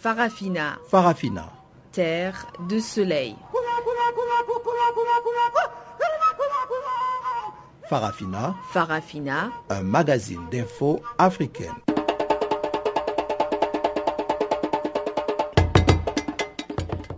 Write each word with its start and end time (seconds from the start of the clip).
Farafina. 0.00 0.78
Farafina. 0.88 1.52
Terre 1.90 2.46
de 2.68 2.78
soleil. 2.78 3.34
Farafina. 7.88 8.54
Farafina. 8.70 9.50
Un 9.70 9.82
magazine 9.82 10.46
d'infos 10.52 11.00
africaine. 11.18 11.74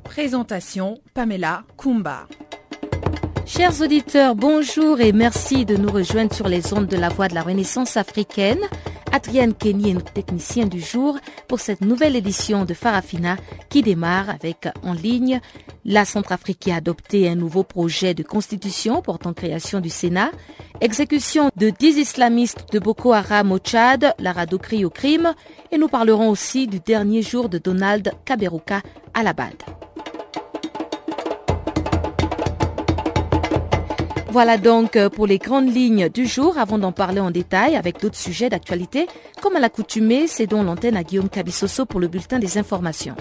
Présentation 0.05 1.03
Pamela 1.13 1.65
Kumba. 1.77 2.27
Chers 3.45 3.83
auditeurs, 3.83 4.35
bonjour 4.35 5.01
et 5.01 5.13
merci 5.13 5.67
de 5.67 5.77
nous 5.77 5.91
rejoindre 5.91 6.33
sur 6.33 6.49
les 6.49 6.73
ondes 6.73 6.87
de 6.87 6.97
la 6.97 7.11
Voix 7.11 7.29
de 7.29 7.35
la 7.35 7.43
Renaissance 7.43 7.99
africaine. 7.99 8.61
Adrienne 9.13 9.55
Kenny 9.55 9.91
est 9.91 9.95
notre 9.95 10.13
technicien 10.13 10.67
du 10.67 10.81
jour 10.81 11.19
pour 11.51 11.59
cette 11.59 11.81
nouvelle 11.81 12.15
édition 12.15 12.65
de 12.65 12.75
Farafina 12.75 13.37
qui 13.71 13.83
démarre 13.83 14.31
avec 14.31 14.69
en 14.85 14.93
ligne 14.93 15.41
la 15.85 16.05
Centrafrique 16.05 16.69
a 16.69 16.77
adopté 16.77 17.29
un 17.29 17.35
nouveau 17.35 17.65
projet 17.65 18.15
de 18.15 18.23
constitution 18.23 19.03
portant 19.03 19.33
création 19.33 19.81
du 19.81 19.91
Sénat, 19.91 20.31
exécution 20.81 21.51
de 21.57 21.71
10 21.71 21.99
islamistes 21.99 22.73
de 22.73 22.79
Boko 22.79 23.13
Haram 23.13 23.51
au 23.51 23.59
Tchad, 23.59 24.15
la 24.21 24.31
radoterie 24.31 24.85
au 24.85 24.91
crime 24.91 25.35
et 25.73 25.79
nous 25.79 25.89
parlerons 25.89 26.31
aussi 26.31 26.69
du 26.69 26.79
dernier 26.79 27.21
jour 27.21 27.49
de 27.49 27.59
Donald 27.59 28.13
Kaberuka 28.25 28.81
à 29.13 29.25
la. 29.25 29.35
Voilà 34.33 34.59
donc 34.59 34.95
euh, 34.95 35.09
pour 35.09 35.27
les 35.27 35.39
grandes 35.39 35.75
lignes 35.75 36.09
du 36.09 36.25
jour. 36.25 36.57
Avant 36.57 36.79
d'en 36.79 36.93
parler 36.93 37.19
en 37.21 37.33
détail 37.33 37.75
avec 37.75 38.01
d'autres 38.01 38.17
sujets 38.17 38.49
d'actualité, 38.49 39.09
comme 39.43 39.57
à 39.57 39.59
l'accoutumée, 39.59 40.29
c'est 40.29 40.47
donc 40.47 40.67
l'antenne 40.67 40.97
à 40.97 41.03
Guillaume 41.03 41.29
Cabissoso 41.29 41.85
pour 41.85 41.99
le 41.99 42.07
bulletin 42.07 42.39
des 42.39 42.57
informations. 42.57 43.17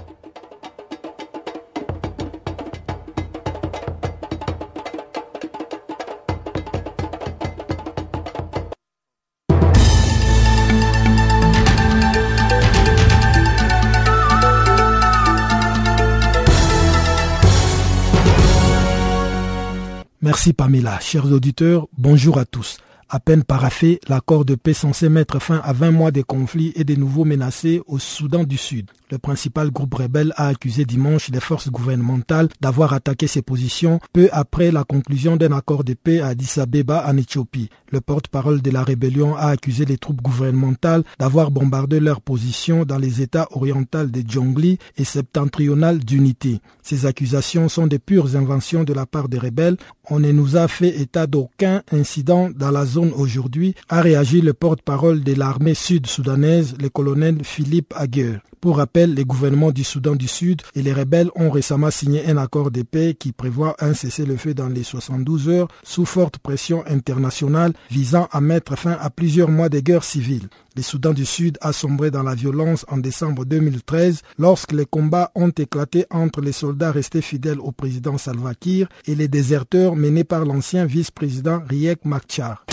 Merci 20.40 20.54
Pamela. 20.54 21.02
Chers 21.02 21.30
auditeurs, 21.34 21.90
bonjour 21.98 22.38
à 22.38 22.46
tous. 22.46 22.78
À 23.10 23.20
peine 23.20 23.44
paraffé, 23.44 24.00
l'accord 24.08 24.46
de 24.46 24.56
paix 24.56 24.74
censé 24.74 25.10
mettre 25.10 25.40
fin 25.40 25.60
à 25.66 25.74
20 25.74 25.92
mois 25.92 26.12
de 26.12 26.22
conflits 26.22 26.72
et 26.76 26.86
de 26.86 26.96
nouveaux 26.96 27.26
menacés 27.26 27.82
au 27.88 28.00
Soudan 28.00 28.46
du 28.46 28.56
Sud. 28.56 28.90
Le 29.12 29.18
principal 29.18 29.72
groupe 29.72 29.96
rebelle 29.96 30.32
a 30.36 30.50
accusé 30.50 30.86
dimanche 30.86 31.30
les 31.30 31.40
forces 31.40 31.70
gouvernementales 31.72 32.50
d'avoir 32.62 32.94
attaqué 32.94 33.26
ses 33.26 33.42
positions 33.42 34.00
peu 34.14 34.30
après 34.32 34.70
la 34.70 34.84
conclusion 34.84 35.36
d'un 35.36 35.52
accord 35.52 35.84
de 35.84 35.96
paix 35.96 36.22
à 36.22 36.28
Addis 36.28 36.60
Abeba 36.60 37.04
en 37.08 37.18
Éthiopie. 37.18 37.70
Le 37.92 38.00
porte-parole 38.00 38.62
de 38.62 38.70
la 38.70 38.84
rébellion 38.84 39.36
a 39.36 39.48
accusé 39.48 39.86
les 39.86 39.98
troupes 39.98 40.22
gouvernementales 40.22 41.04
d'avoir 41.18 41.50
bombardé 41.50 42.00
leurs 42.00 42.22
positions 42.22 42.86
dans 42.86 43.00
les 43.00 43.24
États 43.24 43.48
orientaux 43.50 44.06
de 44.06 44.22
Djongli 44.24 44.78
et 44.98 45.04
septentrional 45.04 45.98
d'Unité. 45.98 46.62
Ces 46.84 47.08
accusations 47.08 47.68
sont 47.70 47.88
des 47.88 47.98
pures 47.98 48.36
inventions 48.36 48.84
de 48.84 48.94
la 48.94 49.08
part 49.08 49.30
des 49.30 49.40
rebelles. 49.40 49.78
On 50.12 50.20
ne 50.20 50.32
nous 50.32 50.58
a 50.58 50.68
fait 50.68 51.00
état 51.00 51.28
d'aucun 51.28 51.84
incident 51.92 52.50
dans 52.50 52.72
la 52.72 52.86
zone 52.86 53.12
aujourd'hui, 53.16 53.76
a 53.90 54.02
réagi 54.02 54.42
le 54.42 54.54
porte-parole 54.54 55.24
de 55.24 55.36
l'armée 55.36 55.76
sud-soudanaise, 55.76 56.76
le 56.82 56.90
colonel 56.90 57.38
Philippe 57.44 57.94
Aguer. 57.96 58.40
Pour 58.60 58.78
rappel, 58.78 59.14
les 59.14 59.24
gouvernements 59.24 59.72
du 59.72 59.84
Soudan 59.84 60.16
du 60.16 60.28
Sud 60.28 60.64
et 60.76 60.82
les 60.82 60.92
rebelles 60.92 61.30
ont 61.36 61.50
récemment 61.50 61.92
signé 61.92 62.26
un 62.26 62.38
accord 62.38 62.72
de 62.72 62.82
paix 62.82 63.16
qui 63.18 63.32
prévoit 63.32 63.76
un 63.80 63.94
cessez-le-feu 63.94 64.54
dans 64.54 64.68
les 64.68 64.84
72 64.84 65.48
heures 65.48 65.68
sous 65.84 66.06
forte 66.06 66.40
pression 66.40 66.84
internationale 66.88 67.72
visant 67.90 68.28
à 68.32 68.42
mettre 68.42 68.76
fin 68.78 68.98
à 69.00 69.10
plusieurs 69.10 69.50
mois 69.50 69.70
de 69.70 69.80
guerre 69.80 70.04
civile. 70.04 70.50
Le 70.80 70.84
Soudan 70.84 71.12
du 71.12 71.26
Sud 71.26 71.58
a 71.60 71.74
sombré 71.74 72.10
dans 72.10 72.24
la 72.24 72.36
violence 72.36 72.86
en 72.88 72.96
décembre 72.96 73.44
2013 73.44 74.22
lorsque 74.38 74.72
les 74.72 74.86
combats 74.86 75.30
ont 75.36 75.50
éclaté 75.50 76.06
entre 76.10 76.40
les 76.40 76.54
soldats 76.54 76.94
restés 76.94 77.22
fidèles 77.22 77.60
au 77.60 77.74
président 77.74 78.18
Salva 78.18 78.56
Kiir 78.56 78.88
et 79.06 79.14
les 79.14 79.28
déserteurs 79.28 79.98
menés 79.98 80.24
par 80.24 80.46
l'ancien 80.46 80.86
vice-président 80.86 81.62
Riek 81.68 82.06
Machar. 82.06 82.66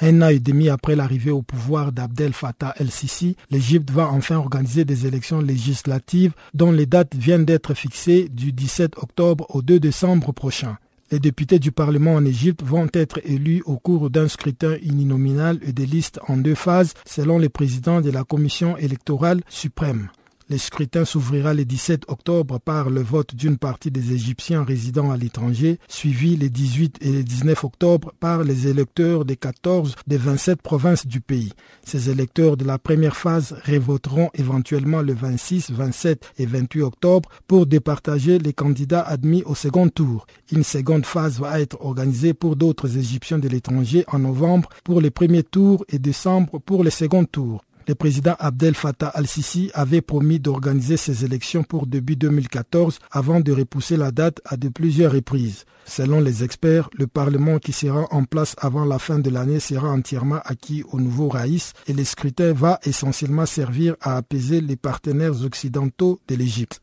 Un 0.00 0.22
an 0.22 0.28
et 0.28 0.38
demi 0.38 0.68
après 0.68 0.94
l'arrivée 0.94 1.32
au 1.32 1.42
pouvoir 1.42 1.90
d'Abdel 1.90 2.32
Fattah 2.32 2.72
el-Sisi, 2.78 3.34
l'Égypte 3.50 3.90
va 3.90 4.06
enfin 4.06 4.36
organiser 4.36 4.84
des 4.84 5.08
élections 5.08 5.40
législatives 5.40 6.34
dont 6.54 6.70
les 6.70 6.86
dates 6.86 7.16
viennent 7.16 7.44
d'être 7.44 7.74
fixées 7.74 8.28
du 8.28 8.52
17 8.52 8.98
octobre 8.98 9.44
au 9.48 9.60
2 9.60 9.80
décembre 9.80 10.30
prochain. 10.30 10.76
Les 11.14 11.20
députés 11.20 11.60
du 11.60 11.70
Parlement 11.70 12.14
en 12.16 12.24
Égypte 12.24 12.64
vont 12.64 12.88
être 12.92 13.20
élus 13.24 13.62
au 13.66 13.76
cours 13.76 14.10
d'un 14.10 14.26
scrutin 14.26 14.74
uninominal 14.82 15.60
et 15.64 15.72
des 15.72 15.86
listes 15.86 16.18
en 16.26 16.36
deux 16.36 16.56
phases 16.56 16.94
selon 17.06 17.38
les 17.38 17.48
présidents 17.48 18.00
de 18.00 18.10
la 18.10 18.24
Commission 18.24 18.76
électorale 18.78 19.40
suprême. 19.48 20.08
Le 20.50 20.58
scrutin 20.58 21.06
s'ouvrira 21.06 21.54
le 21.54 21.64
17 21.64 22.02
octobre 22.08 22.60
par 22.60 22.90
le 22.90 23.00
vote 23.00 23.34
d'une 23.34 23.56
partie 23.56 23.90
des 23.90 24.12
Égyptiens 24.12 24.62
résidant 24.62 25.10
à 25.10 25.16
l'étranger, 25.16 25.78
suivi 25.88 26.36
les 26.36 26.50
18 26.50 26.98
et 27.00 27.12
le 27.12 27.24
19 27.24 27.64
octobre 27.64 28.12
par 28.20 28.44
les 28.44 28.68
électeurs 28.68 29.24
des 29.24 29.36
14 29.36 29.96
des 30.06 30.18
27 30.18 30.60
provinces 30.60 31.06
du 31.06 31.22
pays. 31.22 31.54
Ces 31.86 32.10
électeurs 32.10 32.58
de 32.58 32.64
la 32.66 32.76
première 32.78 33.16
phase 33.16 33.56
revoteront 33.66 34.28
éventuellement 34.34 35.00
le 35.00 35.14
26, 35.14 35.70
27 35.70 36.32
et 36.36 36.44
28 36.44 36.82
octobre 36.82 37.30
pour 37.46 37.64
départager 37.64 38.38
les 38.38 38.52
candidats 38.52 39.00
admis 39.00 39.42
au 39.44 39.54
second 39.54 39.88
tour. 39.88 40.26
Une 40.52 40.62
seconde 40.62 41.06
phase 41.06 41.40
va 41.40 41.58
être 41.58 41.78
organisée 41.80 42.34
pour 42.34 42.56
d'autres 42.56 42.98
Égyptiens 42.98 43.38
de 43.38 43.48
l'étranger 43.48 44.04
en 44.08 44.18
novembre 44.18 44.68
pour 44.84 45.00
les 45.00 45.10
premiers 45.10 45.42
tours 45.42 45.86
et 45.88 45.98
décembre 45.98 46.58
pour 46.58 46.84
les 46.84 46.90
seconds 46.90 47.24
tours. 47.24 47.64
Le 47.86 47.94
président 47.94 48.34
Abdel 48.38 48.74
Fattah 48.74 49.08
al-Sisi 49.08 49.70
avait 49.74 50.00
promis 50.00 50.40
d'organiser 50.40 50.96
ces 50.96 51.24
élections 51.24 51.62
pour 51.62 51.86
début 51.86 52.16
2014 52.16 52.98
avant 53.10 53.40
de 53.40 53.52
repousser 53.52 53.96
la 53.96 54.10
date 54.10 54.40
à 54.46 54.56
de 54.56 54.68
plusieurs 54.68 55.12
reprises. 55.12 55.64
Selon 55.84 56.20
les 56.20 56.44
experts, 56.44 56.88
le 56.94 57.06
Parlement 57.06 57.58
qui 57.58 57.72
sera 57.72 58.06
en 58.10 58.24
place 58.24 58.56
avant 58.58 58.86
la 58.86 58.98
fin 58.98 59.18
de 59.18 59.28
l'année 59.28 59.60
sera 59.60 59.90
entièrement 59.90 60.40
acquis 60.44 60.82
au 60.92 60.98
nouveau 60.98 61.28
Raïs 61.28 61.74
et 61.86 61.92
le 61.92 62.04
scrutin 62.04 62.52
va 62.54 62.80
essentiellement 62.84 63.46
servir 63.46 63.96
à 64.00 64.16
apaiser 64.16 64.62
les 64.62 64.76
partenaires 64.76 65.44
occidentaux 65.44 66.20
de 66.26 66.36
l'Égypte. 66.36 66.80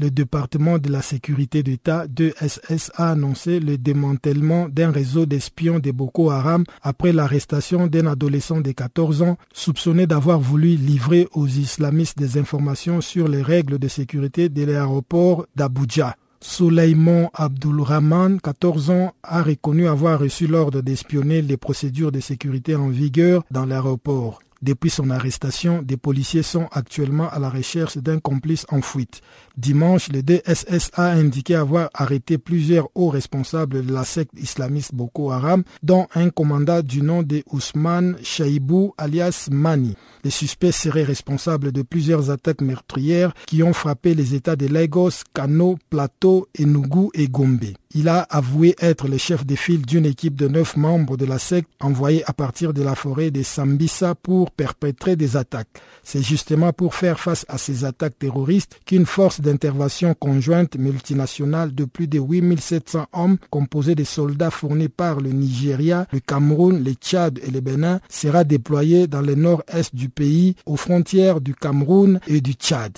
Le 0.00 0.10
département 0.10 0.78
de 0.78 0.88
la 0.90 1.02
sécurité 1.02 1.62
d'État, 1.62 2.06
2SS, 2.06 2.90
a 2.94 3.10
annoncé 3.10 3.60
le 3.60 3.76
démantèlement 3.76 4.66
d'un 4.70 4.90
réseau 4.90 5.26
d'espions 5.26 5.78
de 5.78 5.90
Boko 5.90 6.30
Haram 6.30 6.64
après 6.80 7.12
l'arrestation 7.12 7.86
d'un 7.86 8.06
adolescent 8.06 8.62
de 8.62 8.72
14 8.72 9.20
ans 9.20 9.36
soupçonné 9.52 10.06
d'avoir 10.06 10.40
voulu 10.40 10.68
livrer 10.76 11.28
aux 11.34 11.46
islamistes 11.46 12.16
des 12.16 12.38
informations 12.38 13.02
sur 13.02 13.28
les 13.28 13.42
règles 13.42 13.78
de 13.78 13.88
sécurité 13.88 14.48
de 14.48 14.64
l'aéroport 14.64 15.44
d'Abuja. 15.54 16.16
Souleyman 16.40 17.28
Abdulrahman, 17.34 18.40
14 18.40 18.88
ans, 18.88 19.12
a 19.22 19.42
reconnu 19.42 19.86
avoir 19.86 20.18
reçu 20.18 20.46
l'ordre 20.46 20.80
d'espionner 20.80 21.42
les 21.42 21.58
procédures 21.58 22.10
de 22.10 22.20
sécurité 22.20 22.74
en 22.74 22.88
vigueur 22.88 23.44
dans 23.50 23.66
l'aéroport. 23.66 24.40
Depuis 24.62 24.90
son 24.90 25.08
arrestation, 25.08 25.80
des 25.80 25.96
policiers 25.96 26.42
sont 26.42 26.68
actuellement 26.70 27.30
à 27.30 27.38
la 27.38 27.48
recherche 27.48 27.96
d'un 27.96 28.18
complice 28.18 28.66
en 28.68 28.82
fuite. 28.82 29.22
Dimanche, 29.56 30.08
le 30.12 30.22
DSS 30.22 30.90
a 30.94 31.12
indiqué 31.12 31.54
avoir 31.54 31.88
arrêté 31.94 32.36
plusieurs 32.36 32.88
hauts 32.94 33.08
responsables 33.08 33.86
de 33.86 33.92
la 33.92 34.04
secte 34.04 34.38
islamiste 34.38 34.94
Boko 34.94 35.30
Haram, 35.30 35.64
dont 35.82 36.08
un 36.14 36.28
commandant 36.28 36.82
du 36.82 37.00
nom 37.00 37.22
de 37.22 37.42
Ousmane 37.50 38.16
Shaibou 38.22 38.92
alias 38.98 39.48
Mani. 39.50 39.96
Les 40.24 40.30
suspects 40.30 40.72
seraient 40.72 41.04
responsables 41.04 41.72
de 41.72 41.80
plusieurs 41.80 42.30
attaques 42.30 42.60
meurtrières 42.60 43.32
qui 43.46 43.62
ont 43.62 43.72
frappé 43.72 44.14
les 44.14 44.34
États 44.34 44.56
de 44.56 44.66
Lagos, 44.66 45.24
Kano, 45.32 45.78
Plateau, 45.88 46.48
Enugu 46.58 47.08
et 47.14 47.28
Gombe. 47.28 47.64
Il 47.92 48.08
a 48.08 48.20
avoué 48.30 48.76
être 48.78 49.08
le 49.08 49.18
chef 49.18 49.44
de 49.44 49.56
file 49.56 49.84
d'une 49.84 50.06
équipe 50.06 50.36
de 50.36 50.46
neuf 50.46 50.76
membres 50.76 51.16
de 51.16 51.24
la 51.24 51.40
secte 51.40 51.68
envoyée 51.80 52.22
à 52.24 52.32
partir 52.32 52.72
de 52.72 52.82
la 52.82 52.94
forêt 52.94 53.32
de 53.32 53.42
Sambisa 53.42 54.14
pour 54.14 54.52
perpétrer 54.52 55.16
des 55.16 55.36
attaques. 55.36 55.80
C'est 56.04 56.22
justement 56.22 56.72
pour 56.72 56.94
faire 56.94 57.18
face 57.18 57.44
à 57.48 57.58
ces 57.58 57.84
attaques 57.84 58.16
terroristes 58.16 58.80
qu'une 58.86 59.06
force 59.06 59.40
d'intervention 59.40 60.14
conjointe 60.14 60.76
multinationale 60.76 61.74
de 61.74 61.84
plus 61.84 62.06
de 62.06 62.20
8700 62.20 63.06
hommes 63.12 63.38
composée 63.50 63.96
de 63.96 64.04
soldats 64.04 64.52
fournis 64.52 64.88
par 64.88 65.20
le 65.20 65.30
Nigeria, 65.30 66.06
le 66.12 66.20
Cameroun, 66.20 66.84
le 66.84 66.92
Tchad 66.92 67.40
et 67.42 67.50
le 67.50 67.60
Bénin 67.60 67.98
sera 68.08 68.44
déployée 68.44 69.08
dans 69.08 69.20
le 69.22 69.34
nord-est 69.34 69.96
du 69.96 70.08
pays 70.10 70.54
aux 70.64 70.76
frontières 70.76 71.40
du 71.40 71.56
Cameroun 71.56 72.20
et 72.28 72.40
du 72.40 72.52
Tchad. 72.52 72.92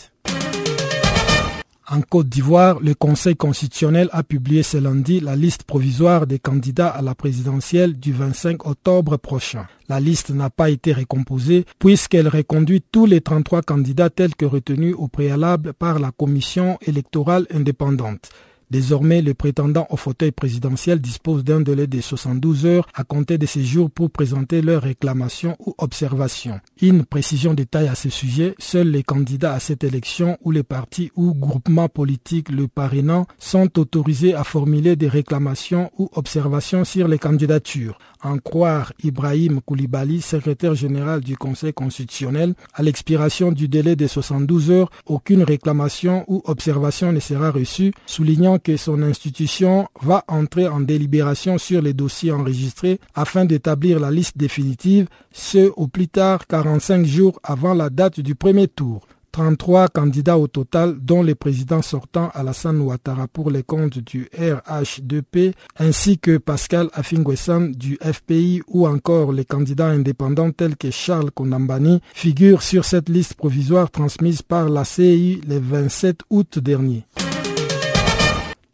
En 1.90 2.00
Côte 2.00 2.28
d'Ivoire, 2.28 2.78
le 2.80 2.94
Conseil 2.94 3.34
constitutionnel 3.34 4.08
a 4.12 4.22
publié 4.22 4.62
ce 4.62 4.76
lundi 4.76 5.18
la 5.18 5.34
liste 5.34 5.64
provisoire 5.64 6.28
des 6.28 6.38
candidats 6.38 6.88
à 6.88 7.02
la 7.02 7.16
présidentielle 7.16 7.98
du 7.98 8.12
25 8.12 8.66
octobre 8.66 9.16
prochain. 9.16 9.66
La 9.88 9.98
liste 9.98 10.30
n'a 10.30 10.48
pas 10.48 10.70
été 10.70 10.92
récomposée 10.92 11.64
puisqu'elle 11.80 12.28
reconduit 12.28 12.82
tous 12.92 13.06
les 13.06 13.20
33 13.20 13.62
candidats 13.62 14.10
tels 14.10 14.36
que 14.36 14.44
retenus 14.44 14.94
au 14.96 15.08
préalable 15.08 15.72
par 15.72 15.98
la 15.98 16.12
Commission 16.12 16.78
électorale 16.86 17.46
indépendante. 17.50 18.30
Désormais, 18.72 19.20
les 19.20 19.34
prétendants 19.34 19.86
au 19.90 19.98
fauteuil 19.98 20.32
présidentiel 20.32 20.98
disposent 20.98 21.44
d'un 21.44 21.60
délai 21.60 21.86
de 21.86 22.00
72 22.00 22.64
heures 22.64 22.88
à 22.94 23.04
compter 23.04 23.36
de 23.36 23.44
ces 23.44 23.62
jours 23.62 23.90
pour 23.90 24.10
présenter 24.10 24.62
leurs 24.62 24.80
réclamations 24.80 25.58
ou 25.58 25.74
observations. 25.76 26.58
Une 26.80 27.04
précision 27.04 27.52
détaille 27.52 27.88
à 27.88 27.94
ce 27.94 28.08
sujet, 28.08 28.54
seuls 28.58 28.88
les 28.88 29.02
candidats 29.02 29.52
à 29.52 29.60
cette 29.60 29.84
élection 29.84 30.38
ou 30.42 30.52
les 30.52 30.62
partis 30.62 31.10
ou 31.16 31.34
groupements 31.34 31.90
politiques 31.90 32.48
le 32.48 32.66
parrainant 32.66 33.26
sont 33.38 33.78
autorisés 33.78 34.32
à 34.32 34.42
formuler 34.42 34.96
des 34.96 35.08
réclamations 35.08 35.90
ou 35.98 36.08
observations 36.14 36.86
sur 36.86 37.08
les 37.08 37.18
candidatures. 37.18 37.98
En 38.24 38.38
croire 38.38 38.92
Ibrahim 39.02 39.60
Koulibaly, 39.60 40.22
secrétaire 40.22 40.74
général 40.74 41.20
du 41.20 41.36
Conseil 41.36 41.74
constitutionnel, 41.74 42.54
à 42.72 42.82
l'expiration 42.82 43.52
du 43.52 43.68
délai 43.68 43.96
de 43.96 44.06
72 44.06 44.70
heures, 44.70 44.90
aucune 45.06 45.42
réclamation 45.42 46.24
ou 46.28 46.40
observation 46.46 47.12
ne 47.12 47.18
sera 47.20 47.50
reçue, 47.50 47.92
soulignant 48.06 48.58
que 48.62 48.76
son 48.76 49.02
institution 49.02 49.88
va 50.00 50.24
entrer 50.28 50.68
en 50.68 50.80
délibération 50.80 51.58
sur 51.58 51.82
les 51.82 51.92
dossiers 51.92 52.32
enregistrés 52.32 53.00
afin 53.14 53.44
d'établir 53.44 54.00
la 54.00 54.10
liste 54.10 54.38
définitive, 54.38 55.08
ce 55.32 55.70
au 55.76 55.88
plus 55.88 56.08
tard 56.08 56.46
45 56.46 57.04
jours 57.04 57.40
avant 57.42 57.74
la 57.74 57.90
date 57.90 58.20
du 58.20 58.34
premier 58.34 58.68
tour. 58.68 59.06
33 59.32 59.88
candidats 59.88 60.38
au 60.38 60.46
total, 60.46 60.96
dont 61.00 61.22
les 61.22 61.34
présidents 61.34 61.82
sortants 61.82 62.30
Alassane 62.34 62.80
Ouattara 62.80 63.26
pour 63.28 63.50
les 63.50 63.62
comptes 63.62 63.98
du 63.98 64.28
RH2P, 64.38 65.54
ainsi 65.78 66.18
que 66.18 66.36
Pascal 66.36 66.88
Afingwesan 66.92 67.70
du 67.70 67.98
FPI 68.00 68.62
ou 68.68 68.86
encore 68.86 69.32
les 69.32 69.46
candidats 69.46 69.88
indépendants 69.88 70.52
tels 70.52 70.76
que 70.76 70.90
Charles 70.90 71.30
Konambani, 71.30 72.00
figurent 72.12 72.62
sur 72.62 72.84
cette 72.84 73.08
liste 73.08 73.34
provisoire 73.34 73.90
transmise 73.90 74.42
par 74.42 74.68
la 74.68 74.84
CI 74.84 75.40
le 75.48 75.58
27 75.58 76.20
août 76.30 76.58
dernier. 76.58 77.04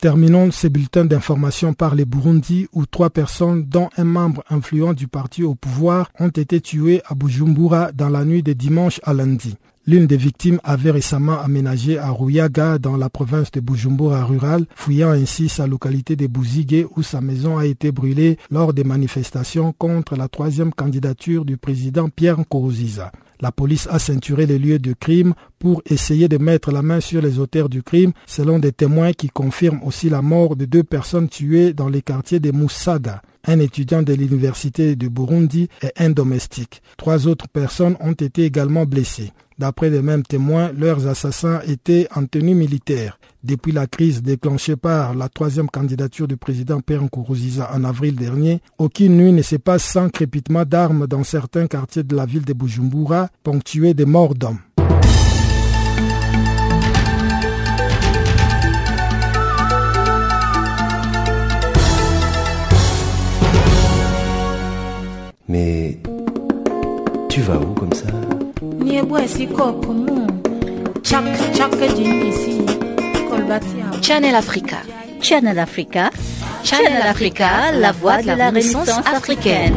Terminons 0.00 0.53
ces 0.53 0.69
bulletins 0.71 1.05
d'information 1.05 1.75
par 1.75 1.97
les 1.97 2.05
Burundi 2.05 2.69
où 2.73 2.87
trois 2.87 3.11
personnes, 3.11 3.65
dont 3.65 3.89
un 3.97 4.05
membre 4.05 4.45
influent 4.49 4.95
du 4.95 5.09
parti 5.09 5.43
au 5.43 5.56
pouvoir, 5.56 6.12
ont 6.21 6.29
été 6.29 6.61
tuées 6.61 7.03
à 7.06 7.17
Bujumbura 7.17 7.91
dans 7.91 8.09
la 8.09 8.25
nuit 8.25 8.45
de 8.45 8.53
dimanche 8.53 9.00
à 9.03 9.12
lundi. 9.12 9.56
L'une 9.89 10.06
des 10.06 10.17
victimes 10.17 10.61
avait 10.62 10.93
récemment 10.93 11.41
aménagé 11.41 11.99
à 11.99 12.11
Ruyaga 12.11 12.79
dans 12.79 12.97
la 12.97 13.11
province 13.11 13.50
de 13.50 13.59
Bujumbura 13.59 14.25
rural, 14.25 14.67
fouillant 14.77 15.11
ainsi 15.11 15.49
sa 15.49 15.67
localité 15.67 16.15
de 16.15 16.29
Bouzigué 16.29 16.87
où 16.94 17.03
sa 17.03 17.21
maison 17.21 17.59
a 17.59 17.67
été 17.67 17.91
brûlée 17.91 18.39
lors 18.53 18.75
des 18.75 18.85
manifestations 18.85 19.73
contre 19.77 20.15
la 20.15 20.29
troisième 20.29 20.73
candidature 20.73 21.44
du 21.44 21.56
président 21.56 22.09
Pierre 22.09 22.39
Nkurunziza. 22.39 23.11
La 23.40 23.52
police 23.52 23.87
a 23.90 23.99
ceinturé 23.99 24.46
les 24.46 24.58
lieux 24.58 24.79
de 24.79 24.93
crime 24.93 25.35
pour 25.58 25.82
essayer 25.87 26.29
de 26.29 26.38
mettre 26.38 26.73
la 26.73 26.82
main 26.82 27.00
sur 27.00 27.23
les 27.23 27.38
auteurs 27.38 27.69
du 27.69 27.82
crime, 27.82 28.12
selon 28.26 28.58
des 28.58 28.73
témoins 28.73 29.12
qui 29.12 29.29
confirment 29.29 29.82
aussi 29.85 30.08
la 30.08 30.23
mort 30.23 30.56
de 30.56 30.64
deux 30.64 30.85
personnes 30.85 31.29
tuées 31.29 31.73
dans 31.73 31.88
les 31.88 32.02
quartiers 32.02 32.40
de 32.40 32.50
Moussaga 32.50 33.23
un 33.49 33.61
étudiant 33.61 34.02
de 34.02 34.12
l'université 34.12 34.94
de 34.94 35.08
Burundi 35.08 35.69
et 35.82 35.90
un 35.96 36.11
domestique. 36.11 36.82
Trois 36.99 37.26
autres 37.26 37.49
personnes 37.49 37.96
ont 38.00 38.12
été 38.12 38.44
également 38.44 38.85
blessées. 38.85 39.32
D'après 39.58 39.90
les 39.90 40.02
mêmes 40.02 40.22
témoins, 40.22 40.70
leurs 40.70 41.08
assassins 41.08 41.60
étaient 41.66 42.06
en 42.14 42.26
tenue 42.26 42.55
militaire. 42.55 43.19
Depuis 43.43 43.72
la 43.72 43.88
crise 43.88 44.22
déclenchée 44.22 44.76
par 44.76 45.16
la 45.16 45.28
troisième 45.28 45.69
candidature 45.69 46.28
du 46.28 46.37
président 46.37 46.81
Pierre 46.81 47.02
Nkurunziza 47.02 47.69
en 47.75 47.82
avril 47.82 48.14
dernier, 48.14 48.60
aucune 48.78 49.16
nuit 49.16 49.32
ne 49.32 49.43
se 49.43 49.56
passe 49.56 49.82
sans 49.82 50.10
crépitement 50.10 50.64
d'armes 50.64 51.08
dans 51.08 51.25
certains 51.25 51.66
quartiers 51.66 52.05
de 52.05 52.14
la 52.14 52.25
ville 52.25 52.44
de 52.44 52.52
Bujumbura, 52.52 53.31
ponctués 53.43 53.94
de 53.94 54.05
morts 54.05 54.37
d'hommes. 54.37 54.60
Mais 65.49 65.99
tu 67.28 67.40
vas 67.40 67.58
où 67.58 67.72
comme 67.75 67.93
ça? 67.93 68.06
Channel 74.02 74.34
Africa. 74.34 74.78
Channel 75.20 75.58
Africa. 75.58 76.10
Channel 76.64 77.02
Africa, 77.02 77.70
la 77.72 77.93
voix 77.93 78.20
de 78.22 78.26
la 78.26 78.49
Renaissance 78.49 78.88
africaine. 78.88 79.75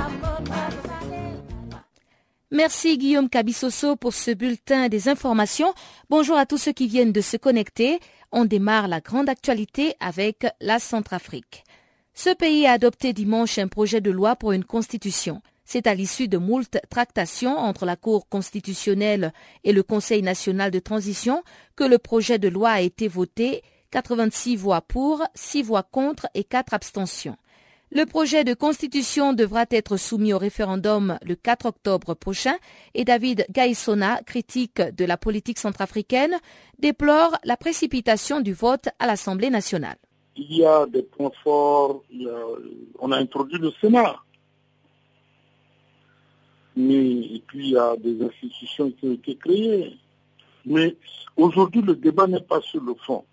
Merci 2.52 2.98
Guillaume 2.98 3.28
Cabissoso 3.28 3.94
pour 3.94 4.12
ce 4.12 4.32
bulletin 4.32 4.88
des 4.88 5.08
informations. 5.08 5.72
Bonjour 6.08 6.36
à 6.36 6.46
tous 6.46 6.58
ceux 6.58 6.72
qui 6.72 6.88
viennent 6.88 7.12
de 7.12 7.20
se 7.20 7.36
connecter. 7.36 8.00
On 8.32 8.44
démarre 8.44 8.88
la 8.88 8.98
grande 8.98 9.28
actualité 9.28 9.94
avec 10.00 10.44
la 10.60 10.80
Centrafrique. 10.80 11.62
Ce 12.12 12.34
pays 12.34 12.66
a 12.66 12.72
adopté 12.72 13.12
dimanche 13.12 13.58
un 13.58 13.68
projet 13.68 14.00
de 14.00 14.10
loi 14.10 14.34
pour 14.34 14.50
une 14.50 14.64
constitution. 14.64 15.42
C'est 15.64 15.86
à 15.86 15.94
l'issue 15.94 16.26
de 16.26 16.38
moult 16.38 16.76
tractations 16.90 17.56
entre 17.56 17.86
la 17.86 17.94
Cour 17.94 18.28
constitutionnelle 18.28 19.32
et 19.62 19.72
le 19.72 19.84
Conseil 19.84 20.20
national 20.20 20.72
de 20.72 20.80
transition 20.80 21.44
que 21.76 21.84
le 21.84 21.98
projet 21.98 22.40
de 22.40 22.48
loi 22.48 22.70
a 22.70 22.80
été 22.80 23.06
voté 23.06 23.62
86 23.92 24.56
voix 24.56 24.80
pour, 24.80 25.22
6 25.36 25.62
voix 25.62 25.84
contre 25.84 26.26
et 26.34 26.42
4 26.42 26.74
abstentions. 26.74 27.36
Le 27.92 28.04
projet 28.06 28.44
de 28.44 28.54
constitution 28.54 29.32
devra 29.32 29.64
être 29.68 29.96
soumis 29.96 30.32
au 30.32 30.38
référendum 30.38 31.18
le 31.26 31.34
4 31.34 31.66
octobre 31.66 32.14
prochain 32.14 32.54
et 32.94 33.04
David 33.04 33.46
Gaissona, 33.50 34.22
critique 34.22 34.80
de 34.80 35.04
la 35.04 35.16
politique 35.16 35.58
centrafricaine, 35.58 36.36
déplore 36.78 37.36
la 37.42 37.56
précipitation 37.56 38.40
du 38.40 38.52
vote 38.52 38.90
à 39.00 39.08
l'Assemblée 39.08 39.50
nationale. 39.50 39.96
Il 40.36 40.58
y 40.58 40.64
a 40.64 40.86
des 40.86 41.02
points 41.02 41.32
forts, 41.42 42.04
on 43.00 43.10
a 43.10 43.16
introduit 43.16 43.58
le 43.58 43.72
Sénat. 43.80 44.14
Mais, 46.76 46.94
et 46.94 47.42
puis 47.44 47.70
il 47.70 47.72
y 47.72 47.76
a 47.76 47.96
des 47.96 48.22
institutions 48.24 48.92
qui 48.92 49.08
ont 49.08 49.14
été 49.14 49.34
créées. 49.34 49.96
Mais 50.64 50.94
aujourd'hui, 51.36 51.82
le 51.82 51.96
débat 51.96 52.28
n'est 52.28 52.40
pas 52.40 52.60
sur 52.60 52.84
le 52.84 52.94
fond. 53.04 53.24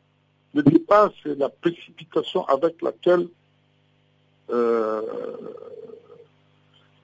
Le 0.56 0.64
débat, 0.64 1.12
c'est 1.22 1.38
la 1.38 1.50
précipitation 1.50 2.44
avec 2.46 2.82
laquelle 2.82 3.28
euh, 4.50 5.02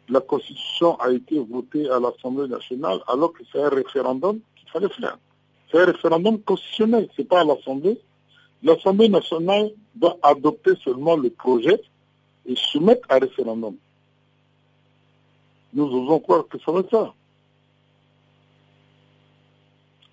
la 0.09 0.21
Constitution 0.21 0.95
a 1.00 1.12
été 1.12 1.39
votée 1.39 1.89
à 1.89 2.00
l'Assemblée 2.00 2.47
nationale 2.47 3.00
alors 3.07 3.33
que 3.33 3.43
c'est 3.51 3.62
un 3.62 3.69
référendum 3.69 4.39
qu'il 4.55 4.69
fallait 4.69 4.89
faire. 4.89 5.17
C'est 5.71 5.81
un 5.81 5.85
référendum 5.85 6.39
constitutionnel, 6.41 7.09
ce 7.15 7.21
n'est 7.21 7.27
pas 7.27 7.41
à 7.41 7.43
l'Assemblée. 7.43 8.00
L'Assemblée 8.62 9.09
nationale 9.09 9.71
doit 9.95 10.17
adopter 10.21 10.71
seulement 10.83 11.15
le 11.15 11.29
projet 11.29 11.81
et 12.45 12.55
soumettre 12.55 13.07
à 13.09 13.17
référendum. 13.19 13.75
Nous 15.73 15.85
osons 15.85 16.19
croire 16.19 16.47
que 16.47 16.59
ça 16.59 16.71
va 16.71 16.81
être 16.81 16.91
ça. 16.91 17.13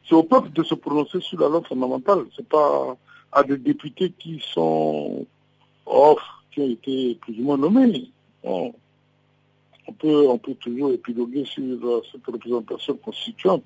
C'est 0.08 0.14
au 0.14 0.22
peuple 0.25 0.50
de 0.50 0.62
se 0.62 0.75
prononcer 0.75 1.20
sur 1.20 1.38
la 1.38 1.49
loi 1.49 1.62
fondamentale. 1.62 2.25
Ce 2.32 2.40
n'est 2.40 2.49
pas 2.49 2.96
à 3.30 3.44
des 3.44 3.58
députés 3.58 4.10
qui 4.10 4.42
sont 4.52 5.26
off 5.87 6.20
qui 6.50 6.61
ont 6.61 6.71
été 6.71 7.14
plus 7.21 7.38
ou 7.38 7.42
moins 7.42 7.59
nommés. 7.59 8.11
on, 8.42 8.73
peut, 9.99 10.54
toujours 10.61 10.92
épiloguer 10.92 11.45
sur 11.45 11.62
euh, 11.62 12.02
cette 12.11 12.26
représentation 12.26 12.95
constituante, 12.97 13.62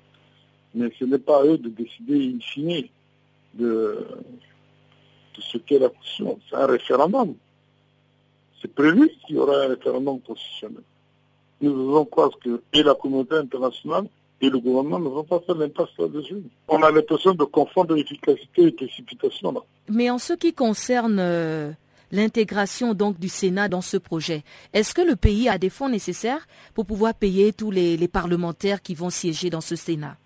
mais 0.73 0.91
ce 0.99 1.05
n'est 1.05 1.19
pas 1.19 1.41
à 1.41 1.45
eux 1.45 1.57
de 1.57 1.69
décider 1.69 2.33
in 2.33 2.39
fine 2.41 2.87
de, 3.53 4.07
de 5.35 5.41
ce 5.41 5.57
qu'est 5.59 5.79
la 5.79 5.89
Constitution. 5.89 6.39
C'est 6.49 6.55
un 6.55 6.67
référendum. 6.67 7.35
C'est 8.61 8.73
prévu 8.73 9.09
qu'il 9.25 9.35
y 9.35 9.39
aura 9.39 9.63
un 9.63 9.67
référendum 9.69 10.19
constitutionnel. 10.21 10.83
Nous 11.61 11.71
devons 11.71 12.05
croire 12.05 12.31
que 12.43 12.61
et 12.73 12.83
la 12.83 12.95
communauté 12.95 13.35
internationale 13.35 14.07
et 14.41 14.49
le 14.49 14.59
gouvernement 14.59 14.99
ne 14.99 15.09
vont 15.09 15.23
pas 15.23 15.39
faire 15.39 15.55
l'impasse 15.55 15.89
là-dessus. 15.97 16.43
On 16.67 16.81
a 16.83 16.91
l'impression 16.91 17.33
de 17.33 17.43
confondre 17.45 17.97
efficacité 17.97 18.63
et 18.63 18.71
précipitation 18.71 19.51
là. 19.51 19.61
Mais 19.89 20.09
en 20.09 20.17
ce 20.17 20.33
qui 20.33 20.53
concerne 20.53 21.19
euh, 21.19 21.71
l'intégration 22.11 22.93
donc 22.93 23.19
du 23.19 23.29
Sénat 23.29 23.67
dans 23.67 23.81
ce 23.81 23.97
projet. 23.97 24.43
Est-ce 24.73 24.93
que 24.93 25.01
le 25.01 25.15
pays 25.15 25.49
a 25.49 25.57
des 25.57 25.69
fonds 25.69 25.89
nécessaires 25.89 26.47
pour 26.73 26.85
pouvoir 26.85 27.13
payer 27.13 27.53
tous 27.53 27.71
les, 27.71 28.07
parlementaires 28.07 28.81
qui 28.81 28.95
vont 28.95 29.09
siéger 29.09 29.49
dans 29.49 29.61
ce 29.61 29.75
Sénat? 29.75 30.17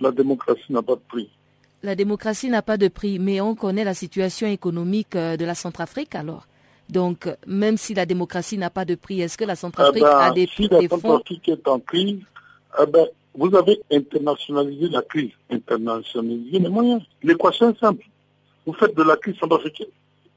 La 0.00 0.10
démocratie 0.10 0.70
n'a 0.72 0.82
pas 0.82 0.94
de 0.94 1.02
prix. 1.08 1.28
La 1.82 1.94
démocratie 1.94 2.48
n'a 2.48 2.62
pas 2.62 2.76
de 2.76 2.88
prix, 2.88 3.18
mais 3.18 3.40
on 3.40 3.54
connaît 3.54 3.84
la 3.84 3.94
situation 3.94 4.46
économique 4.46 5.16
euh, 5.16 5.36
de 5.36 5.44
la 5.44 5.54
Centrafrique 5.54 6.14
alors. 6.14 6.46
Donc, 6.90 7.28
même 7.46 7.76
si 7.76 7.94
la 7.94 8.04
démocratie 8.04 8.58
n'a 8.58 8.68
pas 8.68 8.84
de 8.84 8.96
prix, 8.96 9.20
est-ce 9.20 9.38
que 9.38 9.44
la 9.44 9.52
Eh 9.52 9.56
Centrafrique 9.56 10.02
ben, 10.02 10.18
a 10.18 10.30
des, 10.32 10.46
si 10.46 10.68
la 10.68 10.80
des 10.80 10.88
fonds? 10.88 11.00
Centrafrique 11.00 11.48
est 11.48 11.68
en 11.68 11.78
crise, 11.78 12.20
eh 12.82 12.86
ben, 12.86 13.06
vous 13.34 13.54
avez 13.54 13.80
internationalisé 13.92 14.88
la 14.88 15.02
crise, 15.02 15.30
internationalisé 15.50 16.58
les 16.58 16.68
moyens. 16.68 17.02
L'équation 17.22 17.70
est 17.70 17.78
simple. 17.78 18.04
Vous 18.66 18.72
faites 18.72 18.96
de 18.96 19.02
la 19.02 19.16
crise 19.16 19.36
centrafricaine 19.38 19.86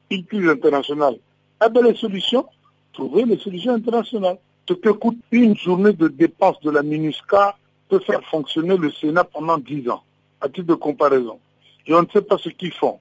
crise 0.09 0.47
internationale. 0.47 1.17
Eh 1.65 1.69
ben, 1.69 1.83
les 1.83 1.95
solutions, 1.95 2.45
trouvez 2.93 3.25
les 3.25 3.37
solutions 3.37 3.73
internationales. 3.73 4.37
Ce 4.67 4.73
que 4.73 4.89
coûte 4.89 5.17
une 5.31 5.57
journée 5.57 5.93
de 5.93 6.07
dépenses 6.07 6.59
de 6.61 6.71
la 6.71 6.83
MINUSCA 6.83 7.57
peut 7.89 7.99
faire 7.99 8.23
fonctionner 8.25 8.77
le 8.77 8.91
Sénat 8.91 9.23
pendant 9.23 9.57
10 9.57 9.89
ans, 9.89 10.03
à 10.39 10.47
titre 10.47 10.67
de 10.67 10.75
comparaison. 10.75 11.39
Et 11.85 11.93
on 11.93 12.01
ne 12.01 12.07
sait 12.11 12.21
pas 12.21 12.37
ce 12.37 12.49
qu'ils 12.49 12.71
font. 12.73 12.99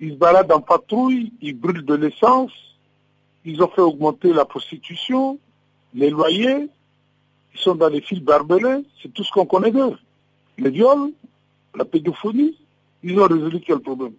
Ils 0.00 0.12
se 0.12 0.16
baladent 0.16 0.52
en 0.52 0.60
patrouille, 0.60 1.32
ils 1.42 1.58
brûlent 1.58 1.84
de 1.84 1.94
l'essence, 1.94 2.52
ils 3.44 3.62
ont 3.62 3.68
fait 3.68 3.82
augmenter 3.82 4.32
la 4.32 4.44
prostitution, 4.44 5.38
les 5.94 6.10
loyers, 6.10 6.68
ils 7.54 7.60
sont 7.60 7.74
dans 7.74 7.88
les 7.88 8.00
fils 8.00 8.20
barbelés, 8.20 8.84
c'est 9.02 9.12
tout 9.12 9.24
ce 9.24 9.32
qu'on 9.32 9.46
connaît 9.46 9.72
d'eux. 9.72 9.96
Les 10.58 10.70
viols, 10.70 11.12
la 11.74 11.84
pédophilie, 11.84 12.56
ils 13.02 13.18
ont 13.18 13.26
résolu 13.26 13.60
quel 13.60 13.80
problème? 13.80 14.12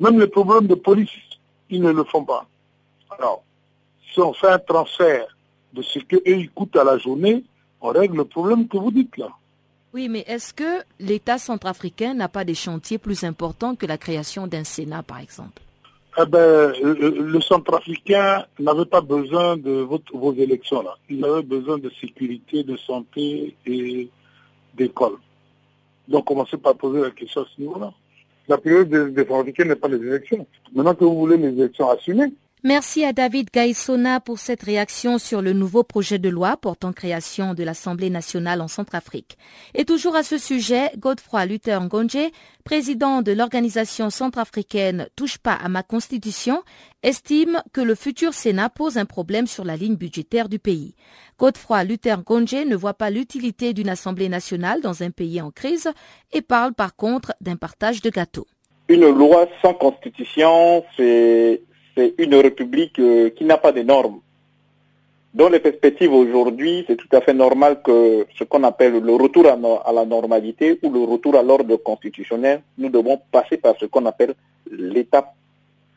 Même 0.00 0.18
les 0.18 0.26
problèmes 0.26 0.66
de 0.66 0.74
police, 0.74 1.10
ils 1.68 1.80
ne 1.82 1.92
le 1.92 2.04
font 2.04 2.24
pas. 2.24 2.46
Alors, 3.16 3.42
si 4.12 4.20
on 4.20 4.32
fait 4.32 4.48
un 4.48 4.58
transfert 4.58 5.26
de 5.72 5.82
ce 5.82 5.98
qu'eux, 6.00 6.22
ils 6.26 6.50
coûtent 6.50 6.76
à 6.76 6.84
la 6.84 6.98
journée, 6.98 7.44
on 7.80 7.88
règle 7.88 8.16
le 8.16 8.24
problème 8.24 8.66
que 8.66 8.76
vous 8.78 8.90
dites 8.90 9.16
là. 9.18 9.28
Oui, 9.92 10.08
mais 10.08 10.24
est-ce 10.26 10.54
que 10.54 10.82
l'État 11.00 11.38
centrafricain 11.38 12.14
n'a 12.14 12.28
pas 12.28 12.44
des 12.44 12.54
chantiers 12.54 12.98
plus 12.98 13.24
importants 13.24 13.74
que 13.74 13.86
la 13.86 13.98
création 13.98 14.46
d'un 14.46 14.64
Sénat, 14.64 15.02
par 15.02 15.18
exemple? 15.18 15.62
Eh 16.20 16.26
ben, 16.26 16.72
le, 16.82 17.08
le 17.22 17.40
centrafricain 17.40 18.44
n'avait 18.58 18.84
pas 18.84 19.00
besoin 19.00 19.56
de 19.56 19.70
votre- 19.70 20.16
vos 20.16 20.32
élections 20.34 20.82
là. 20.82 20.96
Il 21.08 21.24
avait 21.24 21.42
besoin 21.42 21.78
de 21.78 21.90
sécurité, 22.00 22.64
de 22.64 22.76
santé 22.76 23.56
et 23.66 24.08
d'école. 24.74 25.18
Donc 26.08 26.24
commencez 26.24 26.56
par 26.56 26.74
poser 26.74 27.00
la 27.00 27.10
question 27.10 27.42
à 27.42 27.46
ce 27.54 27.60
niveau-là. 27.60 27.92
La 28.50 28.58
priorité 28.58 29.04
des, 29.12 29.24
des 29.24 29.64
n'est 29.64 29.76
pas 29.76 29.86
les 29.86 30.04
élections. 30.04 30.44
Maintenant 30.74 30.96
que 30.96 31.04
vous 31.04 31.16
voulez 31.16 31.36
les 31.36 31.50
élections 31.50 31.88
assumées, 31.88 32.32
Merci 32.62 33.06
à 33.06 33.14
David 33.14 33.48
Gaïsona 33.50 34.20
pour 34.20 34.38
cette 34.38 34.62
réaction 34.62 35.16
sur 35.16 35.40
le 35.40 35.54
nouveau 35.54 35.82
projet 35.82 36.18
de 36.18 36.28
loi 36.28 36.58
portant 36.58 36.92
création 36.92 37.54
de 37.54 37.62
l'Assemblée 37.62 38.10
nationale 38.10 38.60
en 38.60 38.68
Centrafrique. 38.68 39.38
Et 39.72 39.86
toujours 39.86 40.14
à 40.14 40.22
ce 40.22 40.36
sujet, 40.36 40.90
Godefroy 40.98 41.46
Luther 41.46 41.80
Ngonje, 41.80 42.30
président 42.62 43.22
de 43.22 43.32
l'organisation 43.32 44.10
centrafricaine 44.10 45.08
Touche 45.16 45.38
pas 45.38 45.54
à 45.54 45.70
ma 45.70 45.82
constitution, 45.82 46.62
estime 47.02 47.62
que 47.72 47.80
le 47.80 47.94
futur 47.94 48.34
Sénat 48.34 48.68
pose 48.68 48.98
un 48.98 49.06
problème 49.06 49.46
sur 49.46 49.64
la 49.64 49.76
ligne 49.76 49.96
budgétaire 49.96 50.50
du 50.50 50.58
pays. 50.58 50.94
Godefroy 51.38 51.84
Luther 51.84 52.18
Ngonje 52.18 52.66
ne 52.66 52.76
voit 52.76 52.92
pas 52.92 53.08
l'utilité 53.08 53.72
d'une 53.72 53.88
Assemblée 53.88 54.28
nationale 54.28 54.82
dans 54.82 55.02
un 55.02 55.10
pays 55.10 55.40
en 55.40 55.50
crise 55.50 55.88
et 56.30 56.42
parle 56.42 56.74
par 56.74 56.94
contre 56.94 57.32
d'un 57.40 57.56
partage 57.56 58.02
de 58.02 58.10
gâteaux. 58.10 58.46
Une 58.90 59.08
loi 59.08 59.48
sans 59.62 59.72
constitution, 59.72 60.84
c'est 60.98 61.62
une 62.18 62.34
république 62.34 62.98
euh, 62.98 63.30
qui 63.30 63.44
n'a 63.44 63.58
pas 63.58 63.72
de 63.72 63.82
normes. 63.82 64.20
Dans 65.32 65.48
les 65.48 65.60
perspectives 65.60 66.12
aujourd'hui, 66.12 66.84
c'est 66.86 66.96
tout 66.96 67.08
à 67.12 67.20
fait 67.20 67.34
normal 67.34 67.82
que 67.82 68.26
ce 68.36 68.42
qu'on 68.44 68.64
appelle 68.64 68.98
le 68.98 69.14
retour 69.14 69.46
à 69.46 69.92
la 69.92 70.04
normalité 70.04 70.78
ou 70.82 70.90
le 70.90 71.00
retour 71.04 71.36
à 71.36 71.42
l'ordre 71.42 71.76
constitutionnel, 71.76 72.62
nous 72.78 72.88
devons 72.88 73.20
passer 73.30 73.56
par 73.56 73.74
ce 73.78 73.86
qu'on 73.86 74.06
appelle 74.06 74.34
l'étape 74.70 75.34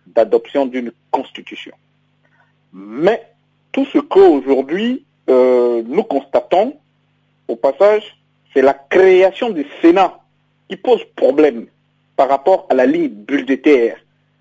d'adoption 0.05 0.67
d'une 0.67 0.91
constitution. 1.09 1.73
Mais 2.73 3.23
tout 3.71 3.85
ce 3.85 3.97
qu'aujourd'hui 3.97 5.03
euh, 5.29 5.81
nous 5.85 6.03
constatons, 6.03 6.75
au 7.47 7.55
passage, 7.55 8.03
c'est 8.53 8.61
la 8.61 8.73
création 8.73 9.49
du 9.49 9.65
Sénat 9.81 10.19
qui 10.69 10.75
pose 10.75 11.03
problème 11.15 11.67
par 12.15 12.29
rapport 12.29 12.67
à 12.69 12.73
la 12.73 12.85
ligne 12.85 13.09
budgétaire, 13.09 13.97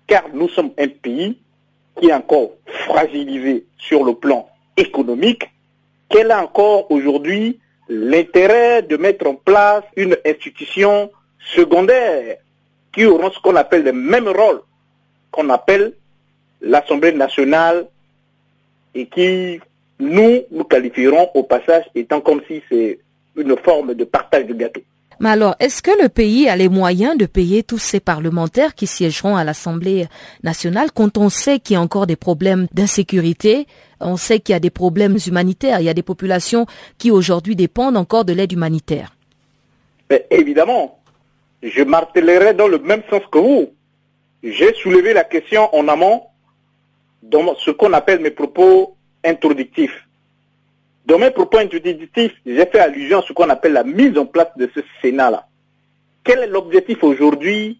car 0.07 0.23
nous 0.33 0.49
sommes 0.49 0.71
un 0.77 0.87
pays 0.87 1.37
qui 1.99 2.07
est 2.07 2.13
encore 2.13 2.51
fragilisé 2.85 3.65
sur 3.77 4.03
le 4.03 4.15
plan 4.15 4.47
économique, 4.77 5.49
quel 6.09 6.31
a 6.31 6.43
encore 6.43 6.89
aujourd'hui 6.91 7.59
l'intérêt 7.89 8.81
de 8.81 8.97
mettre 8.97 9.27
en 9.27 9.35
place 9.35 9.83
une 9.95 10.17
institution 10.25 11.11
secondaire 11.55 12.37
qui 12.93 13.05
aura 13.05 13.31
ce 13.31 13.39
qu'on 13.39 13.55
appelle 13.55 13.83
le 13.83 13.93
même 13.93 14.27
rôle 14.27 14.61
qu'on 15.31 15.49
appelle 15.49 15.93
l'Assemblée 16.61 17.11
nationale 17.11 17.87
et 18.95 19.07
qui 19.07 19.59
nous, 19.99 20.43
nous 20.51 20.63
qualifierons 20.63 21.29
au 21.33 21.43
passage 21.43 21.85
étant 21.95 22.21
comme 22.21 22.41
si 22.47 22.61
c'est 22.69 22.99
une 23.35 23.57
forme 23.57 23.95
de 23.95 24.03
partage 24.03 24.45
de 24.45 24.53
gâteau. 24.53 24.81
Mais 25.23 25.29
alors, 25.29 25.55
est-ce 25.61 25.81
que 25.81 26.03
le 26.03 26.09
pays 26.09 26.49
a 26.49 26.57
les 26.57 26.67
moyens 26.67 27.15
de 27.15 27.25
payer 27.25 27.63
tous 27.63 27.77
ces 27.77 28.01
parlementaires 28.01 28.75
qui 28.75 28.87
siégeront 28.87 29.37
à 29.37 29.45
l'Assemblée 29.45 30.07
nationale 30.43 30.91
quand 30.93 31.17
on 31.17 31.29
sait 31.29 31.59
qu'il 31.59 31.75
y 31.75 31.77
a 31.77 31.81
encore 31.81 32.07
des 32.07 32.17
problèmes 32.17 32.67
d'insécurité, 32.73 33.65
on 34.01 34.17
sait 34.17 34.41
qu'il 34.41 34.51
y 34.51 34.55
a 34.57 34.59
des 34.59 34.69
problèmes 34.69 35.15
humanitaires, 35.25 35.79
il 35.79 35.85
y 35.85 35.89
a 35.89 35.93
des 35.93 36.03
populations 36.03 36.65
qui 36.97 37.09
aujourd'hui 37.09 37.55
dépendent 37.55 37.95
encore 37.95 38.25
de 38.25 38.33
l'aide 38.33 38.51
humanitaire? 38.51 39.15
Évidemment, 40.29 40.99
je 41.61 41.83
martellerai 41.83 42.53
dans 42.53 42.67
le 42.67 42.79
même 42.79 43.03
sens 43.09 43.21
que 43.31 43.37
vous. 43.37 43.69
J'ai 44.43 44.73
soulevé 44.73 45.13
la 45.13 45.23
question 45.23 45.73
en 45.73 45.87
amont 45.87 46.23
dans 47.21 47.55
ce 47.59 47.71
qu'on 47.71 47.93
appelle 47.93 48.19
mes 48.19 48.31
propos 48.31 48.97
introductifs. 49.23 50.05
Dans 51.05 51.19
mes 51.19 51.31
propos 51.31 51.57
introductifs, 51.57 52.33
j'ai 52.45 52.65
fait 52.65 52.79
allusion 52.79 53.19
à 53.19 53.21
ce 53.23 53.33
qu'on 53.33 53.49
appelle 53.49 53.73
la 53.73 53.83
mise 53.83 54.17
en 54.17 54.25
place 54.25 54.55
de 54.55 54.69
ce 54.73 54.79
Sénat-là. 55.01 55.47
Quel 56.23 56.39
est 56.39 56.47
l'objectif 56.47 57.03
aujourd'hui 57.03 57.79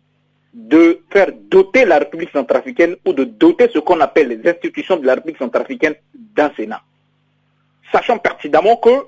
de 0.53 1.01
faire 1.09 1.31
doter 1.49 1.85
la 1.85 1.99
République 1.99 2.31
centrafricaine 2.31 2.97
ou 3.05 3.13
de 3.13 3.23
doter 3.23 3.69
ce 3.73 3.79
qu'on 3.79 4.01
appelle 4.01 4.27
les 4.27 4.49
institutions 4.49 4.97
de 4.97 5.05
la 5.05 5.15
République 5.15 5.37
centrafricaine 5.37 5.95
d'un 6.13 6.51
Sénat? 6.57 6.81
Sachant 7.93 8.17
pertinemment 8.17 8.75
que 8.75 9.05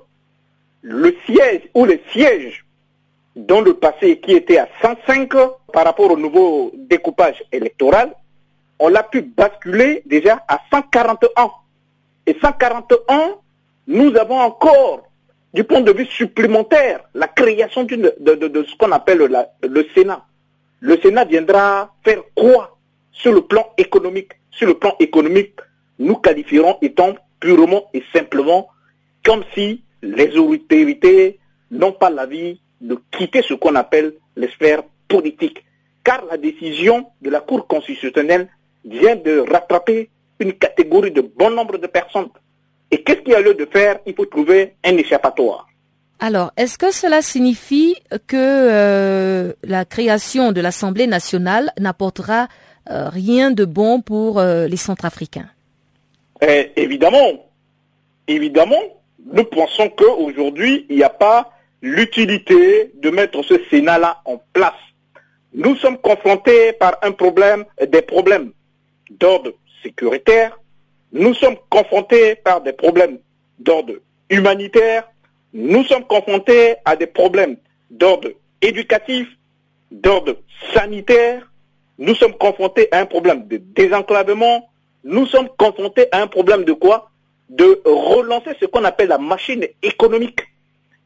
le 0.80 1.14
siège 1.26 1.62
ou 1.74 1.84
les 1.84 2.02
sièges 2.12 2.64
dans 3.34 3.60
le 3.60 3.74
passé 3.74 4.18
qui 4.18 4.32
était 4.32 4.56
à 4.56 4.68
105 4.80 5.28
par 5.72 5.84
rapport 5.84 6.10
au 6.10 6.16
nouveau 6.16 6.72
découpage 6.74 7.44
électoral, 7.52 8.14
on 8.78 8.88
l'a 8.88 9.02
pu 9.02 9.20
basculer 9.20 10.02
déjà 10.06 10.42
à 10.48 10.58
141. 10.72 11.50
Et 12.26 12.36
141, 12.40 13.34
nous 13.86 14.16
avons 14.16 14.38
encore, 14.38 15.08
du 15.54 15.64
point 15.64 15.80
de 15.80 15.92
vue 15.92 16.06
supplémentaire, 16.06 17.00
la 17.14 17.28
création 17.28 17.84
de, 17.84 18.14
ce 18.20 18.76
qu'on 18.76 18.92
appelle 18.92 19.46
le 19.62 19.86
Sénat. 19.94 20.24
Le 20.80 20.98
Sénat 21.00 21.24
viendra 21.24 21.94
faire 22.04 22.22
quoi 22.34 22.78
sur 23.12 23.32
le 23.32 23.42
plan 23.42 23.66
économique? 23.78 24.32
Sur 24.50 24.68
le 24.68 24.74
plan 24.78 24.94
économique, 25.00 25.54
nous 25.98 26.16
qualifierons 26.16 26.78
étant 26.82 27.14
purement 27.40 27.84
et 27.94 28.02
simplement 28.12 28.68
comme 29.24 29.44
si 29.54 29.82
les 30.02 30.36
autorités 30.36 31.38
n'ont 31.70 31.92
pas 31.92 32.10
l'avis 32.10 32.60
de 32.80 32.98
quitter 33.12 33.42
ce 33.42 33.54
qu'on 33.54 33.74
appelle 33.74 34.14
les 34.36 34.48
sphères 34.48 34.82
politiques. 35.08 35.64
Car 36.04 36.24
la 36.26 36.36
décision 36.36 37.06
de 37.20 37.30
la 37.30 37.40
Cour 37.40 37.66
constitutionnelle 37.66 38.48
vient 38.84 39.16
de 39.16 39.44
rattraper 39.50 40.10
une 40.38 40.52
catégorie 40.52 41.10
de 41.10 41.22
bon 41.22 41.50
nombre 41.50 41.78
de 41.78 41.86
personnes. 41.86 42.28
Et 42.90 43.02
qu'est-ce 43.02 43.20
qu'il 43.20 43.32
y 43.32 43.34
a 43.34 43.40
lieu 43.40 43.54
de 43.54 43.66
faire? 43.66 43.98
Il 44.06 44.14
faut 44.14 44.26
trouver 44.26 44.74
un 44.84 44.96
échappatoire. 44.96 45.66
Alors, 46.18 46.52
est-ce 46.56 46.78
que 46.78 46.92
cela 46.92 47.20
signifie 47.20 47.96
que 48.26 48.36
euh, 48.36 49.52
la 49.62 49.84
création 49.84 50.52
de 50.52 50.60
l'Assemblée 50.60 51.06
nationale 51.06 51.72
n'apportera 51.78 52.48
euh, 52.90 53.08
rien 53.08 53.50
de 53.50 53.64
bon 53.64 54.00
pour 54.00 54.38
euh, 54.38 54.66
les 54.66 54.78
Centrafricains? 54.78 55.50
Eh, 56.40 56.72
évidemment, 56.76 57.32
évidemment, 58.28 58.80
nous 59.30 59.44
pensons 59.44 59.90
qu'aujourd'hui, 59.90 60.86
il 60.88 60.96
n'y 60.96 61.02
a 61.02 61.10
pas 61.10 61.52
l'utilité 61.82 62.92
de 62.94 63.10
mettre 63.10 63.42
ce 63.42 63.60
Sénat-là 63.70 64.22
en 64.24 64.40
place. 64.52 64.72
Nous 65.52 65.76
sommes 65.76 65.98
confrontés 65.98 66.72
par 66.74 66.96
un 67.02 67.12
problème, 67.12 67.64
des 67.86 68.02
problèmes 68.02 68.52
d'ordre 69.10 69.52
sécuritaire, 69.82 70.58
nous 71.16 71.34
sommes 71.34 71.56
confrontés 71.70 72.36
par 72.36 72.60
des 72.60 72.72
problèmes 72.72 73.18
d'ordre 73.58 73.94
humanitaire, 74.28 75.08
nous 75.52 75.82
sommes 75.84 76.04
confrontés 76.04 76.76
à 76.84 76.94
des 76.96 77.06
problèmes 77.06 77.56
d'ordre 77.90 78.28
éducatif, 78.60 79.26
d'ordre 79.90 80.36
sanitaire, 80.74 81.50
nous 81.98 82.14
sommes 82.14 82.34
confrontés 82.34 82.88
à 82.92 83.00
un 83.00 83.06
problème 83.06 83.48
de 83.48 83.56
désenclavement, 83.56 84.68
nous 85.04 85.26
sommes 85.26 85.48
confrontés 85.56 86.06
à 86.12 86.20
un 86.20 86.26
problème 86.26 86.64
de 86.64 86.72
quoi? 86.72 87.10
De 87.48 87.80
relancer 87.84 88.50
ce 88.60 88.66
qu'on 88.66 88.84
appelle 88.84 89.08
la 89.08 89.18
machine 89.18 89.64
économique. 89.82 90.40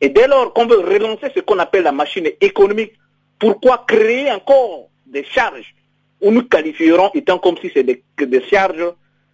Et 0.00 0.08
dès 0.08 0.26
lors 0.26 0.52
qu'on 0.54 0.66
veut 0.66 0.80
relancer 0.80 1.30
ce 1.34 1.40
qu'on 1.40 1.58
appelle 1.58 1.84
la 1.84 1.92
machine 1.92 2.28
économique, 2.40 2.92
Pourquoi 3.40 3.84
créer 3.88 4.30
encore 4.30 4.90
des 5.06 5.24
charges? 5.24 5.74
Où 6.20 6.30
nous 6.30 6.42
qualifierons 6.42 7.10
étant 7.14 7.38
comme 7.38 7.56
si 7.56 7.70
c'est 7.72 7.82
des, 7.82 8.02
des 8.18 8.42
charges 8.42 8.84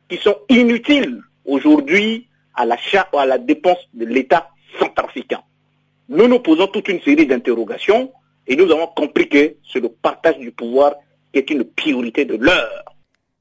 qui 0.08 0.16
sont 0.18 0.36
inutiles 0.48 1.20
aujourd'hui 1.44 2.28
à 2.54 2.64
la, 2.64 2.76
à 3.12 3.26
la 3.26 3.38
dépense 3.38 3.78
de 3.94 4.04
l'État 4.04 4.50
centrafricain. 4.78 5.40
Nous 6.08 6.28
nous 6.28 6.40
posons 6.40 6.68
toute 6.68 6.88
une 6.88 7.00
série 7.02 7.26
d'interrogations 7.26 8.12
et 8.46 8.56
nous 8.56 8.70
avons 8.70 8.88
compris 8.88 9.28
que 9.28 9.56
c'est 9.70 9.80
le 9.80 9.88
partage 9.88 10.38
du 10.38 10.52
pouvoir 10.52 10.94
qui 11.32 11.40
est 11.40 11.50
une 11.50 11.64
priorité 11.64 12.24
de 12.24 12.36
l'heure. 12.36 12.84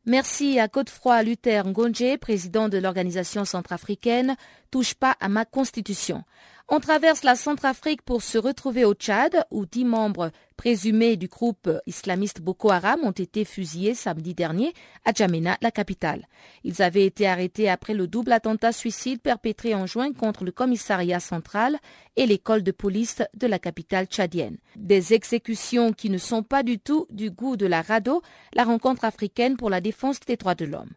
Merci 0.07 0.59
à 0.59 0.67
Godefroy 0.67 1.23
Luther 1.23 1.65
Ngonje, 1.65 2.17
président 2.19 2.69
de 2.69 2.77
l'organisation 2.77 3.43
centrafricaine 3.43 4.35
Touche 4.69 4.93
pas 4.93 5.15
à 5.19 5.29
ma 5.29 5.45
constitution. 5.45 6.23
On 6.67 6.79
traverse 6.79 7.23
la 7.23 7.35
Centrafrique 7.35 8.01
pour 8.01 8.21
se 8.21 8.37
retrouver 8.37 8.85
au 8.85 8.93
Tchad, 8.93 9.45
où 9.51 9.65
dix 9.65 9.85
membres 9.85 10.31
présumés 10.55 11.17
du 11.17 11.27
groupe 11.27 11.69
islamiste 11.85 12.41
Boko 12.41 12.71
Haram 12.71 13.01
ont 13.03 13.11
été 13.11 13.45
fusillés 13.45 13.93
samedi 13.93 14.33
dernier 14.33 14.73
à 15.05 15.11
Djamena, 15.11 15.57
la 15.61 15.71
capitale. 15.71 16.27
Ils 16.63 16.81
avaient 16.81 17.05
été 17.05 17.27
arrêtés 17.27 17.69
après 17.69 17.93
le 17.93 18.07
double 18.07 18.31
attentat 18.31 18.71
suicide 18.71 19.21
perpétré 19.21 19.75
en 19.75 19.85
juin 19.85 20.13
contre 20.13 20.43
le 20.43 20.51
commissariat 20.51 21.19
central 21.19 21.77
et 22.15 22.25
l'école 22.25 22.63
de 22.63 22.71
police 22.71 23.21
de 23.35 23.47
la 23.47 23.59
capitale 23.59 24.07
tchadienne. 24.07 24.57
Des 24.75 25.13
exécutions 25.13 25.93
qui 25.93 26.09
ne 26.09 26.17
sont 26.17 26.43
pas 26.43 26.63
du 26.63 26.79
tout 26.79 27.07
du 27.09 27.31
goût 27.31 27.57
de 27.57 27.65
la 27.65 27.81
RADO, 27.81 28.21
la 28.53 28.63
rencontre 28.63 29.05
africaine 29.05 29.57
pour 29.57 29.69
la 29.69 29.81
défense 29.81 30.19
des 30.21 30.37
droits 30.37 30.55
de 30.55 30.65
l'homme. 30.65 30.91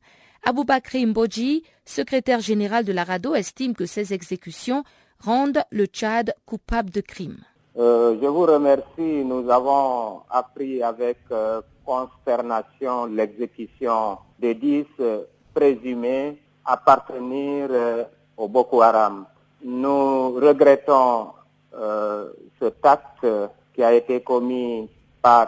Aboubakri 0.44 1.04
Mboji, 1.06 1.64
secrétaire 1.84 2.40
général 2.40 2.84
de 2.84 2.92
la 2.92 3.04
RADO, 3.04 3.34
estime 3.34 3.74
que 3.74 3.86
ces 3.86 4.14
exécutions 4.14 4.84
rendent 5.18 5.64
le 5.70 5.86
Tchad 5.86 6.34
coupable 6.46 6.90
de 6.90 7.00
crimes. 7.00 7.44
Euh, 7.78 8.18
je 8.20 8.26
vous 8.26 8.44
remercie. 8.44 9.22
Nous 9.24 9.48
avons 9.48 10.22
appris 10.30 10.82
avec 10.82 11.18
euh, 11.30 11.60
consternation 11.86 13.06
l'exécution 13.06 14.18
des 14.36 14.54
dix 14.54 14.84
euh, 14.98 15.22
présumés 15.54 16.42
appartenir 16.64 17.70
au 18.36 18.48
Boko 18.48 18.82
Haram. 18.82 19.24
Nous 19.64 20.32
regrettons 20.34 21.28
cet 22.60 22.84
acte 22.84 23.26
qui 23.74 23.82
a 23.82 23.94
été 23.94 24.20
commis 24.20 24.90
par 25.22 25.46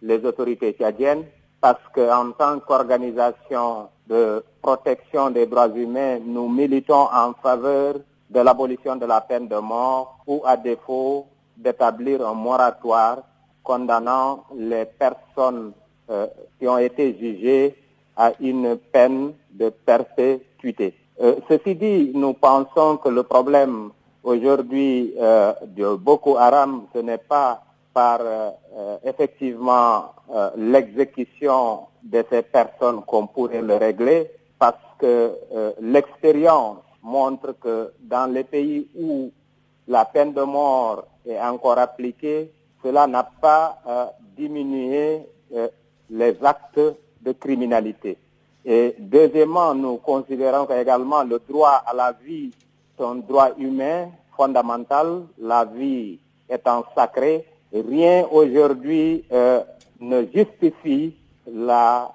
les 0.00 0.24
autorités 0.24 0.72
tchadiennes 0.72 1.24
parce 1.60 1.82
qu'en 1.94 2.30
tant 2.32 2.58
qu'organisation 2.60 3.88
de 4.06 4.42
protection 4.62 5.28
des 5.28 5.44
droits 5.44 5.68
humains, 5.68 6.20
nous 6.24 6.48
militons 6.48 7.06
en 7.12 7.34
faveur 7.42 7.96
de 8.30 8.40
l'abolition 8.40 8.96
de 8.96 9.04
la 9.04 9.20
peine 9.20 9.48
de 9.48 9.56
mort 9.56 10.20
ou 10.26 10.40
à 10.46 10.56
défaut 10.56 11.26
d'établir 11.62 12.26
un 12.26 12.34
moratoire 12.34 13.18
condamnant 13.62 14.44
les 14.56 14.84
personnes 14.84 15.72
euh, 16.10 16.26
qui 16.58 16.66
ont 16.68 16.78
été 16.78 17.16
jugées 17.18 17.76
à 18.16 18.32
une 18.40 18.76
peine 18.76 19.32
de 19.52 19.70
perpétuité. 19.70 20.94
Euh, 21.20 21.36
ceci 21.48 21.74
dit, 21.76 22.12
nous 22.14 22.34
pensons 22.34 22.96
que 22.96 23.08
le 23.08 23.22
problème 23.22 23.90
aujourd'hui 24.24 25.14
euh, 25.20 25.52
de 25.66 25.94
Boko 25.94 26.36
Haram, 26.36 26.86
ce 26.94 26.98
n'est 26.98 27.18
pas 27.18 27.62
par 27.94 28.20
effectivement 29.04 30.14
l'exécution 30.56 31.80
de 32.02 32.24
ces 32.30 32.40
personnes 32.40 33.02
qu'on 33.02 33.26
pourrait 33.26 33.60
le 33.60 33.76
régler, 33.76 34.30
parce 34.58 34.80
que 34.98 35.36
l'expérience 35.78 36.78
montre 37.02 37.54
que 37.60 37.92
dans 38.00 38.32
les 38.32 38.44
pays 38.44 38.88
où 38.98 39.30
la 39.88 40.06
peine 40.06 40.32
de 40.32 40.40
mort 40.40 41.04
est 41.26 41.40
encore 41.40 41.78
appliquée, 41.78 42.50
cela 42.82 43.06
n'a 43.06 43.22
pas 43.22 43.78
euh, 43.86 44.06
diminué 44.36 45.26
euh, 45.54 45.68
les 46.10 46.36
actes 46.42 46.80
de 47.20 47.32
criminalité. 47.32 48.16
Et 48.64 48.94
deuxièmement, 48.98 49.74
nous 49.74 49.96
considérons 49.98 50.66
également 50.70 51.22
le 51.22 51.40
droit 51.48 51.82
à 51.86 51.94
la 51.94 52.12
vie 52.12 52.50
est 52.98 53.02
un 53.02 53.16
droit 53.16 53.50
humain 53.58 54.08
fondamental, 54.36 55.22
la 55.38 55.64
vie 55.64 56.18
étant 56.48 56.84
sacrée. 56.94 57.46
Rien 57.72 58.26
aujourd'hui 58.30 59.24
euh, 59.32 59.62
ne 60.00 60.26
justifie 60.34 61.14
la 61.46 62.12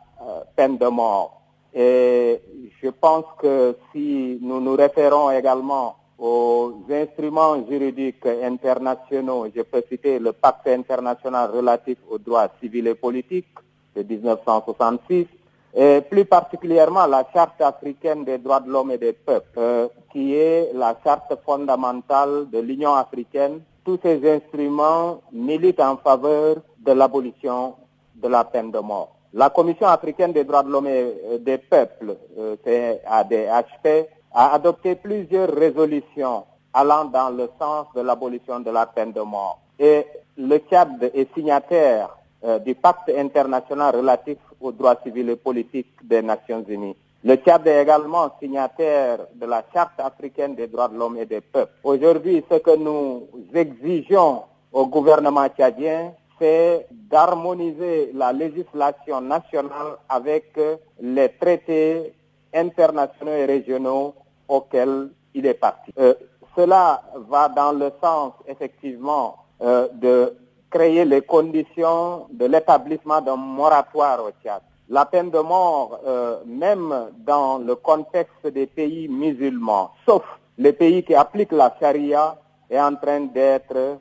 peine 0.55 0.77
de 0.77 0.87
mort. 0.87 1.41
Et 1.73 2.41
je 2.81 2.89
pense 2.89 3.25
que 3.39 3.77
si 3.91 4.39
nous 4.41 4.59
nous 4.59 4.75
référons 4.75 5.29
également 5.31 5.95
aux 6.17 6.73
instruments 6.89 7.63
juridiques 7.69 8.25
internationaux, 8.25 9.47
je 9.55 9.61
peux 9.61 9.83
citer 9.89 10.19
le 10.19 10.33
pacte 10.33 10.67
international 10.67 11.51
relatif 11.51 11.97
aux 12.09 12.17
droits 12.17 12.49
civils 12.59 12.87
et 12.87 12.95
politiques 12.95 13.47
de 13.95 14.03
1966, 14.03 15.27
et 15.75 16.01
plus 16.01 16.25
particulièrement 16.25 17.05
la 17.05 17.27
charte 17.31 17.61
africaine 17.61 18.25
des 18.25 18.39
droits 18.39 18.59
de 18.61 18.69
l'homme 18.69 18.91
et 18.91 18.97
des 18.97 19.13
peuples, 19.13 19.59
euh, 19.59 19.87
qui 20.11 20.33
est 20.33 20.71
la 20.73 20.97
charte 21.03 21.33
fondamentale 21.45 22.49
de 22.51 22.59
l'Union 22.59 22.95
africaine. 22.95 23.61
Tous 23.85 23.99
ces 24.01 24.19
instruments 24.29 25.21
militent 25.31 25.79
en 25.79 25.97
faveur 25.97 26.57
de 26.79 26.91
l'abolition 26.93 27.75
de 28.15 28.27
la 28.27 28.43
peine 28.43 28.71
de 28.71 28.79
mort. 28.79 29.15
La 29.33 29.49
Commission 29.51 29.87
africaine 29.87 30.33
des 30.33 30.45
droits 30.45 30.63
de 30.63 30.69
l'homme 30.69 30.87
et 30.87 31.13
euh, 31.25 31.37
des 31.37 31.59
peuples, 31.59 32.15
euh, 32.39 32.55
CADHP, 32.63 34.09
a 34.39 34.53
adopté 34.53 34.93
plusieurs 34.95 35.49
résolutions 35.49 36.45
allant 36.71 37.05
dans 37.05 37.31
le 37.31 37.49
sens 37.59 37.87
de 37.95 38.01
l'abolition 38.01 38.59
de 38.59 38.69
la 38.69 38.85
peine 38.85 39.11
de 39.11 39.21
mort. 39.21 39.59
Et 39.79 40.05
le 40.37 40.59
Tchad 40.59 41.09
est 41.11 41.33
signataire 41.33 42.15
euh, 42.43 42.59
du 42.59 42.75
pacte 42.75 43.09
international 43.17 43.95
relatif 43.95 44.37
aux 44.61 44.71
droits 44.71 44.99
civils 45.03 45.31
et 45.31 45.35
politiques 45.37 45.91
des 46.03 46.21
Nations 46.21 46.63
Unies. 46.69 46.95
Le 47.23 47.35
Tchad 47.37 47.65
est 47.65 47.81
également 47.81 48.29
signataire 48.39 49.25
de 49.33 49.47
la 49.47 49.63
Charte 49.73 49.99
africaine 49.99 50.53
des 50.53 50.67
droits 50.67 50.87
de 50.87 50.97
l'homme 50.97 51.17
et 51.17 51.25
des 51.25 51.41
peuples. 51.41 51.73
Aujourd'hui, 51.83 52.43
ce 52.47 52.57
que 52.59 52.75
nous 52.77 53.27
exigeons 53.55 54.43
au 54.71 54.85
gouvernement 54.85 55.47
tchadien, 55.47 56.13
c'est 56.37 56.85
d'harmoniser 56.91 58.11
la 58.13 58.31
législation 58.33 59.19
nationale 59.19 59.97
avec 60.07 60.59
les 61.01 61.29
traités 61.39 62.13
internationaux 62.53 63.31
et 63.31 63.45
régionaux 63.45 64.13
auxquels 64.47 65.09
il 65.33 65.45
est 65.45 65.53
parti. 65.53 65.91
Euh, 65.99 66.13
cela 66.55 67.03
va 67.29 67.49
dans 67.49 67.71
le 67.71 67.91
sens 68.01 68.33
effectivement 68.47 69.35
euh, 69.61 69.87
de 69.93 70.33
créer 70.69 71.05
les 71.05 71.21
conditions 71.21 72.27
de 72.31 72.45
l'établissement 72.45 73.21
d'un 73.21 73.35
moratoire 73.35 74.23
au 74.23 74.31
Tchad. 74.43 74.61
La 74.89 75.05
peine 75.05 75.29
de 75.29 75.39
mort, 75.39 75.99
euh, 76.05 76.37
même 76.45 77.09
dans 77.19 77.57
le 77.57 77.75
contexte 77.75 78.47
des 78.47 78.67
pays 78.67 79.07
musulmans, 79.07 79.91
sauf 80.07 80.23
les 80.57 80.73
pays 80.73 81.03
qui 81.03 81.13
appliquent 81.13 81.51
la 81.51 81.75
charia, 81.79 82.37
est 82.69 82.79
en 82.79 82.95
train 82.95 83.21
d'être 83.21 83.99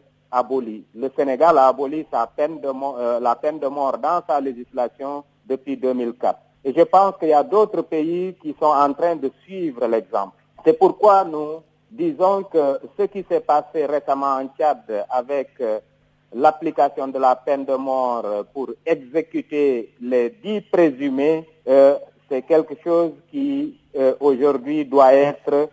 le 0.95 1.11
Sénégal 1.17 1.57
a 1.59 1.69
aboli 1.69 2.07
sa 2.11 2.27
peine 2.27 2.61
de 2.61 2.69
euh, 2.69 3.21
la 3.21 3.37
peine 3.37 3.59
de 3.59 3.69
mort 3.69 3.97
dans 3.99 4.23
sa 4.27 4.41
législation 4.41 5.25
depuis 5.47 5.77
2004. 5.77 6.39
Et 6.65 6.75
je 6.77 6.83
pense 6.83 7.15
qu'il 7.19 7.29
y 7.29 7.33
a 7.33 7.43
d'autres 7.43 7.83
pays 7.83 8.35
qui 8.43 8.55
sont 8.61 8.67
en 8.67 8.93
train 8.93 9.17
de 9.17 9.31
suivre 9.45 9.87
l'exemple. 9.87 10.36
C'est 10.67 10.73
pourquoi 10.73 11.23
nous 11.23 11.63
disons 11.93 12.43
que 12.43 12.81
ce 12.99 13.05
qui 13.05 13.25
s'est 13.31 13.39
passé 13.39 13.87
récemment 13.87 14.35
en 14.35 14.49
Tchad 14.49 15.07
avec 15.09 15.51
euh, 15.61 15.79
l'application 16.35 17.07
de 17.07 17.21
la 17.21 17.37
peine 17.37 17.65
de 17.65 17.75
mort 17.75 18.27
pour 18.53 18.71
exécuter 18.85 19.95
les 20.01 20.31
dix 20.43 20.63
présumés, 20.63 21.49
euh, 21.69 21.97
c'est 22.29 22.43
quelque 22.43 22.75
chose 22.83 23.13
qui 23.31 23.79
aujourd'hui 24.19 24.85
doit 24.85 25.15
être 25.15 25.69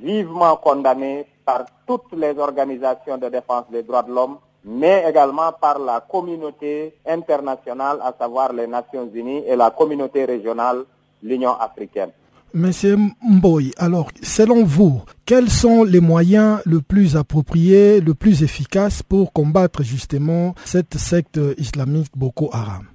vivement 0.00 0.56
condamné 0.56 1.26
par 1.44 1.66
toutes 1.86 2.12
les 2.16 2.38
organisations 2.38 3.18
de 3.18 3.28
défense 3.28 3.64
des 3.70 3.82
droits 3.82 4.02
de 4.02 4.10
l'homme, 4.10 4.38
mais 4.64 5.04
également 5.06 5.52
par 5.52 5.78
la 5.78 6.00
communauté 6.00 6.94
internationale, 7.06 7.98
à 8.02 8.14
savoir 8.18 8.54
les 8.54 8.66
Nations 8.66 9.10
Unies 9.12 9.44
et 9.46 9.54
la 9.54 9.70
communauté 9.70 10.24
régionale, 10.24 10.84
l'Union 11.22 11.52
africaine. 11.52 12.12
Monsieur 12.56 12.96
Mboy, 13.20 13.72
alors, 13.78 14.10
selon 14.22 14.62
vous, 14.62 15.02
quels 15.26 15.50
sont 15.50 15.82
les 15.82 15.98
moyens 15.98 16.60
le 16.64 16.80
plus 16.80 17.16
appropriés, 17.16 18.00
le 18.00 18.14
plus 18.14 18.44
efficaces 18.44 19.02
pour 19.02 19.32
combattre 19.32 19.82
justement 19.82 20.54
cette 20.64 20.94
secte 20.94 21.40
islamique 21.58 22.12
Boko 22.14 22.50
Haram? 22.52 22.86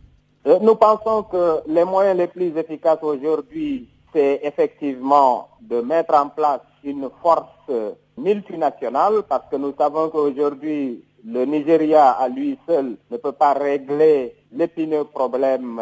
Euh, 0.48 0.60
Nous 0.62 0.76
pensons 0.76 1.24
que 1.24 1.58
les 1.68 1.84
moyens 1.84 2.18
les 2.18 2.28
plus 2.28 2.56
efficaces 2.58 3.00
aujourd'hui, 3.02 3.90
c'est 4.14 4.40
effectivement 4.44 5.50
de 5.62 5.82
mettre 5.82 6.16
en 6.16 6.30
place 6.30 6.62
une 6.86 7.10
force 7.22 7.70
multinationale 8.18 9.24
parce 9.28 9.44
que 9.52 9.58
nous 9.58 9.74
savons 9.78 10.08
qu'aujourd'hui, 10.08 11.04
le 11.26 11.44
Nigeria 11.44 12.12
à 12.12 12.30
lui 12.30 12.58
seul 12.66 12.96
ne 13.12 13.18
peut 13.18 13.34
pas 13.34 13.52
régler 13.52 14.36
l'épineux 14.54 15.04
problème 15.04 15.82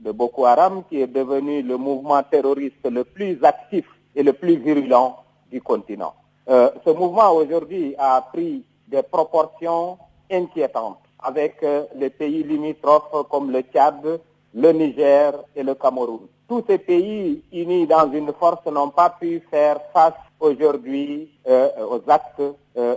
de 0.00 0.12
Boko 0.12 0.44
Haram 0.46 0.82
qui 0.88 1.00
est 1.00 1.06
devenu 1.06 1.62
le 1.62 1.76
mouvement 1.76 2.22
terroriste 2.22 2.84
le 2.90 3.04
plus 3.04 3.42
actif 3.42 3.84
et 4.14 4.22
le 4.22 4.32
plus 4.32 4.56
virulent 4.56 5.16
du 5.50 5.60
continent. 5.62 6.14
Euh, 6.48 6.70
ce 6.84 6.90
mouvement 6.90 7.32
aujourd'hui 7.32 7.94
a 7.98 8.20
pris 8.32 8.64
des 8.88 9.02
proportions 9.02 9.98
inquiétantes. 10.30 10.98
avec 11.22 11.64
les 11.96 12.10
pays 12.10 12.42
limitrophes 12.44 13.26
comme 13.30 13.50
le 13.50 13.62
Tchad, 13.62 14.20
le 14.54 14.72
Niger 14.72 15.32
et 15.54 15.62
le 15.62 15.74
Cameroun. 15.74 16.20
Tous 16.48 16.62
ces 16.68 16.78
pays 16.78 17.42
unis 17.52 17.86
dans 17.86 18.10
une 18.12 18.32
force 18.32 18.64
n'ont 18.66 18.90
pas 18.90 19.10
pu 19.10 19.42
faire 19.50 19.78
face 19.92 20.14
aujourd'hui 20.38 21.28
aux 21.46 22.00
actes 22.08 22.42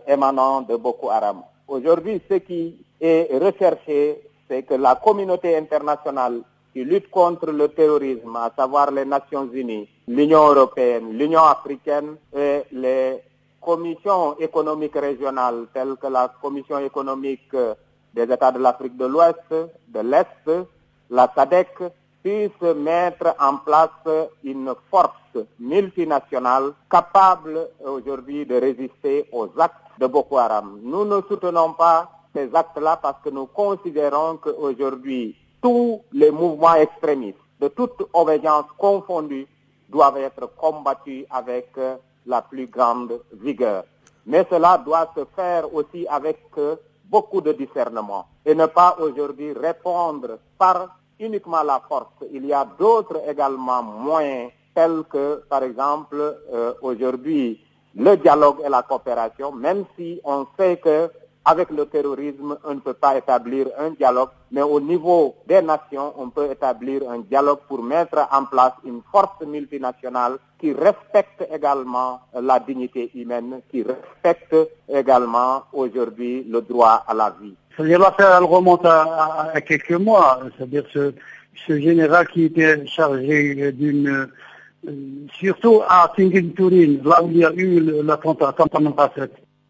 émanant 0.08 0.62
de 0.62 0.76
Boko 0.76 1.10
Haram. 1.10 1.42
Aujourd'hui, 1.68 2.22
ce 2.30 2.36
qui 2.36 2.76
est 3.02 3.30
recherché, 3.40 4.22
c'est 4.48 4.64
que 4.64 4.76
la 4.76 4.96
communauté 4.96 5.58
internationale 5.58 6.42
qui 6.80 6.86
lutte 6.86 7.10
contre 7.10 7.52
le 7.52 7.68
terrorisme, 7.68 8.38
à 8.38 8.50
savoir 8.58 8.90
les 8.92 9.04
Nations 9.04 9.50
Unies, 9.52 9.86
l'Union 10.08 10.48
européenne, 10.48 11.12
l'Union 11.12 11.44
africaine 11.44 12.16
et 12.34 12.64
les 12.72 13.18
commissions 13.60 14.38
économiques 14.40 14.96
régionales 14.96 15.66
telles 15.74 15.98
que 16.02 16.08
la 16.08 16.32
Commission 16.42 16.80
économique 16.80 17.52
des 18.14 18.24
États 18.24 18.54
de 18.54 18.60
l'Afrique 18.60 18.96
de 18.96 19.08
l'Ouest, 19.08 19.44
de 19.50 20.00
l'Est, 20.00 20.68
la 21.10 21.30
SADEC, 21.36 21.68
puissent 22.24 22.74
mettre 22.78 23.36
en 23.42 23.58
place 23.58 24.30
une 24.46 24.74
force 24.90 25.38
multinationale 25.60 26.72
capable 26.90 27.68
aujourd'hui 27.86 28.46
de 28.46 28.56
résister 28.56 29.26
aux 29.34 29.50
actes 29.60 30.00
de 30.00 30.08
Boko 30.08 30.38
Haram. 30.38 30.80
Nous 30.82 31.04
ne 31.04 31.20
soutenons 31.28 31.74
pas 31.74 32.10
ces 32.34 32.50
actes-là 32.56 33.00
parce 33.02 33.22
que 33.22 33.32
nous 33.32 33.48
considérons 33.48 34.38
qu'aujourd'hui, 34.38 35.36
tous 35.62 36.02
les 36.12 36.32
mouvements 36.32 36.76
extrémistes, 36.76 37.38
de 37.60 37.68
toute 37.68 38.08
obédience 38.14 38.66
confondue, 38.78 39.48
doivent 39.90 40.18
être 40.18 40.56
combattus 40.56 41.26
avec 41.30 41.72
la 42.26 42.42
plus 42.42 42.68
grande 42.68 43.22
vigueur. 43.34 43.84
Mais 44.26 44.46
cela 44.50 44.78
doit 44.78 45.12
se 45.16 45.26
faire 45.36 45.74
aussi 45.74 46.06
avec 46.08 46.40
beaucoup 47.06 47.42
de 47.42 47.52
discernement 47.54 48.28
et 48.46 48.54
ne 48.54 48.68
pas 48.68 48.96
aujourd'hui 49.00 49.54
répondre 49.54 50.38
par 50.58 50.96
uniquement 51.20 51.64
la 51.64 51.82
force. 51.88 52.24
Il 52.32 52.46
y 52.46 52.54
a 52.54 52.66
d'autres 52.78 53.22
également 53.28 53.82
moyens 53.82 54.52
tels 54.76 55.04
que, 55.10 55.44
par 55.50 55.64
exemple, 55.64 56.38
aujourd'hui, 56.82 57.60
le 57.96 58.16
dialogue 58.18 58.62
et 58.64 58.70
la 58.70 58.84
coopération, 58.84 59.52
même 59.52 59.86
si 59.98 60.22
on 60.24 60.46
sait 60.58 60.78
que 60.78 61.10
avec 61.46 61.70
le 61.72 61.86
terrorisme, 61.86 62.58
on 62.64 62.76
ne 62.76 62.80
peut 62.80 62.94
pas 62.94 63.18
établir 63.18 63.68
un 63.78 63.92
dialogue, 63.92 64.30
mais 64.52 64.62
au 64.62 64.80
niveau 64.80 65.36
des 65.48 65.62
nations, 65.62 66.14
on 66.18 66.30
peut 66.30 66.52
établir 66.52 67.10
un 67.10 67.20
dialogue 67.20 67.60
pour 67.68 67.82
mettre 67.82 68.28
en 68.32 68.46
place 68.46 68.74
une 68.86 69.02
force 69.12 69.42
multinationale 69.46 70.38
qui 70.60 70.74
respecte 70.74 71.48
également 71.52 72.20
la 72.40 72.60
dignité 72.60 73.10
humaine, 73.16 73.62
qui 73.72 73.84
respecte 73.84 74.56
également 74.90 75.64
aujourd'hui 75.74 76.46
le 76.48 76.62
droit 76.62 77.04
à 77.08 77.14
la 77.14 77.34
vie. 77.42 77.56
C'est-à-dire 77.76 78.00
l'affaire, 78.00 78.38
elle 78.38 78.44
remonte 78.44 78.86
à, 78.86 79.54
quelques 79.66 79.92
mois, 79.92 80.40
c'est-à-dire 80.58 80.84
ce, 80.94 81.14
général 81.68 82.28
qui 82.28 82.46
était 82.46 82.86
chargé 82.88 83.72
d'une 83.72 84.30
surtout 85.40 85.82
à 85.88 86.12
Tinguin-Turin, 86.16 87.00
là 87.04 87.22
où 87.24 87.30
il 87.32 87.38
y 87.38 87.46
a 87.46 87.52
eu 87.54 88.02
l'attentat, 88.04 88.56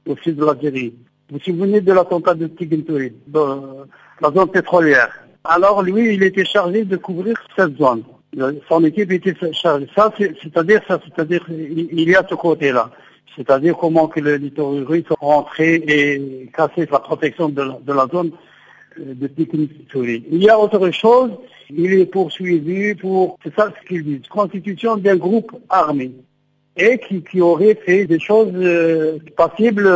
au 0.07 0.15
sud 0.17 0.35
de 0.35 0.45
l'Algérie. 0.45 0.93
Vous 1.29 1.37
vous 1.37 1.43
souvenez 1.43 1.79
de 1.79 1.93
l'attentat 1.93 2.33
de 2.33 2.47
Tinguin-Turin, 2.47 3.09
dans 3.27 3.85
la 4.19 4.31
zone 4.31 4.49
pétrolière. 4.49 5.11
Alors 5.43 5.83
lui, 5.83 6.15
il 6.15 6.23
était 6.23 6.43
chargé 6.43 6.85
de 6.85 6.97
couvrir 6.97 7.35
cette 7.55 7.77
zone. 7.77 8.03
Son 8.67 8.83
équipe 8.83 9.11
était 9.11 9.35
chargée. 9.51 9.87
Ça, 9.95 10.11
c'est-à-dire, 10.17 10.81
ça, 10.87 10.99
c'est-à-dire, 11.05 11.45
il 11.49 12.09
y 12.09 12.15
a 12.15 12.25
ce 12.27 12.33
côté-là. 12.33 12.89
C'est-à-dire 13.35 13.77
comment 13.77 14.07
que 14.07 14.19
les 14.19 14.49
terroristes 14.49 15.09
sont 15.09 15.17
rentrés 15.19 15.75
et 15.75 16.49
cassé 16.51 16.87
la 16.91 16.99
protection 16.99 17.49
de 17.49 17.61
la, 17.93 18.07
zone 18.11 18.31
de 18.97 19.27
Tinguin-Turin. 19.27 20.21
Il 20.31 20.43
y 20.43 20.49
a 20.49 20.59
autre 20.59 20.89
chose, 20.89 21.29
il 21.69 21.93
est 21.93 22.07
poursuivi 22.07 22.95
pour, 22.95 23.37
c'est 23.43 23.53
ça 23.55 23.71
ce 23.79 23.87
qu'ils 23.87 24.03
disent, 24.03 24.27
constitution 24.29 24.97
d'un 24.97 25.15
groupe 25.15 25.51
armé 25.69 26.11
et 26.79 26.99
qui, 26.99 27.41
aurait 27.41 27.75
fait 27.75 28.05
des 28.05 28.19
choses 28.19 28.53
euh, 28.55 29.19
passibles 29.35 29.89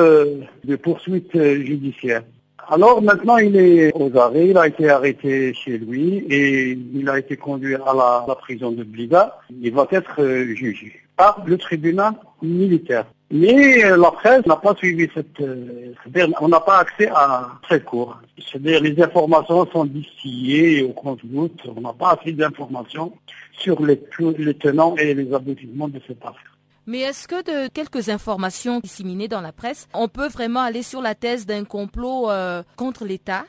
de 0.63 0.75
poursuites 0.75 1.35
euh, 1.35 1.63
judiciaires. 1.63 2.23
Alors 2.67 3.01
maintenant 3.01 3.37
il 3.37 3.55
est 3.55 3.91
aux 3.93 4.15
arrêts, 4.17 4.47
il 4.47 4.57
a 4.57 4.67
été 4.67 4.89
arrêté 4.89 5.53
chez 5.53 5.77
lui 5.77 6.25
et 6.29 6.77
il 6.93 7.09
a 7.09 7.19
été 7.19 7.37
conduit 7.37 7.75
à 7.75 8.25
la, 8.27 8.35
prison 8.35 8.71
de 8.71 8.83
Blida. 8.83 9.39
Il 9.61 9.73
va 9.73 9.87
être 9.91 10.21
euh, 10.21 10.53
jugé 10.55 10.93
par 11.15 11.43
le 11.45 11.57
tribunal 11.57 12.13
militaire. 12.41 13.05
Mais 13.31 13.81
la 13.97 14.11
presse 14.11 14.45
n'a 14.45 14.57
pas 14.57 14.75
suivi 14.75 15.09
cette... 15.13 15.37
c'est-à-dire 15.37 16.35
on 16.39 16.49
n'a 16.49 16.59
pas 16.59 16.79
accès 16.79 17.07
à 17.07 17.49
cette 17.67 17.85
cour. 17.85 18.19
C'est-à-dire 18.37 18.81
les 18.81 19.01
informations 19.01 19.65
sont 19.71 19.85
distillées 19.85 20.83
au 20.83 20.89
compte-gouttes. 20.89 21.61
On 21.75 21.81
n'a 21.81 21.93
pas 21.93 22.17
assez 22.19 22.31
d'informations 22.31 23.13
sur 23.53 23.83
les, 23.83 23.99
les 24.37 24.53
tenants 24.53 24.95
et 24.97 25.13
les 25.15 25.33
aboutissements 25.33 25.87
de 25.87 25.99
cette 26.07 26.23
affaire. 26.23 26.52
Mais 26.85 26.99
est-ce 26.99 27.27
que 27.27 27.41
de 27.43 27.69
quelques 27.69 28.09
informations 28.09 28.79
disséminées 28.79 29.29
dans 29.29 29.41
la 29.41 29.53
presse, 29.53 29.87
on 29.93 30.09
peut 30.09 30.27
vraiment 30.27 30.59
aller 30.59 30.83
sur 30.83 31.01
la 31.01 31.15
thèse 31.15 31.45
d'un 31.45 31.63
complot 31.63 32.29
euh, 32.29 32.61
contre 32.75 33.05
l'État? 33.05 33.45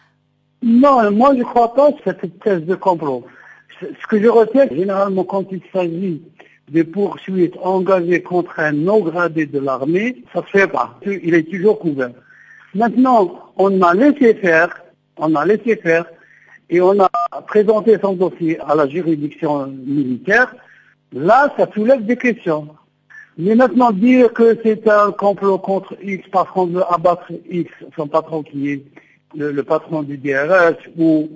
Non, 0.62 1.10
moi 1.10 1.32
je 1.34 1.40
ne 1.40 1.44
crois 1.44 1.74
pas 1.74 1.90
cette 2.04 2.38
thèse 2.40 2.64
de 2.64 2.74
complot. 2.76 3.24
Ce 3.80 4.06
que 4.06 4.22
je 4.22 4.28
retiens, 4.28 4.68
généralement 4.70 5.24
quand 5.24 5.44
il 5.50 5.60
s'agit 5.72 6.22
de 6.70 6.82
poursuites 6.82 7.56
engagées 7.60 8.22
contre 8.22 8.60
un 8.60 8.86
haut 8.86 9.02
gradé 9.02 9.46
de 9.46 9.58
l'armée, 9.58 10.24
ça 10.32 10.40
ne 10.40 10.46
se 10.46 10.50
fait 10.50 10.68
pas. 10.68 10.98
Il 11.04 11.34
est 11.34 11.50
toujours 11.50 11.78
couvert. 11.78 12.12
Maintenant, 12.74 13.52
on 13.56 13.82
a 13.82 13.94
laissé 13.94 14.34
faire, 14.34 14.82
on 15.16 15.34
a 15.34 15.44
laissé 15.44 15.76
faire, 15.76 16.06
et 16.70 16.80
on 16.80 16.98
a 17.00 17.10
présenté 17.46 17.98
son 18.00 18.14
dossier 18.14 18.58
à 18.60 18.74
la 18.74 18.88
juridiction 18.88 19.66
militaire. 19.66 20.54
Là, 21.12 21.52
ça 21.56 21.68
soulève 21.74 22.04
des 22.04 22.16
questions. 22.16 22.68
Mais 23.36 23.54
maintenant, 23.54 23.90
dire 23.90 24.32
que 24.32 24.56
c'est 24.62 24.88
un 24.88 25.10
complot 25.10 25.58
contre 25.58 25.96
X 26.02 26.26
parce 26.30 26.50
qu'on 26.50 26.66
veut 26.66 26.84
abattre 26.88 27.32
X, 27.50 27.70
son 27.96 28.06
patron 28.06 28.42
qui 28.42 28.70
est 28.70 28.84
le, 29.34 29.62
patron 29.62 30.02
du 30.02 30.16
DRS, 30.16 30.76
ou 30.96 31.28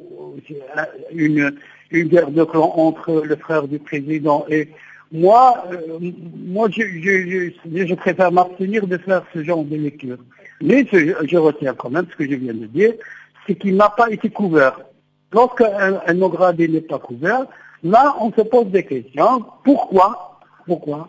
une, 1.12 1.52
une 1.90 2.08
guerre 2.08 2.30
de 2.30 2.44
clan 2.44 2.72
entre 2.76 3.22
le 3.24 3.36
frère 3.36 3.66
du 3.66 3.80
président 3.80 4.46
et 4.48 4.68
moi, 5.10 5.64
euh, 5.72 5.98
moi 6.46 6.68
je, 6.70 6.82
je, 6.82 7.50
je, 7.86 7.94
préfère 7.94 8.30
m'abstenir 8.30 8.86
de 8.86 8.98
faire 8.98 9.24
ce 9.32 9.42
genre 9.42 9.64
de 9.64 9.76
lecture. 9.76 10.18
Mais 10.60 10.86
je, 10.92 11.14
je, 11.26 11.36
retiens 11.36 11.74
quand 11.74 11.90
même 11.90 12.06
ce 12.10 12.16
que 12.16 12.30
je 12.30 12.36
viens 12.36 12.52
de 12.52 12.66
dire, 12.66 12.92
c'est 13.46 13.54
qu'il 13.54 13.76
n'a 13.76 13.88
pas 13.88 14.10
été 14.10 14.28
couvert. 14.28 14.78
Lorsqu'un 15.32 16.00
un 16.06 16.28
gradé 16.28 16.68
n'est 16.68 16.82
pas 16.82 16.98
couvert, 16.98 17.46
là, 17.82 18.16
on 18.20 18.30
se 18.32 18.42
pose 18.42 18.66
des 18.66 18.84
questions. 18.84 19.44
Pourquoi? 19.64 20.40
Pourquoi? 20.66 21.08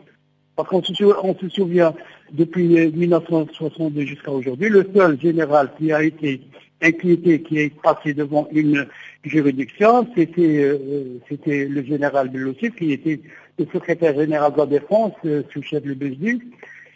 Parce 0.60 0.68
qu'on 0.68 0.84
se, 0.84 1.48
souvient, 1.48 1.94
depuis 2.34 2.92
1962 2.92 4.02
jusqu'à 4.02 4.30
aujourd'hui, 4.30 4.68
le 4.68 4.86
seul 4.94 5.18
général 5.18 5.70
qui 5.78 5.94
a 5.94 6.04
été 6.04 6.42
inquiété, 6.82 7.42
qui 7.44 7.60
est 7.60 7.82
passé 7.82 8.14
devant 8.14 8.46
une 8.52 8.86
juridiction, 9.24 10.06
c'était 10.18 10.58
euh, 10.58 11.22
le 11.48 11.84
général 11.84 12.28
Belosif, 12.28 12.76
qui 12.76 12.92
était 12.92 13.22
le 13.58 13.68
secrétaire 13.72 14.20
général 14.20 14.52
de 14.52 14.58
la 14.58 14.66
défense, 14.66 15.14
euh, 15.24 15.44
sous 15.54 15.62
chef 15.62 15.82
de 15.84 15.94
Belgique, 15.94 16.42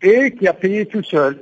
et 0.02 0.32
qui 0.32 0.46
a 0.46 0.54
payé 0.54 0.86
tout 0.86 1.04
seul 1.04 1.42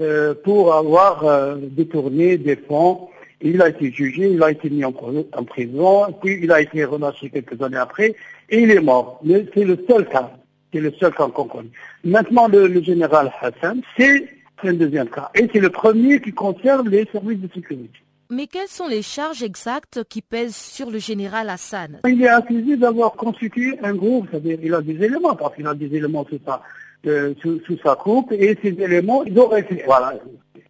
euh, 0.00 0.32
pour 0.42 0.72
avoir 0.72 1.58
détourné 1.58 2.38
des 2.38 2.56
fonds. 2.56 3.10
Il 3.42 3.60
a 3.60 3.68
été 3.68 3.92
jugé, 3.92 4.30
il 4.30 4.42
a 4.42 4.52
été 4.52 4.70
mis 4.70 4.86
en, 4.86 4.94
en, 5.36 5.44
prison, 5.44 6.14
puis 6.22 6.40
il 6.42 6.50
a 6.50 6.62
été 6.62 6.82
relâché 6.86 7.28
quelques 7.28 7.60
années 7.60 7.76
après, 7.76 8.14
et 8.48 8.58
il 8.58 8.70
est 8.70 8.80
mort. 8.80 9.20
C'est 9.52 9.64
le 9.64 9.84
seul 9.86 10.08
cas. 10.08 10.32
C'est 10.72 10.80
le 10.80 10.92
seul 10.92 11.12
cas 11.14 11.28
qu'on 11.28 11.44
connaît. 11.44 11.70
Maintenant, 12.04 12.48
le, 12.48 12.66
le 12.66 12.82
général 12.82 13.32
Hassan, 13.40 13.80
c'est 13.96 14.28
un 14.64 14.72
deuxième 14.74 15.08
cas. 15.08 15.30
Et 15.34 15.48
c'est 15.52 15.60
le 15.60 15.70
premier 15.70 16.20
qui 16.20 16.32
concerne 16.32 16.88
les 16.88 17.06
services 17.12 17.40
de 17.40 17.48
sécurité. 17.54 18.00
Mais 18.30 18.46
quelles 18.46 18.68
sont 18.68 18.88
les 18.88 19.00
charges 19.00 19.42
exactes 19.42 20.04
qui 20.04 20.20
pèsent 20.20 20.54
sur 20.54 20.90
le 20.90 20.98
général 20.98 21.48
Hassan? 21.48 22.00
Il 22.06 22.22
est 22.22 22.28
accusé 22.28 22.76
d'avoir 22.76 23.12
constitué 23.12 23.78
un 23.82 23.94
groupe, 23.94 24.26
c'est-à-dire 24.30 24.58
il 24.62 24.74
a 24.74 24.82
des 24.82 25.02
éléments, 25.02 25.34
parce 25.34 25.54
qu'il 25.54 25.66
a 25.66 25.72
des 25.72 25.86
éléments 25.86 26.26
sous 26.28 26.38
sa, 26.44 26.60
euh, 27.06 27.32
sous, 27.40 27.58
sous, 27.64 27.78
sa 27.82 27.94
coupe, 27.94 28.30
et 28.32 28.58
ces 28.62 28.76
éléments, 28.82 29.24
ils 29.24 29.38
auraient 29.38 29.62
fait, 29.62 29.82
voilà, 29.86 30.12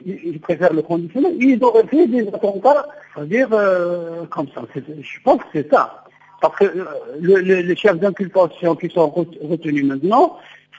il, 0.06 0.38
préfère 0.38 0.72
le 0.72 0.82
conditionnel, 0.82 1.34
ils 1.40 1.62
auraient 1.64 1.87
fait 1.88 2.06
des 2.06 2.28
attentats, 2.28 2.87
c'est-à-dire 3.12 3.48
euh, 3.52 4.24
comme 4.30 4.46
ça. 4.54 4.62
Je 4.76 5.20
pense 5.24 5.40
que 5.40 5.48
c'est 5.54 5.68
ça. 5.68 6.04
Parce 6.40 6.57
que 6.57 6.64
euh, 6.64 6.85
le, 7.20 7.40
le, 7.40 7.61
les 7.61 7.77
chefs 7.77 7.98
d'inculpation 7.98 8.77
qui 8.77 8.88
sont 8.90 9.09
retenus 9.11 9.85
maintenant, 9.85 10.38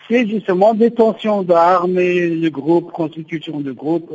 c'est 0.09 0.27
justement 0.27 0.73
détention 0.73 1.43
d'armes 1.43 1.99
et 1.99 2.29
de 2.29 2.49
groupes, 2.49 2.91
constitution 2.91 3.59
de 3.59 3.71
groupes, 3.71 4.13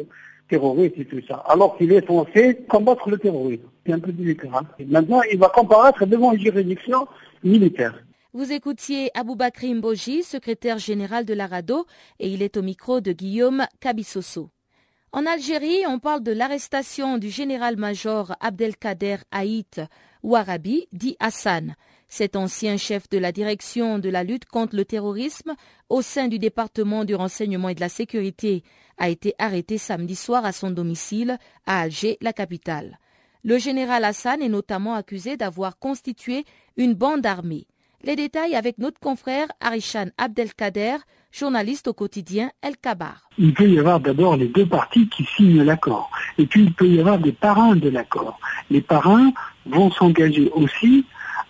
terroriste 0.48 0.94
et 0.98 1.04
tout 1.04 1.20
ça, 1.26 1.36
alors 1.46 1.76
qu'il 1.76 1.92
est 1.92 2.06
censé 2.06 2.56
combattre 2.68 3.08
le 3.08 3.18
terrorisme. 3.18 3.62
C'est 3.86 3.92
un 3.92 3.98
peu 3.98 4.12
délicat. 4.12 4.48
Hein. 4.54 4.62
Maintenant, 4.88 5.20
il 5.30 5.38
va 5.38 5.48
comparaître 5.48 6.04
devant 6.06 6.32
une 6.32 6.40
juridiction 6.40 7.06
militaire. 7.42 7.94
Vous 8.32 8.50
écoutiez 8.50 9.10
Aboubakri 9.14 9.74
Mboji, 9.74 10.24
secrétaire 10.24 10.78
général 10.78 11.24
de 11.24 11.34
la 11.34 11.46
RADO, 11.46 11.86
et 12.18 12.28
il 12.28 12.42
est 12.42 12.56
au 12.56 12.62
micro 12.62 13.00
de 13.00 13.12
Guillaume 13.12 13.64
Cabissoso. 13.80 14.50
En 15.16 15.26
Algérie, 15.26 15.86
on 15.86 16.00
parle 16.00 16.24
de 16.24 16.32
l'arrestation 16.32 17.18
du 17.18 17.30
général-major 17.30 18.34
Abdelkader 18.40 19.18
Haït 19.30 19.80
Ouarabi, 20.24 20.88
dit 20.90 21.16
Hassan. 21.20 21.76
Cet 22.08 22.34
ancien 22.34 22.76
chef 22.76 23.08
de 23.08 23.18
la 23.18 23.30
direction 23.30 24.00
de 24.00 24.08
la 24.08 24.24
lutte 24.24 24.44
contre 24.46 24.74
le 24.74 24.84
terrorisme 24.84 25.54
au 25.88 26.02
sein 26.02 26.26
du 26.26 26.40
département 26.40 27.04
du 27.04 27.14
renseignement 27.14 27.68
et 27.68 27.76
de 27.76 27.80
la 27.80 27.88
sécurité 27.88 28.64
a 28.98 29.08
été 29.08 29.34
arrêté 29.38 29.78
samedi 29.78 30.16
soir 30.16 30.44
à 30.44 30.50
son 30.50 30.72
domicile 30.72 31.38
à 31.64 31.82
Alger, 31.82 32.18
la 32.20 32.32
capitale. 32.32 32.98
Le 33.44 33.56
général 33.58 34.02
Hassan 34.02 34.42
est 34.42 34.48
notamment 34.48 34.94
accusé 34.94 35.36
d'avoir 35.36 35.78
constitué 35.78 36.44
une 36.76 36.94
bande 36.94 37.24
armée. 37.24 37.68
Les 38.06 38.16
détails 38.16 38.54
avec 38.54 38.76
notre 38.76 39.00
confrère 39.00 39.46
Arishan 39.62 40.08
Abdelkader, 40.18 40.96
journaliste 41.32 41.88
au 41.88 41.94
quotidien 41.94 42.50
El 42.60 42.76
Kabar. 42.76 43.30
Il 43.38 43.54
peut 43.54 43.66
y 43.66 43.78
avoir 43.78 43.98
d'abord 43.98 44.36
les 44.36 44.48
deux 44.48 44.66
parties 44.66 45.08
qui 45.08 45.24
signent 45.24 45.62
l'accord. 45.62 46.10
Et 46.36 46.44
puis 46.44 46.64
il 46.64 46.74
peut 46.74 46.86
y 46.86 47.00
avoir 47.00 47.18
des 47.18 47.32
parrains 47.32 47.76
de 47.76 47.88
l'accord. 47.88 48.38
Les 48.70 48.82
parrains 48.82 49.32
vont 49.64 49.90
s'engager 49.90 50.50
aussi 50.52 51.06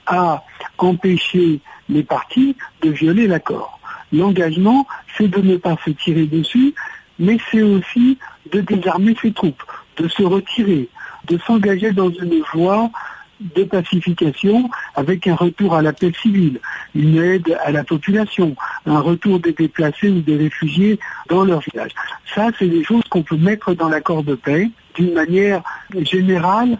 à 0.06 0.44
empêcher 0.78 1.60
les 1.88 2.04
parties 2.04 2.56
de 2.82 2.90
violer 2.90 3.26
l'accord. 3.26 3.80
L'engagement, 4.12 4.86
c'est 5.18 5.26
de 5.26 5.40
ne 5.40 5.56
pas 5.56 5.76
se 5.84 5.90
tirer 5.90 6.26
dessus, 6.26 6.72
mais 7.18 7.38
c'est 7.50 7.62
aussi 7.62 8.16
de 8.52 8.60
désarmer 8.60 9.16
ses 9.20 9.32
troupes, 9.32 9.64
de 9.96 10.06
se 10.06 10.22
retirer, 10.22 10.88
de 11.26 11.36
s'engager 11.38 11.90
dans 11.90 12.10
une 12.10 12.44
voie 12.52 12.92
de 13.40 13.64
pacification 13.64 14.70
avec 14.94 15.26
un 15.26 15.34
retour 15.34 15.74
à 15.74 15.82
la 15.82 15.92
paix 15.92 16.12
civile, 16.20 16.60
une 16.94 17.16
aide 17.16 17.56
à 17.64 17.72
la 17.72 17.84
population, 17.84 18.56
un 18.86 19.00
retour 19.00 19.40
des 19.40 19.52
déplacés 19.52 20.10
ou 20.10 20.20
des 20.20 20.36
réfugiés 20.36 20.98
dans 21.28 21.44
leur 21.44 21.60
village. 21.60 21.92
Ça, 22.34 22.50
c'est 22.58 22.68
des 22.68 22.84
choses 22.84 23.04
qu'on 23.10 23.22
peut 23.22 23.36
mettre 23.36 23.74
dans 23.74 23.88
l'accord 23.88 24.22
de 24.22 24.34
paix. 24.34 24.70
D'une 24.94 25.14
manière 25.14 25.62
générale, 26.02 26.78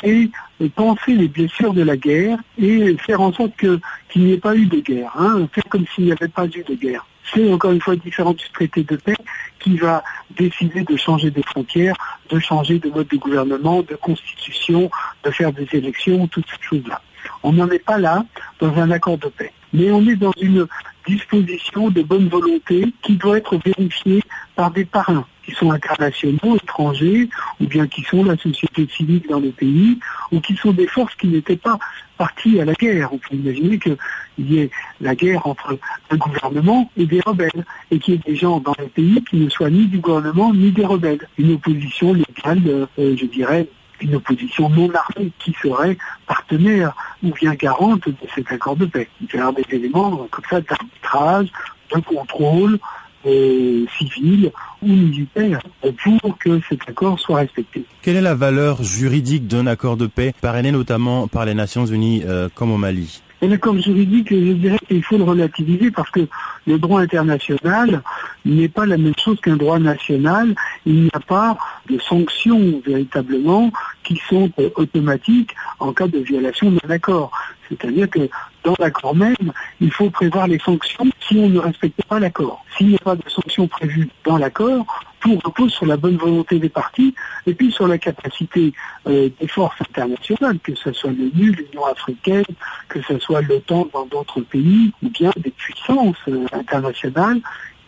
c'est 0.00 0.30
penser 0.74 1.14
les 1.14 1.28
blessures 1.28 1.74
de 1.74 1.82
la 1.82 1.96
guerre 1.96 2.38
et 2.58 2.96
faire 2.98 3.20
en 3.20 3.32
sorte 3.32 3.56
qu'il 3.56 3.80
n'y 4.24 4.32
ait 4.32 4.38
pas 4.38 4.56
eu 4.56 4.66
de 4.66 4.80
guerre, 4.80 5.12
hein, 5.16 5.48
faire 5.52 5.64
comme 5.68 5.84
s'il 5.94 6.04
n'y 6.04 6.12
avait 6.12 6.28
pas 6.28 6.46
eu 6.46 6.64
de 6.66 6.74
guerre. 6.74 7.06
C'est 7.32 7.52
encore 7.52 7.72
une 7.72 7.80
fois 7.80 7.96
différent 7.96 8.32
du 8.32 8.44
traité 8.50 8.82
de 8.82 8.96
paix 8.96 9.16
qui 9.60 9.76
va 9.78 10.04
décider 10.36 10.82
de 10.82 10.96
changer 10.96 11.30
des 11.30 11.42
frontières, 11.42 11.96
de 12.28 12.38
changer 12.38 12.78
de 12.78 12.90
mode 12.90 13.08
de 13.08 13.16
gouvernement, 13.16 13.82
de 13.82 13.94
constitution, 13.94 14.90
de 15.24 15.30
faire 15.30 15.52
des 15.52 15.66
élections, 15.72 16.26
toutes 16.28 16.46
ces 16.48 16.62
choses-là. 16.62 17.00
On 17.42 17.52
n'en 17.52 17.68
est 17.70 17.78
pas 17.78 17.98
là 17.98 18.24
dans 18.60 18.74
un 18.78 18.90
accord 18.90 19.18
de 19.18 19.28
paix. 19.28 19.52
Mais 19.74 19.90
on 19.90 20.06
est 20.08 20.16
dans 20.16 20.32
une 20.40 20.66
disposition 21.06 21.90
de 21.90 22.02
bonne 22.02 22.28
volonté 22.28 22.86
qui 23.02 23.16
doit 23.16 23.38
être 23.38 23.58
vérifiée 23.58 24.22
par 24.54 24.70
des 24.70 24.84
parrains 24.84 25.26
qui 25.44 25.50
sont 25.52 25.72
internationaux, 25.72 26.56
étrangers, 26.56 27.28
ou 27.60 27.66
bien 27.66 27.86
qui 27.86 28.02
sont 28.02 28.24
la 28.24 28.36
société 28.36 28.86
civile 28.88 29.22
dans 29.28 29.40
le 29.40 29.50
pays, 29.50 29.98
ou 30.32 30.40
qui 30.40 30.56
sont 30.56 30.72
des 30.72 30.86
forces 30.86 31.14
qui 31.16 31.26
n'étaient 31.26 31.56
pas 31.56 31.78
parties 32.16 32.60
à 32.60 32.64
la 32.64 32.72
guerre. 32.74 33.12
On 33.12 33.18
peut 33.18 33.34
imaginer 33.34 33.78
qu'il 33.78 33.96
y 34.38 34.58
ait 34.60 34.70
la 35.00 35.14
guerre 35.14 35.46
entre 35.46 35.76
un 36.08 36.16
gouvernement 36.16 36.90
et 36.96 37.06
des 37.06 37.20
rebelles, 37.20 37.64
et 37.90 37.98
qu'il 37.98 38.14
y 38.14 38.16
ait 38.16 38.20
des 38.24 38.36
gens 38.36 38.60
dans 38.60 38.74
le 38.78 38.86
pays 38.86 39.22
qui 39.28 39.36
ne 39.36 39.48
soient 39.48 39.70
ni 39.70 39.86
du 39.86 39.98
gouvernement 39.98 40.54
ni 40.54 40.70
des 40.70 40.86
rebelles. 40.86 41.28
Une 41.36 41.54
opposition 41.54 42.14
légale, 42.14 42.88
euh, 42.98 43.16
je 43.16 43.26
dirais, 43.26 43.68
une 44.00 44.16
opposition 44.16 44.68
non 44.68 44.90
armée 44.94 45.30
qui 45.38 45.54
serait 45.62 45.96
partenaire 46.26 46.94
ou 47.22 47.30
bien 47.32 47.54
garante 47.54 48.08
de 48.08 48.14
cet 48.34 48.50
accord 48.52 48.76
de 48.76 48.86
paix. 48.86 49.08
Il 49.20 49.28
y 49.34 49.38
avoir 49.38 49.52
des 49.52 49.64
éléments 49.70 50.26
comme 50.30 50.44
ça 50.48 50.60
d'arbitrage, 50.60 51.48
de 51.94 52.00
contrôle 52.00 52.78
euh, 53.26 53.86
civil 53.96 54.52
ou 54.82 54.86
militaire 54.86 55.60
pour 55.80 56.38
que 56.38 56.60
cet 56.68 56.80
accord 56.88 57.18
soit 57.18 57.38
respecté. 57.38 57.84
Quelle 58.02 58.16
est 58.16 58.20
la 58.20 58.34
valeur 58.34 58.82
juridique 58.82 59.46
d'un 59.46 59.66
accord 59.66 59.96
de 59.96 60.06
paix 60.06 60.34
parrainé 60.40 60.72
notamment 60.72 61.26
par 61.26 61.46
les 61.46 61.54
Nations 61.54 61.86
Unies 61.86 62.22
euh, 62.26 62.48
comme 62.54 62.70
au 62.70 62.76
Mali? 62.76 63.22
Et 63.44 63.48
l'accord 63.48 63.78
juridique, 63.78 64.28
je 64.30 64.52
dirais 64.54 64.78
qu'il 64.88 65.02
faut 65.02 65.18
le 65.18 65.24
relativiser 65.24 65.90
parce 65.90 66.10
que 66.10 66.26
le 66.66 66.78
droit 66.78 67.02
international 67.02 68.02
n'est 68.46 68.70
pas 68.70 68.86
la 68.86 68.96
même 68.96 69.12
chose 69.22 69.38
qu'un 69.42 69.56
droit 69.56 69.78
national. 69.78 70.54
Il 70.86 71.02
n'y 71.02 71.10
a 71.12 71.20
pas 71.20 71.58
de 71.90 71.98
sanctions 71.98 72.80
véritablement 72.86 73.70
qui 74.02 74.18
sont 74.30 74.50
euh, 74.58 74.70
automatiques 74.76 75.54
en 75.78 75.92
cas 75.92 76.06
de 76.06 76.20
violation 76.20 76.70
d'un 76.70 76.88
accord. 76.88 77.32
C'est-à-dire 77.68 78.08
que 78.10 78.28
dans 78.62 78.74
l'accord 78.78 79.14
même, 79.14 79.52
il 79.80 79.92
faut 79.92 80.10
prévoir 80.10 80.46
les 80.46 80.58
sanctions 80.58 81.06
si 81.26 81.38
on 81.38 81.48
ne 81.48 81.58
respecte 81.58 82.02
pas 82.04 82.18
l'accord. 82.18 82.64
S'il 82.76 82.88
n'y 82.88 82.96
a 82.96 82.98
pas 82.98 83.16
de 83.16 83.28
sanctions 83.28 83.68
prévues 83.68 84.08
dans 84.24 84.38
l'accord, 84.38 84.86
tout 85.20 85.38
repose 85.42 85.72
sur 85.72 85.86
la 85.86 85.96
bonne 85.96 86.16
volonté 86.16 86.58
des 86.58 86.68
partis 86.68 87.14
et 87.46 87.54
puis 87.54 87.72
sur 87.72 87.88
la 87.88 87.98
capacité 87.98 88.72
euh, 89.06 89.30
des 89.40 89.48
forces 89.48 89.80
internationales, 89.80 90.58
que 90.62 90.74
ce 90.74 90.92
soit 90.92 91.10
l'ONU, 91.10 91.52
l'Union 91.52 91.86
africaine, 91.86 92.44
que 92.88 93.00
ce 93.02 93.18
soit 93.18 93.40
l'OTAN 93.40 93.88
dans 93.92 94.06
d'autres 94.06 94.40
pays, 94.42 94.92
ou 95.02 95.08
bien 95.08 95.30
des 95.36 95.50
puissances 95.50 96.16
euh, 96.28 96.46
internationales 96.52 97.40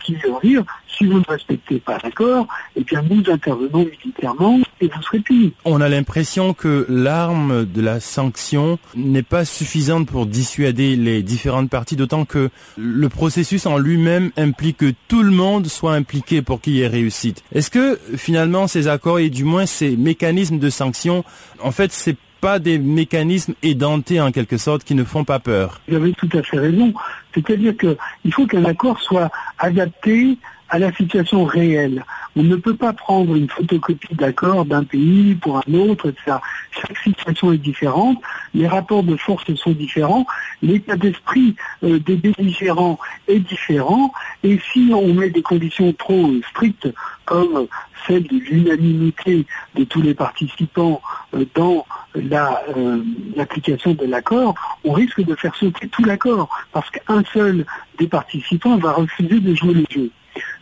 qui 0.02 0.14
vont 0.14 0.38
dire 0.40 0.64
si 0.96 1.04
vous 1.04 1.18
ne 1.18 1.24
respectez 1.28 1.78
pas 1.78 1.98
l'accord, 2.02 2.46
eh 2.76 2.84
bien 2.84 3.02
nous 3.08 3.22
intervenons 3.30 3.84
militairement 3.84 4.58
et 4.80 4.88
vous 4.88 5.02
serez 5.02 5.20
punis. 5.20 5.52
On 5.64 5.80
a 5.80 5.88
l'impression 5.88 6.54
que 6.54 6.86
l'arme 6.88 7.64
de 7.64 7.80
la 7.80 8.00
sanction 8.00 8.78
n'est 8.94 9.22
pas 9.22 9.44
suffisante 9.44 10.08
pour 10.08 10.26
dissuader 10.26 10.96
les 10.96 11.22
différentes 11.22 11.70
parties, 11.70 11.96
d'autant 11.96 12.24
que 12.24 12.50
le 12.76 13.08
processus 13.08 13.66
en 13.66 13.78
lui-même 13.78 14.30
implique 14.36 14.78
que 14.78 14.92
tout 15.08 15.22
le 15.22 15.30
monde 15.30 15.66
soit 15.66 15.94
impliqué 15.94 16.42
pour 16.42 16.60
qu'il 16.60 16.74
y 16.74 16.82
ait 16.82 16.88
réussite. 16.88 17.42
Est-ce 17.52 17.70
que 17.70 17.98
finalement 18.16 18.66
ces 18.66 18.88
accords 18.88 19.18
et 19.18 19.30
du 19.30 19.44
moins 19.44 19.66
ces 19.66 19.96
mécanismes 19.96 20.58
de 20.58 20.70
sanction, 20.70 21.24
en 21.62 21.70
fait 21.70 21.92
c'est 21.92 22.16
pas 22.40 22.58
des 22.58 22.78
mécanismes 22.78 23.54
édentés 23.62 24.20
en 24.20 24.30
quelque 24.30 24.58
sorte 24.58 24.84
qui 24.84 24.94
ne 24.94 25.04
font 25.04 25.24
pas 25.24 25.38
peur? 25.38 25.80
Vous 25.88 25.96
avez 25.96 26.12
tout 26.12 26.28
à 26.34 26.42
fait 26.42 26.58
raison. 26.58 26.92
C'est-à-dire 27.34 27.74
qu'il 27.76 28.32
faut 28.32 28.46
qu'un 28.46 28.64
accord 28.64 29.00
soit 29.00 29.30
adapté 29.58 30.38
à 30.68 30.78
la 30.78 30.92
situation 30.92 31.44
réelle. 31.44 32.04
On 32.34 32.42
ne 32.42 32.56
peut 32.56 32.76
pas 32.76 32.92
prendre 32.92 33.34
une 33.34 33.48
photocopie 33.48 34.14
d'accord 34.14 34.64
d'un 34.64 34.84
pays 34.84 35.34
pour 35.34 35.58
un 35.58 35.74
autre, 35.74 36.10
etc. 36.10 36.38
Chaque 36.70 36.98
situation 36.98 37.52
est 37.52 37.58
différente, 37.58 38.20
les 38.54 38.66
rapports 38.66 39.02
de 39.02 39.16
force 39.16 39.54
sont 39.54 39.72
différents, 39.72 40.26
l'état 40.62 40.96
d'esprit 40.96 41.56
euh, 41.82 41.98
des 41.98 42.16
belligérants 42.16 42.98
est 43.28 43.38
différent, 43.38 44.12
et 44.42 44.60
si 44.72 44.90
on 44.92 45.14
met 45.14 45.30
des 45.30 45.42
conditions 45.42 45.92
trop 45.92 46.30
strictes, 46.50 46.88
comme 47.24 47.66
celle 48.06 48.24
de 48.24 48.36
l'unanimité 48.36 49.46
de 49.74 49.84
tous 49.84 50.02
les 50.02 50.14
participants 50.14 51.00
euh, 51.34 51.44
dans 51.54 51.86
euh, 52.16 53.02
l'application 53.34 53.94
de 53.94 54.06
l'accord, 54.06 54.54
on 54.84 54.92
risque 54.92 55.22
de 55.22 55.34
faire 55.34 55.54
sauter 55.56 55.88
tout 55.88 56.04
l'accord, 56.04 56.48
parce 56.72 56.90
qu'un 56.90 57.22
seul 57.32 57.66
des 57.98 58.08
participants 58.08 58.76
va 58.78 58.92
refuser 58.92 59.40
de 59.40 59.54
jouer 59.54 59.74
le 59.74 59.84
jeu. 59.90 60.10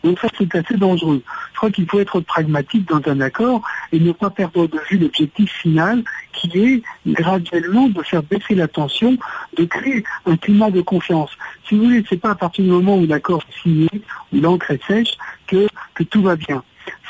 Donc 0.03 0.19
ça, 0.19 0.27
c'est 0.37 0.53
assez 0.55 0.75
dangereux. 0.75 1.21
Je 1.53 1.57
crois 1.57 1.71
qu'il 1.71 1.89
faut 1.89 1.99
être 1.99 2.19
pragmatique 2.21 2.87
dans 2.87 3.01
un 3.09 3.21
accord 3.21 3.61
et 3.91 3.99
ne 3.99 4.11
pas 4.11 4.29
perdre 4.29 4.67
de 4.67 4.79
vue 4.89 4.97
l'objectif 4.97 5.51
final 5.51 6.03
qui 6.33 6.59
est 6.59 6.83
graduellement 7.07 7.87
de 7.87 8.01
faire 8.03 8.23
baisser 8.23 8.55
la 8.55 8.67
tension, 8.67 9.17
de 9.57 9.65
créer 9.65 10.03
un 10.25 10.37
climat 10.37 10.71
de 10.71 10.81
confiance. 10.81 11.31
Si 11.67 11.75
vous 11.75 11.85
voulez, 11.85 12.03
c'est 12.09 12.19
pas 12.19 12.31
à 12.31 12.35
partir 12.35 12.65
du 12.65 12.71
moment 12.71 12.97
où 12.97 13.05
l'accord 13.05 13.43
est 13.49 13.61
signé, 13.61 13.89
où 14.33 14.39
l'encre 14.39 14.71
est 14.71 14.85
sèche, 14.85 15.17
que, 15.47 15.67
que 15.93 16.03
tout 16.03 16.21
va 16.21 16.35
bien 16.35 16.63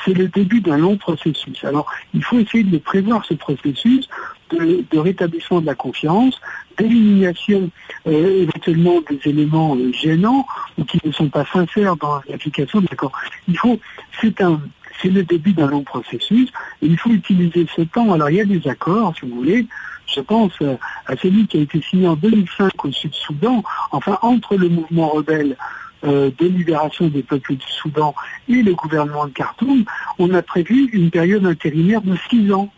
c'est 0.04 0.14
le 0.14 0.28
début 0.28 0.60
d'un 0.60 0.78
long 0.78 0.96
processus. 0.96 1.64
Alors, 1.64 1.90
il 2.14 2.22
faut 2.22 2.38
essayer 2.38 2.64
de 2.64 2.78
prévoir 2.78 3.24
ce 3.24 3.34
processus 3.34 4.08
de, 4.50 4.98
rétablissement 4.98 5.60
de 5.60 5.66
la 5.66 5.74
confiance, 5.74 6.40
d'élimination 6.78 7.70
euh, 8.06 8.42
éventuellement 8.42 9.00
des 9.08 9.18
éléments 9.24 9.76
euh, 9.76 9.92
gênants 9.92 10.46
ou 10.78 10.84
qui 10.84 11.00
ne 11.04 11.12
sont 11.12 11.28
pas 11.28 11.44
sincères 11.46 11.96
dans 11.96 12.20
l'application 12.28 12.80
de 12.80 12.86
l'accord. 12.90 13.12
Il 13.48 13.56
faut, 13.58 13.78
c'est 14.20 14.40
un, 14.40 14.60
c'est 15.02 15.08
le 15.08 15.24
début 15.24 15.52
d'un 15.52 15.66
long 15.66 15.82
processus 15.82 16.50
et 16.82 16.86
il 16.86 16.98
faut 16.98 17.10
utiliser 17.10 17.66
ce 17.74 17.82
temps. 17.82 18.12
Alors 18.12 18.30
il 18.30 18.36
y 18.36 18.40
a 18.40 18.44
des 18.44 18.66
accords, 18.68 19.14
si 19.18 19.26
vous 19.26 19.36
voulez. 19.36 19.66
Je 20.06 20.20
pense 20.20 20.52
euh, 20.62 20.76
à 21.06 21.16
celui 21.16 21.46
qui 21.46 21.58
a 21.58 21.62
été 21.62 21.82
signé 21.82 22.06
en 22.06 22.14
2005 22.14 22.84
au 22.84 22.92
Sud-Soudan, 22.92 23.62
enfin 23.90 24.18
entre 24.22 24.56
le 24.56 24.68
mouvement 24.68 25.08
rebelle 25.08 25.56
de 26.02 26.46
libération 26.46 27.08
des 27.08 27.24
peuples 27.24 27.56
du 27.56 27.66
Soudan 27.66 28.14
et 28.48 28.62
le 28.62 28.74
gouvernement 28.74 29.26
de 29.26 29.32
Khartoum, 29.32 29.84
on 30.20 30.32
a 30.34 30.42
prévu 30.42 30.88
une 30.92 31.10
période 31.10 31.44
intérimaire 31.44 32.00
de 32.02 32.14
six 32.30 32.52
ans 32.52 32.70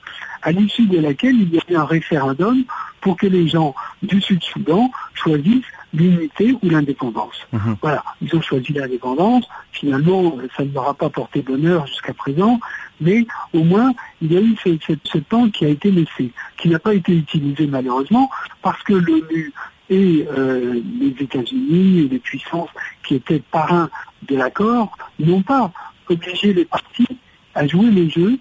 à 0.42 0.52
l'issue 0.52 0.86
de 0.86 0.98
laquelle 0.98 1.36
il 1.36 1.54
y 1.54 1.58
a 1.58 1.62
eu 1.68 1.76
un 1.76 1.84
référendum 1.84 2.64
pour 3.00 3.16
que 3.16 3.26
les 3.26 3.48
gens 3.48 3.74
du 4.02 4.20
Sud-Soudan 4.20 4.90
choisissent 5.14 5.64
l'unité 5.94 6.52
ou 6.62 6.68
l'indépendance. 6.68 7.46
Mhm. 7.52 7.76
Voilà, 7.80 8.04
ils 8.20 8.34
ont 8.36 8.42
choisi 8.42 8.72
l'indépendance. 8.72 9.48
Finalement, 9.72 10.36
ça 10.56 10.64
ne 10.64 10.72
leur 10.72 10.88
a 10.88 10.94
pas 10.94 11.08
porté 11.08 11.40
bonheur 11.42 11.86
jusqu'à 11.86 12.12
présent, 12.12 12.60
mais 13.00 13.26
au 13.52 13.62
moins, 13.62 13.92
il 14.20 14.32
y 14.32 14.36
a 14.36 14.40
eu 14.40 14.56
ce, 14.64 15.18
temps 15.18 15.48
qui 15.48 15.64
a 15.64 15.68
été 15.68 15.90
laissé, 15.90 16.32
qui 16.58 16.68
n'a 16.68 16.78
pas 16.78 16.94
été 16.94 17.12
utilisé 17.12 17.66
malheureusement, 17.66 18.30
parce 18.62 18.82
que 18.82 18.94
l'ONU 18.94 19.52
et 19.90 20.26
euh, 20.36 20.80
les 21.00 21.14
États-Unis 21.18 22.00
et 22.00 22.08
les 22.08 22.18
puissances 22.18 22.68
qui 23.02 23.14
étaient 23.14 23.42
parrains 23.50 23.88
de 24.28 24.36
l'accord 24.36 24.96
n'ont 25.18 25.42
pas 25.42 25.72
obligé 26.08 26.52
les 26.52 26.64
partis 26.66 27.08
à 27.54 27.66
jouer 27.66 27.90
le 27.90 28.08
jeu 28.08 28.38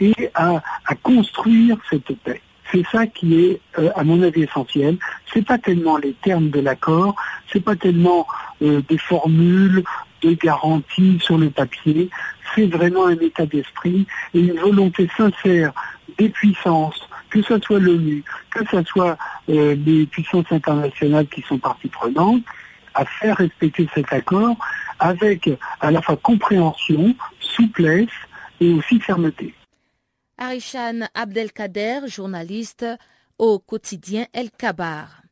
et 0.00 0.30
à, 0.34 0.62
construire 1.02 1.76
cette 1.90 2.12
paix. 2.22 2.40
C'est 2.72 2.84
ça 2.90 3.06
qui 3.06 3.40
est, 3.40 3.60
euh, 3.78 3.90
à 3.94 4.02
mon 4.02 4.22
avis, 4.22 4.42
essentiel. 4.42 4.98
C'est 5.32 5.44
pas 5.44 5.58
tellement 5.58 5.98
les 5.98 6.14
termes 6.14 6.50
de 6.50 6.60
l'accord, 6.60 7.14
c'est 7.52 7.60
pas 7.60 7.76
tellement 7.76 8.26
euh, 8.62 8.82
des 8.88 8.98
formules, 8.98 9.84
de 10.22 10.32
garanties 10.32 11.18
sur 11.20 11.38
le 11.38 11.50
papier. 11.50 12.10
C'est 12.54 12.66
vraiment 12.66 13.06
un 13.06 13.18
état 13.18 13.46
d'esprit 13.46 14.06
et 14.34 14.40
une 14.40 14.58
volonté 14.58 15.08
sincère 15.16 15.72
des 16.18 16.28
puissances, 16.28 17.08
que 17.30 17.42
ce 17.42 17.58
soit 17.60 17.78
l'ONU, 17.78 18.24
que 18.50 18.64
ce 18.70 18.82
soit 18.84 19.16
euh, 19.48 19.76
les 19.86 20.06
puissances 20.06 20.50
internationales 20.50 21.26
qui 21.28 21.42
sont 21.42 21.58
parties 21.58 21.88
prenantes, 21.88 22.42
à 22.94 23.04
faire 23.04 23.36
respecter 23.36 23.88
cet 23.94 24.12
accord 24.12 24.56
avec 24.98 25.50
à 25.80 25.90
la 25.90 26.00
fois 26.00 26.16
compréhension, 26.16 27.14
souplesse 27.38 28.08
et 28.60 28.72
aussi 28.72 28.98
fermeté. 29.00 29.54
Arishan 30.38 31.08
Abdelkader, 31.14 32.00
journaliste 32.08 32.84
au 33.38 33.58
quotidien 33.58 34.26
El 34.34 34.50
Kabar. 34.50 35.22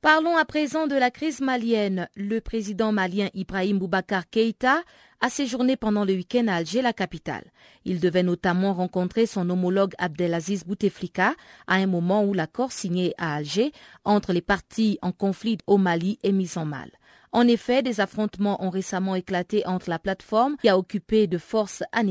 Parlons 0.00 0.38
à 0.38 0.46
présent 0.46 0.86
de 0.86 0.94
la 0.94 1.10
crise 1.10 1.42
malienne. 1.42 2.08
Le 2.16 2.40
président 2.40 2.92
malien 2.92 3.28
Ibrahim 3.34 3.78
Boubacar 3.78 4.30
Keïta 4.30 4.82
a 5.20 5.28
séjourné 5.28 5.76
pendant 5.76 6.06
le 6.06 6.14
week-end 6.14 6.48
à 6.48 6.54
Alger, 6.54 6.80
la 6.80 6.94
capitale. 6.94 7.44
Il 7.84 8.00
devait 8.00 8.22
notamment 8.22 8.72
rencontrer 8.72 9.26
son 9.26 9.50
homologue 9.50 9.92
Abdelaziz 9.98 10.64
Bouteflika 10.64 11.34
à 11.66 11.74
un 11.74 11.86
moment 11.86 12.24
où 12.24 12.32
l'accord 12.32 12.72
signé 12.72 13.12
à 13.18 13.34
Alger 13.34 13.70
entre 14.04 14.32
les 14.32 14.40
partis 14.40 14.98
en 15.02 15.12
conflit 15.12 15.58
au 15.66 15.76
Mali 15.76 16.18
est 16.22 16.32
mis 16.32 16.56
en 16.56 16.64
mal. 16.64 16.90
En 17.32 17.48
effet, 17.48 17.82
des 17.82 18.00
affrontements 18.00 18.62
ont 18.64 18.70
récemment 18.70 19.14
éclaté 19.14 19.66
entre 19.66 19.90
la 19.90 19.98
plateforme 19.98 20.56
qui 20.58 20.68
a 20.68 20.78
occupé 20.78 21.26
de 21.26 21.38
force 21.38 21.82
à 21.92 22.02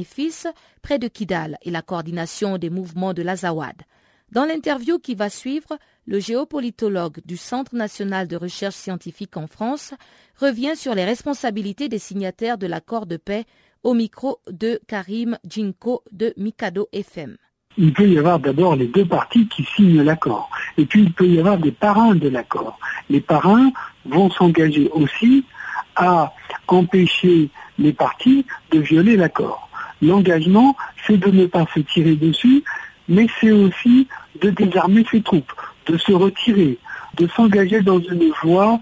près 0.81 0.99
de 0.99 1.07
Kidal 1.07 1.57
et 1.63 1.71
la 1.71 1.81
coordination 1.81 2.57
des 2.57 2.69
mouvements 2.69 3.13
de 3.13 3.21
l'Azawad. 3.21 3.81
Dans 4.31 4.45
l'interview 4.45 4.99
qui 4.99 5.15
va 5.15 5.29
suivre, 5.29 5.77
le 6.05 6.19
géopolitologue 6.19 7.21
du 7.25 7.37
Centre 7.37 7.75
national 7.75 8.27
de 8.27 8.35
recherche 8.35 8.75
scientifique 8.75 9.37
en 9.37 9.47
France 9.47 9.93
revient 10.39 10.75
sur 10.75 10.95
les 10.95 11.05
responsabilités 11.05 11.89
des 11.89 11.99
signataires 11.99 12.57
de 12.57 12.67
l'accord 12.67 13.05
de 13.05 13.17
paix 13.17 13.45
au 13.83 13.93
micro 13.93 14.39
de 14.49 14.79
Karim 14.87 15.37
Djinko 15.47 16.03
de 16.11 16.33
Mikado 16.37 16.89
FM. 16.91 17.37
Il 17.77 17.93
peut 17.93 18.07
y 18.07 18.17
avoir 18.17 18.39
d'abord 18.39 18.75
les 18.75 18.87
deux 18.87 19.05
parties 19.05 19.47
qui 19.47 19.67
signent 19.75 20.01
l'accord. 20.01 20.49
Et 20.77 20.85
puis 20.85 21.03
il 21.03 21.13
peut 21.13 21.27
y 21.27 21.39
avoir 21.39 21.57
des 21.57 21.71
parrains 21.71 22.15
de 22.15 22.29
l'accord. 22.29 22.79
Les 23.09 23.21
parrains 23.21 23.71
vont 24.05 24.29
s'engager 24.31 24.89
aussi 24.93 25.45
à 25.95 26.33
empêcher 26.67 27.49
les 27.77 27.93
parties 27.93 28.45
de 28.71 28.79
violer 28.79 29.17
l'accord. 29.17 29.69
L'engagement, 30.01 30.75
c'est 31.05 31.17
de 31.17 31.31
ne 31.31 31.45
pas 31.45 31.65
se 31.73 31.79
tirer 31.79 32.15
dessus, 32.15 32.63
mais 33.07 33.27
c'est 33.39 33.51
aussi 33.51 34.07
de 34.41 34.49
désarmer 34.49 35.05
ses 35.09 35.21
troupes, 35.21 35.51
de 35.87 35.97
se 35.97 36.11
retirer, 36.11 36.77
de 37.17 37.27
s'engager 37.27 37.81
dans 37.81 37.99
une 37.99 38.31
voie 38.43 38.79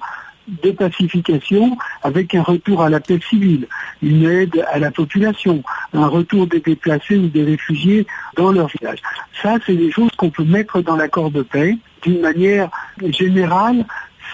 de 0.48 0.72
pacification 0.72 1.78
avec 2.02 2.36
un 2.36 2.44
retour 2.44 2.82
à 2.82 2.90
la 2.90 3.00
paix 3.00 3.20
civile, 3.30 3.68
une 4.02 4.26
aide 4.26 4.66
à 4.72 4.80
la 4.80 4.92
population, 4.92 5.64
un 5.94 6.08
retour 6.08 6.48
des 6.48 6.60
déplacés 6.60 7.18
ou 7.18 7.28
des 7.28 7.44
réfugiés 7.44 8.06
dans 8.36 8.52
leur 8.52 8.68
village. 8.68 9.00
Ça, 9.42 9.58
c'est 9.66 9.76
des 9.76 9.92
choses 9.92 10.12
qu'on 10.18 10.30
peut 10.30 10.44
mettre 10.44 10.82
dans 10.82 10.96
l'accord 10.96 11.32
de 11.32 11.42
paix. 11.42 11.78
D'une 12.02 12.22
manière 12.22 12.70
générale, 13.12 13.86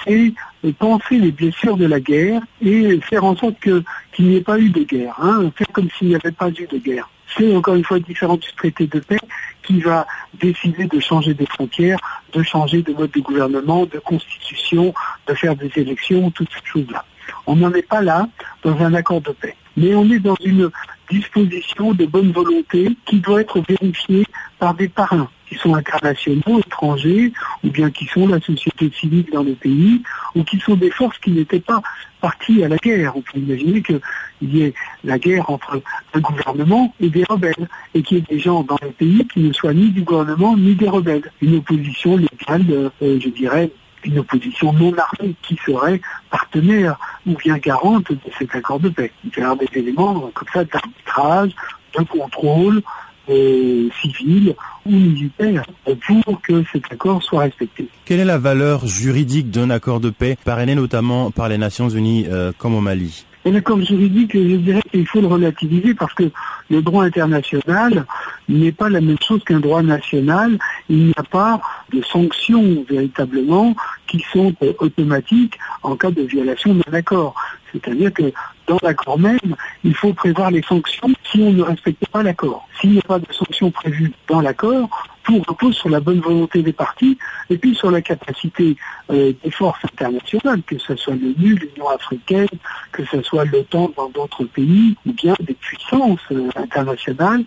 c'est 0.03 0.33
penser 0.77 1.17
les 1.17 1.31
blessures 1.31 1.77
de 1.77 1.85
la 1.85 1.99
guerre 1.99 2.41
et 2.61 2.99
faire 3.01 3.23
en 3.23 3.35
sorte 3.35 3.59
qu'il 3.61 3.83
n'y 4.19 4.35
ait 4.35 4.41
pas 4.41 4.59
eu 4.59 4.69
de 4.69 4.83
guerre, 4.83 5.15
hein, 5.19 5.51
faire 5.55 5.67
comme 5.73 5.89
s'il 5.97 6.09
n'y 6.09 6.15
avait 6.15 6.31
pas 6.31 6.49
eu 6.49 6.67
de 6.67 6.77
guerre. 6.77 7.09
C'est 7.37 7.55
encore 7.55 7.75
une 7.75 7.83
fois 7.83 7.99
différent 7.99 8.37
du 8.37 8.47
traité 8.57 8.87
de 8.87 8.99
paix 8.99 9.19
qui 9.63 9.79
va 9.81 10.07
décider 10.39 10.85
de 10.85 10.99
changer 10.99 11.33
des 11.33 11.45
frontières, 11.45 11.99
de 12.33 12.41
changer 12.41 12.81
de 12.81 12.91
mode 12.91 13.11
de 13.11 13.19
gouvernement, 13.19 13.85
de 13.85 13.99
constitution, 13.99 14.93
de 15.27 15.33
faire 15.35 15.55
des 15.55 15.71
élections, 15.75 16.31
toutes 16.31 16.49
ces 16.51 16.65
choses-là. 16.65 17.05
On 17.45 17.55
n'en 17.55 17.71
est 17.73 17.87
pas 17.87 18.01
là 18.01 18.27
dans 18.63 18.77
un 18.79 18.93
accord 18.95 19.21
de 19.21 19.31
paix. 19.31 19.55
Mais 19.77 19.93
on 19.93 20.09
est 20.09 20.19
dans 20.19 20.35
une 20.43 20.71
disposition 21.09 21.93
de 21.93 22.05
bonne 22.05 22.31
volonté 22.31 22.95
qui 23.05 23.19
doit 23.19 23.41
être 23.41 23.61
vérifiée 23.67 24.25
par 24.59 24.73
des 24.73 24.89
parrains 24.89 25.29
qui 25.49 25.55
sont 25.55 25.73
internationaux, 25.73 26.59
étrangers, 26.59 27.33
ou 27.63 27.69
bien 27.69 27.89
qui 27.89 28.05
sont 28.05 28.27
la 28.27 28.39
société 28.39 28.91
civile 28.91 29.25
dans 29.33 29.41
le 29.41 29.53
pays, 29.53 30.03
ou 30.35 30.43
qui 30.43 30.59
sont 30.59 30.75
des 30.75 30.91
forces 30.91 31.17
qui 31.17 31.31
n'étaient 31.31 31.59
pas 31.59 31.81
parties 32.21 32.63
à 32.63 32.67
la 32.67 32.77
guerre. 32.77 33.15
On 33.15 33.21
peut 33.21 33.39
imaginer 33.39 33.81
qu'il 33.81 33.99
y 34.41 34.61
ait 34.61 34.73
la 35.03 35.17
guerre 35.17 35.49
entre 35.49 35.81
un 36.13 36.19
gouvernement 36.19 36.93
et 36.99 37.09
des 37.09 37.23
rebelles, 37.23 37.67
et 37.95 38.03
qu'il 38.03 38.17
y 38.17 38.19
ait 38.19 38.25
des 38.29 38.39
gens 38.39 38.63
dans 38.63 38.77
le 38.81 38.91
pays 38.91 39.27
qui 39.33 39.39
ne 39.39 39.53
soient 39.53 39.73
ni 39.73 39.89
du 39.89 40.03
gouvernement 40.03 40.55
ni 40.55 40.75
des 40.75 40.89
rebelles. 40.89 41.31
Une 41.41 41.55
opposition 41.55 42.15
légale, 42.17 42.91
euh, 43.01 43.19
je 43.19 43.29
dirais, 43.29 43.71
une 44.03 44.19
opposition 44.19 44.73
non 44.73 44.93
armée 44.97 45.35
qui 45.41 45.57
serait 45.65 46.01
partenaire 46.29 46.97
ou 47.25 47.35
bien 47.35 47.57
garante 47.57 48.11
de 48.11 48.17
cet 48.37 48.55
accord 48.55 48.79
de 48.79 48.89
paix. 48.89 49.11
Il 49.23 49.31
y 49.37 49.41
avoir 49.41 49.57
des 49.57 49.69
éléments 49.73 50.31
comme 50.33 50.47
ça 50.53 50.63
d'arbitrage, 50.63 51.51
de 51.97 52.03
contrôle 52.03 52.81
euh, 53.29 53.89
civil 54.01 54.55
ou 54.85 54.91
militaire 54.91 55.63
pour 56.07 56.41
que 56.41 56.63
cet 56.71 56.91
accord 56.91 57.21
soit 57.21 57.41
respecté. 57.41 57.87
Quelle 58.05 58.19
est 58.19 58.25
la 58.25 58.39
valeur 58.39 58.87
juridique 58.87 59.51
d'un 59.51 59.69
accord 59.69 59.99
de 59.99 60.09
paix 60.09 60.37
parrainé 60.43 60.75
notamment 60.75 61.29
par 61.29 61.49
les 61.49 61.57
Nations 61.57 61.89
Unies 61.89 62.25
euh, 62.27 62.51
comme 62.57 62.73
au 62.75 62.81
Mali? 62.81 63.25
L'accord 63.45 63.81
juridique, 63.81 64.31
je 64.33 64.55
dirais 64.57 64.81
qu'il 64.91 65.07
faut 65.07 65.21
le 65.21 65.27
relativiser 65.27 65.93
parce 65.93 66.13
que 66.13 66.31
le 66.69 66.81
droit 66.81 67.05
international 67.05 68.05
n'est 68.47 68.71
pas 68.71 68.89
la 68.89 69.01
même 69.01 69.17
chose 69.21 69.43
qu'un 69.43 69.59
droit 69.59 69.81
national. 69.81 70.57
Il 70.89 71.07
n'y 71.07 71.13
a 71.17 71.23
pas 71.23 71.61
de 71.93 72.01
sanctions 72.01 72.85
véritablement 72.87 73.75
qui 74.07 74.23
sont 74.31 74.53
euh, 74.63 74.73
automatiques 74.79 75.57
en 75.83 75.95
cas 75.95 76.11
de 76.11 76.23
violation 76.23 76.73
d'un 76.75 76.93
accord. 76.93 77.35
C'est-à-dire 77.71 78.13
que 78.13 78.31
dans 78.67 78.79
l'accord 78.81 79.19
même, 79.19 79.55
il 79.83 79.95
faut 79.95 80.13
prévoir 80.13 80.51
les 80.51 80.61
sanctions 80.61 81.09
si 81.31 81.41
on 81.41 81.51
ne 81.51 81.63
respecte 81.63 82.07
pas 82.07 82.23
l'accord. 82.23 82.67
S'il 82.79 82.91
n'y 82.91 82.99
a 82.99 83.03
pas 83.03 83.19
de 83.19 83.31
sanctions 83.31 83.71
prévues 83.71 84.11
dans 84.27 84.41
l'accord, 84.41 84.89
tout 85.23 85.41
repose 85.47 85.75
sur 85.75 85.89
la 85.89 85.99
bonne 85.99 86.19
volonté 86.19 86.63
des 86.63 86.73
partis 86.73 87.17
et 87.49 87.57
puis 87.57 87.75
sur 87.75 87.91
la 87.91 88.01
capacité 88.01 88.75
euh, 89.11 89.33
des 89.43 89.51
forces 89.51 89.83
internationales, 89.83 90.61
que 90.63 90.77
ce 90.77 90.95
soit 90.95 91.15
l'ONU, 91.15 91.55
l'Union 91.55 91.89
africaine, 91.89 92.47
que 92.91 93.05
ce 93.05 93.21
soit 93.21 93.45
l'OTAN 93.45 93.91
dans 93.95 94.09
d'autres 94.09 94.45
pays, 94.45 94.95
ou 95.05 95.13
bien 95.13 95.35
des 95.39 95.53
puissances 95.53 96.19
euh, 96.31 96.49
internationales 96.55 97.43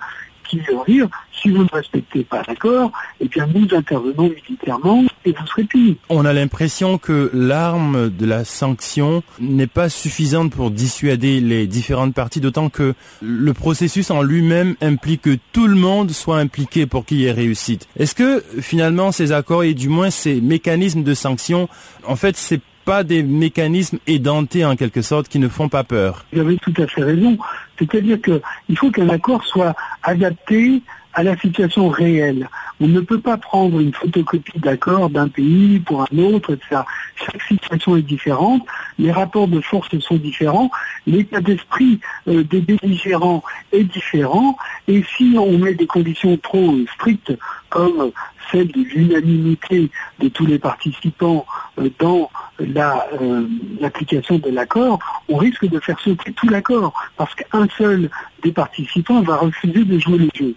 On 6.09 6.25
a 6.25 6.33
l'impression 6.33 6.99
que 6.99 7.31
l'arme 7.33 8.11
de 8.11 8.27
la 8.27 8.45
sanction 8.45 9.23
n'est 9.41 9.67
pas 9.67 9.89
suffisante 9.89 10.53
pour 10.53 10.71
dissuader 10.71 11.41
les 11.41 11.67
différentes 11.67 12.15
parties, 12.15 12.41
d'autant 12.41 12.69
que 12.69 12.95
le 13.21 13.53
processus 13.53 14.11
en 14.11 14.23
lui-même 14.23 14.75
implique 14.81 15.23
que 15.23 15.39
tout 15.53 15.67
le 15.67 15.77
monde 15.77 16.11
soit 16.11 16.39
impliqué 16.39 16.87
pour 16.87 17.05
qu'il 17.05 17.19
y 17.19 17.27
ait 17.27 17.33
réussite. 17.33 17.89
Est-ce 17.97 18.15
que 18.15 18.45
finalement 18.61 19.13
ces 19.13 19.33
accords 19.33 19.65
et 19.65 19.75
du 19.75 19.89
moins 19.89 20.11
ces 20.11 20.41
mécanismes 20.41 21.03
de 21.03 21.15
sanction, 21.15 21.69
en 22.07 22.17
fait, 22.17 22.37
c'est 22.37 22.61
pas 22.85 23.05
des 23.05 23.23
mécanismes 23.23 23.99
édentés 24.07 24.65
en 24.65 24.77
quelque 24.77 25.03
sorte 25.03 25.29
qui 25.29 25.39
ne 25.39 25.49
font 25.49 25.69
pas 25.69 25.85
peur. 25.85 26.25
Vous 26.33 26.41
avez 26.41 26.57
tout 26.59 26.75
à 26.79 26.87
fait 26.87 27.03
raison. 27.03 27.39
C'est-à-dire 27.79 28.19
qu'il 28.21 28.77
faut 28.77 28.91
qu'un 28.91 29.09
accord 29.09 29.45
soit 29.45 29.75
adapté 30.03 30.83
à 31.15 31.23
la 31.23 31.37
situation 31.37 31.89
réelle. 31.89 32.49
On 32.81 32.89
ne 32.89 33.01
peut 33.01 33.21
pas 33.21 33.37
prendre 33.37 33.81
une 33.81 33.93
photocopie 33.93 34.59
d'accord 34.59 35.11
d'un 35.11 35.29
pays 35.29 35.79
pour 35.81 36.03
un 36.03 36.19
autre, 36.19 36.55
etc. 36.55 36.83
Chaque 37.17 37.43
situation 37.43 37.97
est 37.97 38.03
différente, 38.03 38.63
les 38.99 39.13
rapports 39.13 39.49
de 39.49 39.61
force 39.61 39.89
sont 40.01 40.17
différents, 40.17 40.71
l'état 41.07 41.41
d'esprit 41.41 42.01
euh, 42.29 42.43
des 42.45 42.61
belligérants 42.61 43.43
est 43.73 43.85
différent, 43.85 44.57
et 44.89 45.05
si 45.17 45.37
on 45.39 45.59
met 45.59 45.75
des 45.75 45.87
conditions 45.87 46.37
trop 46.39 46.75
strictes, 46.95 47.33
comme 47.69 48.11
de 48.59 48.83
l'unanimité 48.95 49.91
de 50.19 50.29
tous 50.29 50.47
les 50.47 50.59
participants 50.59 51.47
euh, 51.79 51.89
dans 51.99 52.31
euh, 52.61 53.47
l'application 53.81 54.39
de 54.39 54.51
l'accord, 54.51 54.99
on 55.29 55.37
risque 55.37 55.67
de 55.67 55.81
faire 55.81 55.99
sauter 56.01 56.33
tout 56.33 56.49
l'accord, 56.49 56.93
parce 57.17 57.35
qu'un 57.35 57.67
seul 57.77 58.11
des 58.43 58.53
participants 58.53 59.23
va 59.23 59.37
refuser 59.37 59.85
de 59.85 59.99
jouer 59.99 60.19
le 60.19 60.29
jeu. 60.35 60.55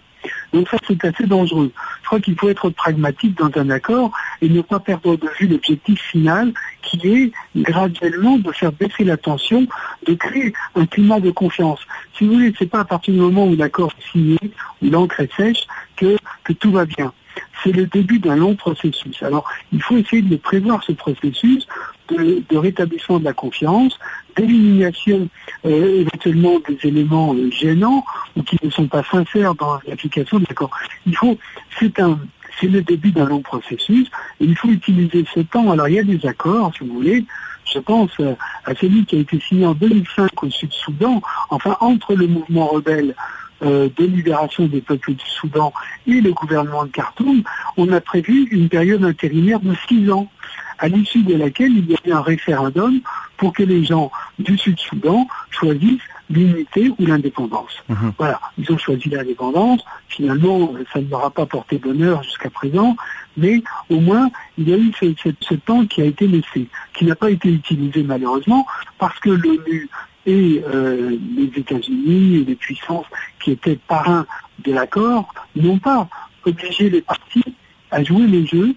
Donc 0.52 0.68
ça, 0.68 0.76
c'est 0.86 1.04
assez 1.04 1.24
dangereux. 1.24 1.72
Je 2.02 2.06
crois 2.06 2.20
qu'il 2.20 2.36
faut 2.36 2.48
être 2.48 2.70
pragmatique 2.70 3.36
dans 3.36 3.50
un 3.60 3.70
accord 3.70 4.10
et 4.40 4.48
ne 4.48 4.60
pas 4.60 4.80
perdre 4.80 5.16
de 5.16 5.28
vue 5.38 5.46
l'objectif 5.46 6.00
final 6.00 6.52
qui 6.82 7.00
est 7.08 7.32
graduellement 7.56 8.38
de 8.38 8.50
faire 8.52 8.72
baisser 8.72 9.04
la 9.04 9.16
tension, 9.16 9.66
de 10.06 10.14
créer 10.14 10.52
un 10.74 10.86
climat 10.86 11.20
de 11.20 11.30
confiance. 11.30 11.80
Si 12.16 12.26
vous 12.26 12.34
voulez, 12.34 12.54
c'est 12.58 12.70
pas 12.70 12.80
à 12.80 12.84
partir 12.84 13.14
du 13.14 13.20
moment 13.20 13.46
où 13.46 13.56
l'accord 13.56 13.92
est 13.98 14.12
signé, 14.12 14.38
où 14.82 14.90
l'encre 14.90 15.20
est 15.20 15.32
sèche, 15.36 15.66
que, 15.96 16.16
que 16.44 16.52
tout 16.52 16.72
va 16.72 16.84
bien 16.84 17.12
c'est 17.62 17.72
le 17.72 17.86
début 17.86 18.18
d'un 18.18 18.36
long 18.36 18.54
processus. 18.54 19.22
Alors, 19.22 19.48
il 19.72 19.82
faut 19.82 19.96
essayer 19.96 20.22
de 20.22 20.36
prévoir 20.36 20.82
ce 20.82 20.92
processus 20.92 21.66
de, 22.08 22.56
rétablissement 22.56 23.18
de 23.18 23.24
la 23.24 23.32
confiance, 23.32 23.98
d'élimination 24.36 25.28
euh, 25.64 26.00
éventuellement 26.02 26.60
des 26.68 26.78
éléments 26.88 27.34
euh, 27.34 27.50
gênants 27.50 28.04
ou 28.36 28.42
qui 28.42 28.56
ne 28.62 28.70
sont 28.70 28.86
pas 28.86 29.02
sincères 29.02 29.54
dans 29.54 29.78
l'application 29.86 30.38
de 30.38 30.44
l'accord. 30.48 30.70
Il 31.06 31.16
faut, 31.16 31.38
c'est 31.80 31.98
un, 31.98 32.18
c'est 32.60 32.68
le 32.68 32.82
début 32.82 33.12
d'un 33.12 33.26
long 33.26 33.40
processus 33.40 34.08
et 34.40 34.44
il 34.44 34.56
faut 34.56 34.68
utiliser 34.68 35.24
ce 35.34 35.40
temps. 35.40 35.70
Alors 35.70 35.88
il 35.88 35.94
y 35.94 35.98
a 35.98 36.02
des 36.02 36.24
accords, 36.26 36.72
si 36.76 36.86
vous 36.86 36.94
voulez. 36.94 37.24
Je 37.72 37.80
pense 37.80 38.12
euh, 38.20 38.34
à 38.64 38.74
celui 38.76 39.04
qui 39.04 39.16
a 39.16 39.18
été 39.20 39.40
signé 39.40 39.66
en 39.66 39.74
2005 39.74 40.42
au 40.42 40.50
Sud-Soudan, 40.50 41.20
enfin 41.50 41.76
entre 41.80 42.14
le 42.14 42.28
mouvement 42.28 42.66
rebelle 42.66 43.14
euh, 43.62 43.88
de 43.96 44.04
libération 44.04 44.66
des 44.66 44.80
peuples 44.80 45.14
du 45.14 45.24
Soudan 45.26 45.72
et 46.06 46.20
le 46.20 46.32
gouvernement 46.32 46.84
de 46.84 46.90
Khartoum, 46.90 47.42
on 47.76 47.90
a 47.92 48.00
prévu 48.00 48.48
une 48.50 48.68
période 48.68 49.04
intérimaire 49.04 49.60
de 49.60 49.74
six 49.88 50.10
ans, 50.10 50.30
à 50.78 50.88
l'issue 50.88 51.22
de 51.22 51.34
laquelle 51.34 51.72
il 51.72 51.90
y 51.90 51.94
a 51.94 51.98
eu 52.04 52.12
un 52.12 52.20
référendum 52.20 53.00
pour 53.38 53.52
que 53.54 53.62
les 53.62 53.82
gens 53.84 54.10
du 54.38 54.58
Sud-Soudan 54.58 55.26
choisissent 55.50 56.02
l'unité 56.28 56.90
ou 56.98 57.06
l'indépendance. 57.06 57.82
Mhm. 57.88 58.12
Voilà, 58.18 58.40
ils 58.58 58.70
ont 58.72 58.76
choisi 58.78 59.08
l'indépendance. 59.08 59.82
Finalement, 60.08 60.72
ça 60.92 61.00
ne 61.00 61.08
leur 61.08 61.24
a 61.24 61.30
pas 61.30 61.46
porté 61.46 61.78
bonheur 61.78 62.22
jusqu'à 62.24 62.50
présent, 62.50 62.96
mais 63.36 63.62
au 63.88 64.00
moins, 64.00 64.30
il 64.58 64.68
y 64.68 64.74
a 64.74 64.76
eu 64.76 64.92
ce, 65.00 65.14
ce- 65.22 65.30
ce 65.40 65.54
temps 65.54 65.86
qui 65.86 66.02
a 66.02 66.04
été 66.04 66.26
laissé, 66.26 66.68
qui 66.94 67.04
n'a 67.06 67.14
pas 67.14 67.30
été 67.30 67.48
utilisé 67.48 68.02
malheureusement, 68.02 68.66
parce 68.98 69.18
que 69.20 69.30
l'ONU 69.30 69.88
et 70.26 70.62
euh, 70.66 71.16
les 71.36 71.60
États-Unis 71.60 72.36
et 72.36 72.44
les 72.44 72.56
puissances 72.56 73.06
qui 73.40 73.52
étaient 73.52 73.78
parrains 73.88 74.26
de 74.64 74.72
l'accord 74.72 75.32
n'ont 75.54 75.78
pas 75.78 76.08
obligé 76.44 76.90
les 76.90 77.02
partis 77.02 77.54
à 77.90 78.02
jouer 78.02 78.26
les 78.26 78.46
jeux 78.46 78.74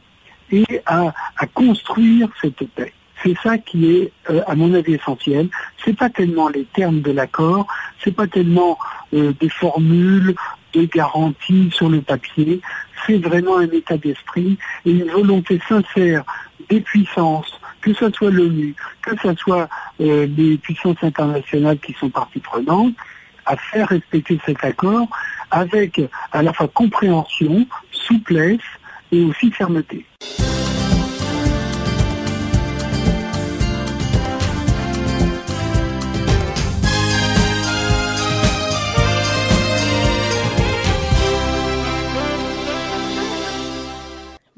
et 0.52 0.82
à, 0.86 1.14
construire 1.54 2.30
cette 2.42 2.64
paix. 2.76 2.94
C'est 3.24 3.38
ça 3.44 3.58
qui 3.58 3.92
est, 3.92 4.12
euh, 4.30 4.42
à 4.48 4.56
mon 4.56 4.74
avis, 4.74 4.94
essentiel. 4.94 5.50
C'est 5.84 5.98
pas 5.98 6.10
tellement 6.10 6.48
les 6.48 6.66
termes 6.66 7.02
de 7.02 7.12
l'accord, 7.12 7.68
c'est 8.04 8.16
pas 8.16 8.28
tellement 8.28 8.78
euh, 9.14 9.34
des 9.40 9.50
formules, 9.50 10.36
des 10.74 10.88
garanties 10.88 11.70
sur 11.72 11.90
le 11.90 12.02
papier. 12.02 12.62
C'est 13.06 13.18
vraiment 13.18 13.58
un 13.58 13.70
état 13.70 13.98
d'esprit 13.98 14.58
et 14.86 14.92
une 14.92 15.10
volonté 15.10 15.60
sincère 15.68 16.24
des 16.70 16.82
puissances, 16.82 17.59
que 17.82 17.94
ce 17.94 18.10
soit 18.12 18.32
l'ONU, 18.32 18.76
que 19.02 19.12
ce 19.22 19.34
soit 19.36 19.70
euh, 20.02 20.28
les 20.38 20.58
puissances 20.58 21.02
internationales 21.02 21.80
qui 21.80 21.94
sont 21.94 22.10
parties 22.10 22.40
prenantes, 22.40 22.94
à 23.46 23.56
faire 23.56 23.88
respecter 23.90 24.40
cet 24.46 24.64
accord 24.64 25.08
avec 25.52 26.02
à 26.32 26.44
la 26.44 26.54
fois 26.54 26.68
compréhension, 26.68 27.66
souplesse 27.92 28.60
et 29.12 29.24
aussi 29.24 29.52
fermeté. 29.52 30.06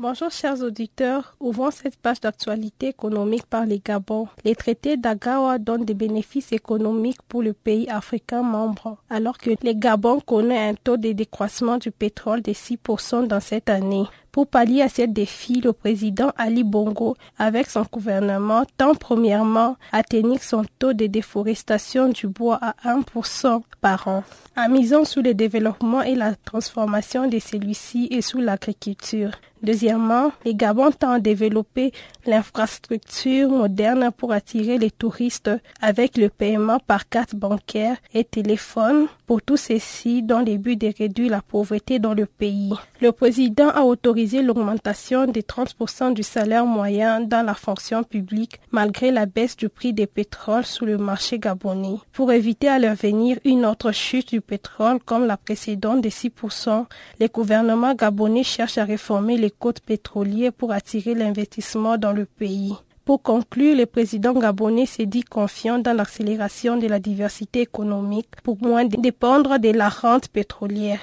Bonjour 0.01 0.31
chers 0.31 0.59
auditeurs, 0.63 1.35
ouvrons 1.39 1.69
cette 1.69 1.95
page 1.95 2.21
d'actualité 2.21 2.87
économique 2.87 3.45
par 3.45 3.67
les 3.67 3.77
Gabon. 3.77 4.27
Les 4.43 4.55
traités 4.55 4.97
d'Agawa 4.97 5.59
donnent 5.59 5.85
des 5.85 5.93
bénéfices 5.93 6.51
économiques 6.53 7.21
pour 7.29 7.43
le 7.43 7.53
pays 7.53 7.87
africain 7.87 8.41
membre, 8.41 8.97
alors 9.11 9.37
que 9.37 9.51
les 9.61 9.75
Gabon 9.75 10.19
connaît 10.19 10.69
un 10.69 10.73
taux 10.73 10.97
de 10.97 11.11
décroissement 11.11 11.77
du 11.77 11.91
pétrole 11.91 12.41
de 12.41 12.51
6% 12.51 13.27
dans 13.27 13.39
cette 13.39 13.69
année. 13.69 14.05
Pour 14.31 14.47
pallier 14.47 14.81
à 14.81 14.89
ce 14.89 15.03
défi, 15.03 15.61
le 15.61 15.71
président 15.71 16.31
Ali 16.35 16.63
Bongo, 16.63 17.15
avec 17.37 17.69
son 17.69 17.83
gouvernement, 17.83 18.63
tend 18.77 18.95
premièrement 18.95 19.75
à 19.91 20.01
tenir 20.01 20.41
son 20.41 20.63
taux 20.79 20.93
de 20.93 21.05
déforestation 21.05 22.09
du 22.09 22.25
bois 22.25 22.57
à 22.59 22.73
1% 22.85 23.61
par 23.81 24.07
an, 24.07 24.23
en 24.57 24.67
misant 24.67 25.05
sur 25.05 25.21
le 25.21 25.35
développement 25.35 26.01
et 26.01 26.15
la 26.15 26.33
transformation 26.33 27.27
de 27.27 27.37
celui-ci 27.37 28.07
et 28.09 28.23
sur 28.23 28.39
l'agriculture. 28.39 29.29
Deuxièmement, 29.63 30.31
les 30.43 30.55
Gabon 30.55 30.91
tend 30.91 31.11
à 31.11 31.19
développer 31.19 31.91
l'infrastructure 32.25 33.49
moderne 33.49 34.09
pour 34.15 34.31
attirer 34.31 34.79
les 34.79 34.89
touristes 34.89 35.51
avec 35.81 36.17
le 36.17 36.29
paiement 36.29 36.79
par 36.79 37.07
carte 37.07 37.35
bancaire 37.35 37.97
et 38.13 38.23
téléphone 38.23 39.07
pour 39.31 39.41
tout 39.41 39.55
ceci 39.55 40.23
dans 40.23 40.41
le 40.41 40.57
but 40.57 40.75
de 40.75 40.91
réduire 40.93 41.31
la 41.31 41.41
pauvreté 41.41 41.99
dans 41.99 42.13
le 42.13 42.25
pays. 42.25 42.73
Le 42.99 43.13
président 43.13 43.69
a 43.69 43.83
autorisé 43.83 44.41
l'augmentation 44.41 45.25
de 45.25 45.39
30% 45.39 46.13
du 46.13 46.21
salaire 46.21 46.65
moyen 46.65 47.21
dans 47.21 47.45
la 47.45 47.53
fonction 47.53 48.03
publique 48.03 48.59
malgré 48.71 49.09
la 49.09 49.25
baisse 49.25 49.55
du 49.55 49.69
prix 49.69 49.93
des 49.93 50.05
pétroles 50.05 50.65
sur 50.65 50.85
le 50.85 50.97
marché 50.97 51.39
gabonais. 51.39 51.95
Pour 52.11 52.33
éviter 52.33 52.67
à 52.67 52.77
l'avenir 52.77 53.39
une 53.45 53.65
autre 53.65 53.93
chute 53.93 54.27
du 54.27 54.41
pétrole 54.41 54.99
comme 54.99 55.25
la 55.25 55.37
précédente 55.37 56.01
de 56.01 56.09
6%, 56.09 56.87
le 57.21 57.27
gouvernement 57.29 57.93
gabonais 57.93 58.43
cherche 58.43 58.77
à 58.77 58.83
réformer 58.83 59.37
les 59.37 59.49
côtes 59.49 59.79
pétrolières 59.79 60.51
pour 60.51 60.73
attirer 60.73 61.15
l'investissement 61.15 61.97
dans 61.97 62.11
le 62.11 62.25
pays. 62.25 62.75
Pour 63.03 63.23
conclure, 63.23 63.75
le 63.75 63.85
président 63.87 64.33
gabonais 64.33 64.85
s'est 64.85 65.07
dit 65.07 65.23
confiant 65.23 65.79
dans 65.79 65.95
l'accélération 65.95 66.77
de 66.77 66.87
la 66.87 66.99
diversité 66.99 67.61
économique 67.61 68.29
pour 68.43 68.61
moins 68.61 68.85
dépendre 68.85 69.57
de 69.57 69.69
la 69.69 69.89
rente 69.89 70.27
pétrolière. 70.27 70.99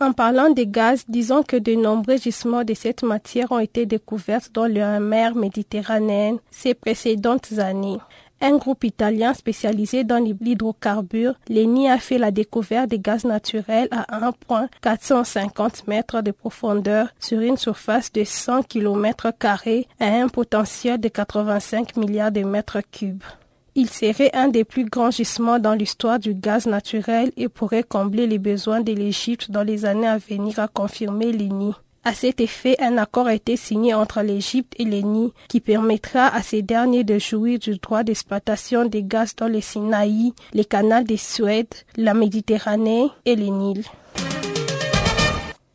En 0.00 0.12
parlant 0.12 0.50
des 0.50 0.66
gaz, 0.66 1.04
disons 1.08 1.42
que 1.42 1.56
de 1.56 1.74
nombreux 1.74 2.16
gisements 2.18 2.62
de 2.62 2.74
cette 2.74 3.02
matière 3.02 3.50
ont 3.52 3.58
été 3.58 3.86
découverts 3.86 4.48
dans 4.52 4.66
la 4.66 5.00
mer 5.00 5.34
Méditerranéenne 5.34 6.38
ces 6.50 6.74
précédentes 6.74 7.52
années. 7.58 7.98
Un 8.46 8.58
groupe 8.58 8.84
italien 8.84 9.32
spécialisé 9.32 10.04
dans 10.04 10.22
l'hydrocarbure, 10.22 11.32
l'ENI 11.48 11.88
a 11.88 11.96
fait 11.96 12.18
la 12.18 12.30
découverte 12.30 12.90
des 12.90 12.98
gaz 12.98 13.24
naturels 13.24 13.88
à 13.90 14.18
1,450 14.18 15.88
mètres 15.88 16.20
de 16.20 16.30
profondeur 16.30 17.08
sur 17.18 17.40
une 17.40 17.56
surface 17.56 18.12
de 18.12 18.22
100 18.22 18.64
km 18.64 19.28
à 19.98 20.04
un 20.04 20.28
potentiel 20.28 21.00
de 21.00 21.08
85 21.08 21.96
milliards 21.96 22.32
de 22.32 22.42
mètres 22.42 22.82
cubes. 22.92 23.24
Il 23.74 23.88
serait 23.88 24.34
un 24.34 24.48
des 24.48 24.64
plus 24.64 24.84
grands 24.84 25.10
gisements 25.10 25.58
dans 25.58 25.72
l'histoire 25.72 26.18
du 26.18 26.34
gaz 26.34 26.66
naturel 26.66 27.32
et 27.38 27.48
pourrait 27.48 27.82
combler 27.82 28.26
les 28.26 28.38
besoins 28.38 28.82
de 28.82 28.92
l'Égypte 28.92 29.50
dans 29.50 29.62
les 29.62 29.86
années 29.86 30.06
à 30.06 30.18
venir, 30.18 30.58
a 30.58 30.68
confirmé 30.68 31.32
l'ENI. 31.32 31.72
À 32.06 32.12
cet 32.12 32.42
effet, 32.42 32.76
un 32.80 32.98
accord 32.98 33.28
a 33.28 33.34
été 33.34 33.56
signé 33.56 33.94
entre 33.94 34.20
l'Égypte 34.20 34.74
et 34.78 34.84
l'ENI 34.84 35.32
qui 35.48 35.60
permettra 35.60 36.26
à 36.26 36.42
ces 36.42 36.60
derniers 36.60 37.02
de 37.02 37.18
jouir 37.18 37.58
du 37.58 37.78
droit 37.78 38.02
d'exploitation 38.02 38.84
des 38.84 39.02
gaz 39.02 39.34
dans 39.34 39.48
le 39.48 39.62
Sinaï, 39.62 40.34
les 40.52 40.66
canaux 40.66 41.02
de 41.02 41.16
Suède, 41.16 41.72
la 41.96 42.12
Méditerranée 42.12 43.08
et 43.24 43.36
les 43.36 43.48
Nils. 43.48 43.84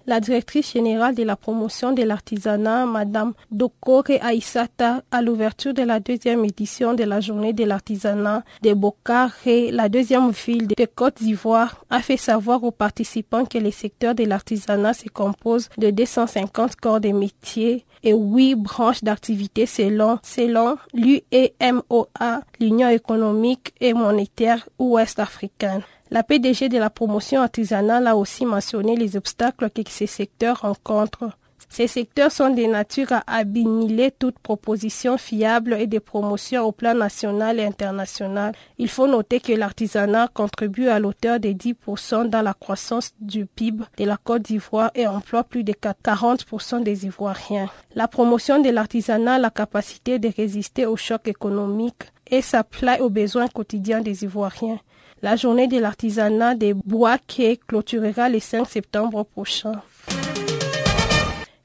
La 0.10 0.20
directrice 0.20 0.74
générale 0.74 1.14
de 1.14 1.22
la 1.22 1.36
promotion 1.36 1.91
de 1.91 2.01
l'artisanat, 2.01 2.88
Madame 2.88 3.34
Dokore 3.51 4.05
Aïsata, 4.22 5.03
à 5.12 5.22
l'ouverture 5.22 5.76
de 5.76 5.84
la 5.84 5.99
deuxième 5.99 6.43
édition 6.45 6.95
de 6.95 7.03
la 7.03 7.20
journée 7.20 7.53
de 7.53 7.64
l'artisanat 7.64 8.43
de 8.64 8.74
Bokare, 8.74 9.36
la 9.45 9.88
deuxième 9.88 10.32
ville 10.32 10.66
de 10.66 10.86
Côte 10.86 11.22
d'Ivoire, 11.22 11.86
a 11.91 11.99
fait 11.99 12.18
savoir 12.18 12.64
aux 12.64 12.72
participants 12.72 13.45
que 13.45 13.60
le 13.60 13.70
secteur 13.70 14.16
de 14.16 14.24
l'artisanat 14.24 14.95
se 14.95 15.10
compose 15.10 15.70
de 15.78 15.91
250 15.91 16.78
corps 16.78 16.99
de 16.99 17.10
métiers 17.10 17.86
et 18.01 18.14
huit 18.14 18.55
branches 18.55 19.03
d'activité 19.03 19.68
selon, 19.68 20.18
selon 20.24 20.78
l'UEMOA, 20.95 22.41
l'Union 22.60 22.89
économique 22.89 23.76
et 23.80 23.93
monétaire 23.93 24.68
ouest-africaine. 24.80 25.84
La 26.12 26.24
PDG 26.24 26.70
de 26.70 26.80
la 26.80 26.89
promotion 26.89 27.41
artisanale 27.41 28.07
a 28.07 28.16
aussi 28.16 28.43
mentionné 28.43 28.95
les 28.95 29.16
obstacles 29.16 29.70
que 29.70 29.82
ces 29.88 30.07
secteurs 30.07 30.62
rencontrent. 30.62 31.38
Ces 31.72 31.86
secteurs 31.86 32.32
sont 32.32 32.49
de 32.49 32.64
nature 32.64 33.12
à 33.12 33.22
abîmer 33.28 34.10
toute 34.18 34.39
proposition 34.39 35.20
fiable 35.20 35.74
et 35.74 35.86
de 35.86 35.99
promotion 35.99 36.64
au 36.64 36.72
plan 36.72 36.95
national 36.95 37.60
et 37.60 37.64
international. 37.64 38.53
Il 38.80 38.88
faut 38.88 39.05
noter 39.05 39.39
que 39.39 39.53
l'artisanat 39.53 40.30
contribue 40.34 40.88
à 40.88 40.99
l'auteur 40.99 41.39
de 41.39 41.49
10% 41.49 42.28
dans 42.28 42.41
la 42.41 42.55
croissance 42.55 43.12
du 43.22 43.45
PIB 43.45 43.84
de 43.97 44.05
la 44.05 44.18
Côte 44.18 44.41
d'Ivoire 44.41 44.89
et 44.95 45.05
emploie 45.05 45.43
plus 45.43 45.64
de 45.64 45.74
40% 45.74 46.82
des 46.82 47.05
Ivoiriens. 47.05 47.70
La 47.93 48.07
promotion 48.07 48.60
de 48.60 48.70
l'artisanat 48.70 49.36
a 49.36 49.39
la 49.39 49.51
capacité 49.51 50.18
de 50.18 50.32
résister 50.36 50.88
aux 50.88 50.97
chocs 50.97 51.28
économiques 51.28 52.12
et 52.32 52.41
s'applique 52.41 52.99
aux 52.99 53.10
besoins 53.12 53.47
quotidiens 53.47 54.01
des 54.01 54.24
Ivoiriens. 54.24 54.80
La 55.22 55.36
journée 55.36 55.67
de 55.67 55.78
l'artisanat 55.78 56.55
des 56.55 56.74
bois 56.74 57.17
qui 57.17 57.57
clôturera 57.57 58.30
le 58.30 58.39
5 58.39 58.65
septembre 58.65 59.24
prochain. 59.24 59.74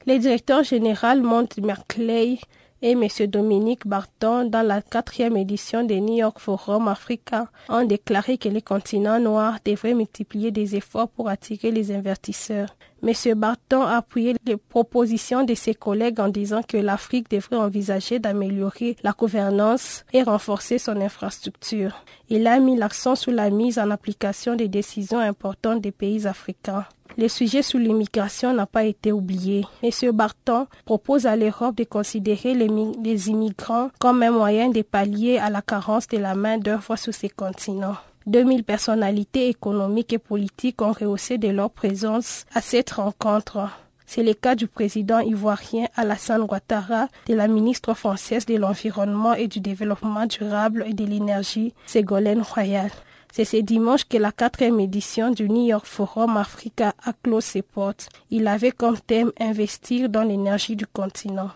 Le 0.05 0.17
directeur 0.17 0.63
général 0.63 1.21
Mont 1.21 1.47
Merclay 1.61 2.37
et 2.81 2.91
M. 2.91 3.07
Dominique 3.27 3.87
Barton, 3.87 4.45
dans 4.45 4.65
la 4.65 4.81
quatrième 4.81 5.37
édition 5.37 5.83
des 5.83 6.01
New 6.01 6.17
York 6.17 6.39
Forum 6.39 6.87
Africa, 6.87 7.47
ont 7.69 7.85
déclaré 7.85 8.37
que 8.37 8.49
les 8.49 8.61
continents 8.61 9.19
noirs 9.19 9.57
devraient 9.65 9.93
multiplier 9.93 10.51
des 10.51 10.75
efforts 10.75 11.09
pour 11.09 11.29
attirer 11.29 11.71
les 11.71 11.91
investisseurs. 11.91 12.75
M. 13.03 13.13
Barton 13.35 13.81
a 13.81 13.97
appuyé 13.97 14.35
les 14.45 14.57
propositions 14.57 15.43
de 15.43 15.53
ses 15.53 15.75
collègues 15.75 16.19
en 16.19 16.29
disant 16.29 16.61
que 16.63 16.77
l'Afrique 16.77 17.29
devrait 17.29 17.57
envisager 17.57 18.19
d'améliorer 18.19 18.95
la 19.03 19.11
gouvernance 19.11 20.05
et 20.11 20.23
renforcer 20.23 20.77
son 20.77 20.99
infrastructure. 21.01 22.03
Il 22.29 22.47
a 22.47 22.59
mis 22.59 22.75
l'accent 22.75 23.15
sur 23.15 23.31
la 23.31 23.49
mise 23.51 23.77
en 23.77 23.91
application 23.91 24.55
des 24.55 24.67
décisions 24.67 25.19
importantes 25.19 25.81
des 25.81 25.91
pays 25.91 26.25
africains. 26.25 26.85
Le 27.17 27.29
sujet 27.29 27.61
sur 27.61 27.79
l'immigration 27.79 28.53
n'a 28.53 28.65
pas 28.65 28.83
été 28.83 29.13
oublié. 29.13 29.65
M. 29.81 30.11
Barton 30.11 30.67
propose 30.83 31.25
à 31.25 31.37
l'Europe 31.37 31.75
de 31.75 31.85
considérer 31.85 32.53
les, 32.53 33.29
immigrants 33.29 33.89
comme 33.99 34.21
un 34.21 34.31
moyen 34.31 34.69
de 34.69 34.81
pallier 34.81 35.37
à 35.37 35.49
la 35.49 35.61
carence 35.61 36.07
de 36.09 36.17
la 36.17 36.35
main-d'œuvre 36.35 36.97
sur 36.97 37.13
ces 37.13 37.29
continents. 37.29 37.95
2000 38.27 38.65
personnalités 38.65 39.47
économiques 39.47 40.11
et 40.11 40.17
politiques 40.17 40.81
ont 40.81 40.91
rehaussé 40.91 41.37
de 41.37 41.47
leur 41.47 41.69
présence 41.69 42.45
à 42.53 42.59
cette 42.59 42.91
rencontre. 42.91 43.69
C'est 44.05 44.23
le 44.23 44.33
cas 44.33 44.55
du 44.55 44.67
président 44.67 45.19
ivoirien 45.19 45.87
Alassane 45.95 46.41
Ouattara, 46.41 47.07
de 47.27 47.33
la 47.33 47.47
ministre 47.47 47.93
française 47.93 48.45
de 48.45 48.55
l'Environnement 48.55 49.33
et 49.33 49.47
du 49.47 49.61
Développement 49.61 50.25
durable 50.25 50.83
et 50.85 50.93
de 50.93 51.05
l'Énergie, 51.05 51.73
Ségolène 51.85 52.41
Royal. 52.41 52.91
C'est 53.31 53.45
ce 53.45 53.57
dimanche 53.57 54.05
que 54.05 54.17
la 54.17 54.31
quatrième 54.31 54.79
édition 54.79 55.31
du 55.31 55.49
New 55.49 55.65
York 55.65 55.85
Forum 55.85 56.37
Africa 56.37 56.93
a 57.03 57.13
clos 57.13 57.41
ses 57.41 57.61
portes. 57.61 58.09
Il 58.31 58.47
avait 58.47 58.71
comme 58.71 58.97
thème 58.97 59.31
Investir 59.39 60.09
dans 60.09 60.23
l'énergie 60.23 60.75
du 60.75 60.87
continent. 60.87 61.49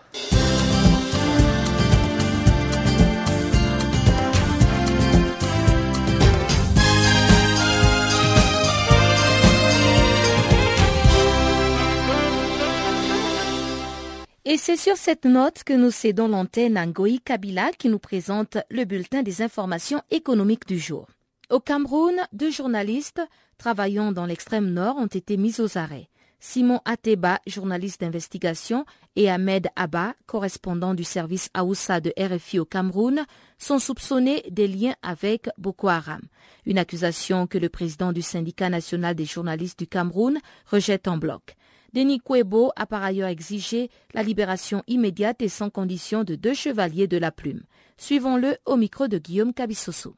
Et 14.52 14.56
c'est 14.56 14.76
sur 14.76 14.96
cette 14.96 15.26
note 15.26 15.62
que 15.64 15.72
nous 15.74 15.92
cédons 15.92 16.26
l'antenne 16.26 16.76
à 16.76 16.84
Ngoï 16.84 17.20
Kabila 17.20 17.70
qui 17.70 17.88
nous 17.88 18.00
présente 18.00 18.58
le 18.68 18.84
bulletin 18.84 19.22
des 19.22 19.42
informations 19.42 20.02
économiques 20.10 20.66
du 20.66 20.76
jour. 20.76 21.06
Au 21.50 21.58
Cameroun, 21.58 22.14
deux 22.32 22.52
journalistes 22.52 23.20
travaillant 23.58 24.12
dans 24.12 24.24
l'extrême 24.24 24.70
nord 24.70 24.96
ont 24.98 25.08
été 25.08 25.36
mis 25.36 25.60
aux 25.60 25.76
arrêts. 25.76 26.08
Simon 26.38 26.80
Ateba, 26.84 27.40
journaliste 27.44 28.02
d'investigation, 28.02 28.86
et 29.16 29.28
Ahmed 29.28 29.66
Abba, 29.74 30.14
correspondant 30.26 30.94
du 30.94 31.02
service 31.02 31.50
Aoussa 31.52 32.00
de 32.00 32.12
RFI 32.16 32.60
au 32.60 32.64
Cameroun, 32.64 33.26
sont 33.58 33.80
soupçonnés 33.80 34.44
des 34.48 34.68
liens 34.68 34.94
avec 35.02 35.48
Boko 35.58 35.88
Haram. 35.88 36.22
Une 36.66 36.78
accusation 36.78 37.48
que 37.48 37.58
le 37.58 37.68
président 37.68 38.12
du 38.12 38.22
syndicat 38.22 38.70
national 38.70 39.16
des 39.16 39.24
journalistes 39.24 39.80
du 39.80 39.88
Cameroun 39.88 40.38
rejette 40.66 41.08
en 41.08 41.18
bloc. 41.18 41.56
Denis 41.92 42.20
Kwebo 42.20 42.70
a 42.76 42.86
par 42.86 43.02
ailleurs 43.02 43.28
exigé 43.28 43.90
la 44.14 44.22
libération 44.22 44.84
immédiate 44.86 45.42
et 45.42 45.48
sans 45.48 45.68
condition 45.68 46.22
de 46.22 46.36
deux 46.36 46.54
chevaliers 46.54 47.08
de 47.08 47.18
la 47.18 47.32
plume. 47.32 47.64
Suivons-le 47.96 48.56
au 48.66 48.76
micro 48.76 49.08
de 49.08 49.18
Guillaume 49.18 49.52
Cabissoso. 49.52 50.14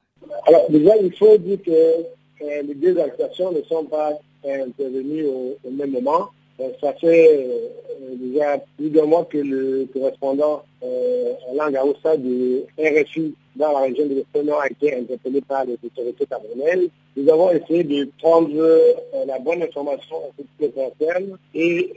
Alors 0.47 0.67
déjà, 0.71 0.97
il 0.97 1.15
faut 1.17 1.37
dire 1.39 1.59
que 1.65 1.71
euh, 1.71 2.63
les 2.65 2.75
deux 2.75 2.99
accusations 2.99 3.53
ne 3.53 3.63
sont 3.63 3.85
pas 3.85 4.13
euh, 4.45 4.65
intervenues 4.67 5.27
au, 5.27 5.57
au, 5.65 5.71
même 5.71 5.91
moment. 5.93 6.29
Euh, 6.61 6.69
ça 6.81 6.93
fait 6.95 7.47
euh, 7.47 8.15
déjà 8.17 8.59
plus 8.77 8.91
d'un 8.91 9.07
mois 9.07 9.25
que 9.25 9.39
le 9.39 9.87
correspondant 9.93 10.63
euh, 10.83 11.33
en 11.49 11.55
langue 11.55 11.79
de 12.19 12.65
RFI 12.79 13.35
dans 13.57 13.73
la 13.73 13.81
région 13.81 14.07
de 14.07 14.15
l'Est 14.15 14.51
a 14.51 14.67
été 14.67 14.97
interpellé 14.97 15.41
par 15.43 15.65
les 15.65 15.79
autorités 15.85 16.27
camerounaises. 16.27 16.89
Nous 17.17 17.31
avons 17.31 17.51
essayé 17.51 17.85
de 17.85 18.09
prendre 18.21 18.51
la 19.27 19.39
bonne 19.39 19.63
information 19.63 20.17
en 20.17 20.31
ce 20.39 20.67
qui 20.67 20.73
concerne 20.73 21.37
et 21.55 21.93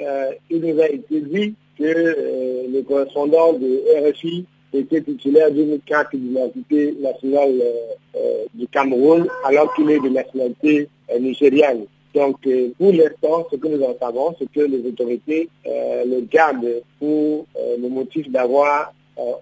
il 0.50 0.60
nous 0.60 0.82
a 0.82 0.90
été 0.90 1.22
dit 1.22 1.54
que 1.80 2.68
le 2.70 2.82
correspondant 2.82 3.54
de 3.54 4.10
RFI 4.10 4.46
était 4.76 5.02
titulaire 5.02 5.52
d'une 5.52 5.80
carte 5.82 6.16
d'identité 6.16 6.96
nationale 7.00 7.54
euh, 7.62 8.18
euh, 8.18 8.46
du 8.54 8.68
Cameroun 8.68 9.28
alors 9.44 9.74
qu'il 9.74 9.90
est 9.90 10.00
de 10.00 10.10
nationalité 10.10 10.88
euh, 11.12 11.20
nigériane. 11.20 11.86
Donc, 12.14 12.38
pour 12.78 12.94
l'instant, 12.94 13.46
ce 13.52 13.58
que 13.58 13.68
nous 13.68 13.84
en 13.84 13.94
savons, 14.00 14.34
c'est 14.40 14.50
que 14.50 14.62
les 14.62 14.88
autorités 14.88 15.50
le 15.66 16.22
gardent 16.22 16.82
pour 16.98 17.46
le 17.58 17.90
motif 17.90 18.32
d'avoir 18.32 18.94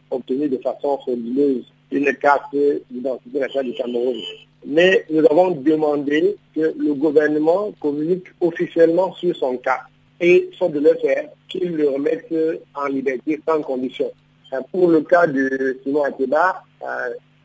obtenu 0.09 0.49
de 0.49 0.57
façon 0.57 0.97
frauduleuse 0.97 1.65
une 1.91 2.11
carte 2.15 2.55
d'identité 2.89 3.39
nationale 3.39 3.67
du 3.67 3.77
Cameroun. 3.77 4.15
Mais 4.65 5.05
nous 5.11 5.23
avons 5.29 5.51
demandé 5.51 6.35
que 6.55 6.73
le 6.75 6.95
gouvernement 6.95 7.71
communique 7.79 8.25
officiellement 8.41 9.13
sur 9.13 9.35
son 9.35 9.57
cas 9.57 9.81
et, 10.19 10.49
sans 10.57 10.69
de 10.69 10.79
le 10.79 10.95
faire, 10.95 11.29
qu'il 11.47 11.75
le 11.75 11.89
remette 11.89 12.33
en 12.73 12.87
liberté 12.87 13.39
sans 13.47 13.61
condition. 13.61 14.09
Pour 14.71 14.89
le 14.89 15.01
cas 15.01 15.27
de 15.27 15.79
Simon 15.83 16.03
Akeba, 16.03 16.63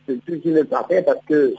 c'est 0.07 0.23
tout 0.25 0.39
qui 0.39 0.49
n'est 0.49 0.63
pas 0.63 0.85
fait 0.87 1.01
parce 1.03 1.23
que 1.27 1.53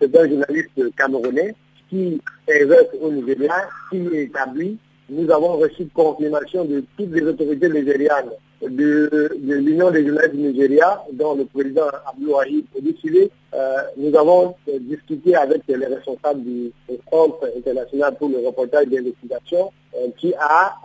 c'est 0.00 0.16
un 0.16 0.28
journaliste 0.28 0.96
camerounais 0.96 1.54
qui 1.88 2.20
exerce 2.46 2.88
au 3.00 3.10
Nigeria, 3.10 3.68
qui 3.90 3.98
est 4.14 4.24
établi. 4.24 4.78
Nous 5.08 5.30
avons 5.30 5.56
reçu 5.56 5.86
confirmation 5.92 6.64
de 6.64 6.84
toutes 6.96 7.10
les 7.12 7.22
autorités 7.22 7.68
nigérianes, 7.68 8.30
de, 8.62 9.30
l'Union 9.42 9.90
des 9.90 10.06
journalistes 10.06 10.36
du 10.36 10.42
Nigeria, 10.52 11.02
dont 11.12 11.34
le 11.34 11.44
président 11.46 11.88
est 11.88 12.80
décidé. 12.80 13.30
Euh, 13.52 13.76
nous 13.96 14.14
avons 14.16 14.54
discuté 14.80 15.34
avec 15.34 15.62
les 15.66 15.86
responsables 15.86 16.42
du 16.44 16.70
Centre 17.10 17.50
international 17.56 18.14
pour 18.18 18.28
le 18.28 18.38
reportage 18.46 18.86
d'investigation, 18.86 19.72
euh, 19.96 20.06
qui 20.18 20.32
a 20.38 20.76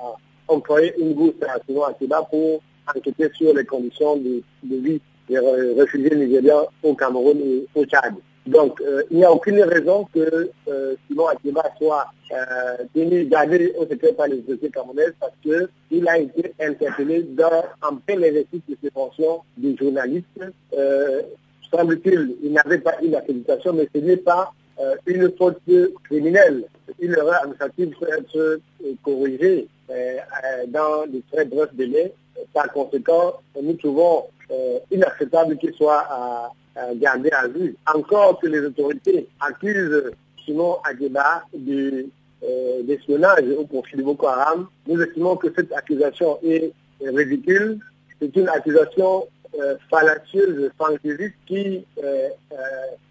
employé 0.47 0.93
une 0.99 1.13
bourse 1.13 1.35
à 1.47 1.59
Simon 1.67 1.83
Akeba 1.83 2.23
pour 2.23 2.61
enquêter 2.93 3.29
sur 3.33 3.53
les 3.53 3.65
conditions 3.65 4.17
de, 4.17 4.41
vie 4.63 5.01
des 5.29 5.39
réfugiés 5.39 6.15
nigériens 6.15 6.63
au 6.83 6.93
Cameroun 6.93 7.37
et 7.39 7.65
au 7.75 7.85
Tchad. 7.85 8.13
Donc, 8.45 8.79
euh, 8.81 9.01
il 9.09 9.17
n'y 9.17 9.23
a 9.23 9.31
aucune 9.31 9.59
raison 9.63 10.07
que 10.13 10.51
euh, 10.67 10.95
Simon 11.07 11.27
Akiba 11.27 11.63
soit 11.79 12.05
euh, 12.31 12.77
tenu 12.93 13.25
gardé 13.25 13.73
au 13.77 13.85
secret 13.85 14.13
par 14.13 14.27
les 14.27 14.37
autorités 14.37 14.69
camerounaises 14.69 15.13
parce 15.19 15.33
qu'il 15.41 16.07
a 16.07 16.17
été 16.19 16.53
interpellé 16.59 17.23
dans, 17.23 17.63
en 17.81 17.95
plein 17.97 18.21
exercice 18.21 18.61
de 18.67 18.77
ses 18.83 18.91
fonctions 18.91 19.41
de 19.57 19.75
journaliste. 19.77 20.25
Euh, 20.77 21.21
Semble-t-il, 21.71 22.35
il, 22.43 22.53
n'avait 22.53 22.77
pas 22.77 22.95
une 23.03 23.15
accréditation, 23.15 23.73
mais 23.73 23.89
ce 23.93 23.99
n'est 23.99 24.17
pas 24.17 24.51
euh, 24.79 24.95
une 25.07 25.31
faute 25.37 25.59
criminelle. 26.03 26.65
Une 26.99 27.13
erreur 27.13 27.41
administrative 27.41 27.95
peut 27.99 28.07
être 28.11 28.59
corrigée 29.03 29.67
dans 30.67 31.05
de 31.07 31.21
très 31.31 31.45
brefs 31.45 31.73
délais 31.73 32.13
par 32.53 32.71
conséquent, 32.71 33.35
nous 33.61 33.73
trouvons 33.73 34.25
euh, 34.51 34.79
inacceptable 34.91 35.57
qu'il 35.57 35.73
soit 35.73 36.03
à, 36.09 36.51
garder 36.95 37.29
à 37.31 37.47
vue. 37.47 37.75
Encore 37.93 38.37
que 38.39 38.47
les 38.47 38.59
autorités 38.59 39.27
accusent 39.39 40.11
Simon 40.45 40.75
Agueba 40.83 41.43
euh, 41.55 42.83
d'espionnage 42.83 43.45
au 43.57 43.63
profit 43.65 43.95
de 43.95 44.03
Boko 44.03 44.27
Haram, 44.27 44.67
nous 44.85 45.01
estimons 45.01 45.37
que 45.37 45.47
cette 45.55 45.71
accusation 45.71 46.37
est 46.43 46.73
ridicule. 47.01 47.79
C'est 48.19 48.35
une 48.35 48.49
accusation 48.49 49.25
euh, 49.57 49.75
fallacieuse, 49.89 50.69
fantaisiste 50.77 51.35
qui 51.47 51.85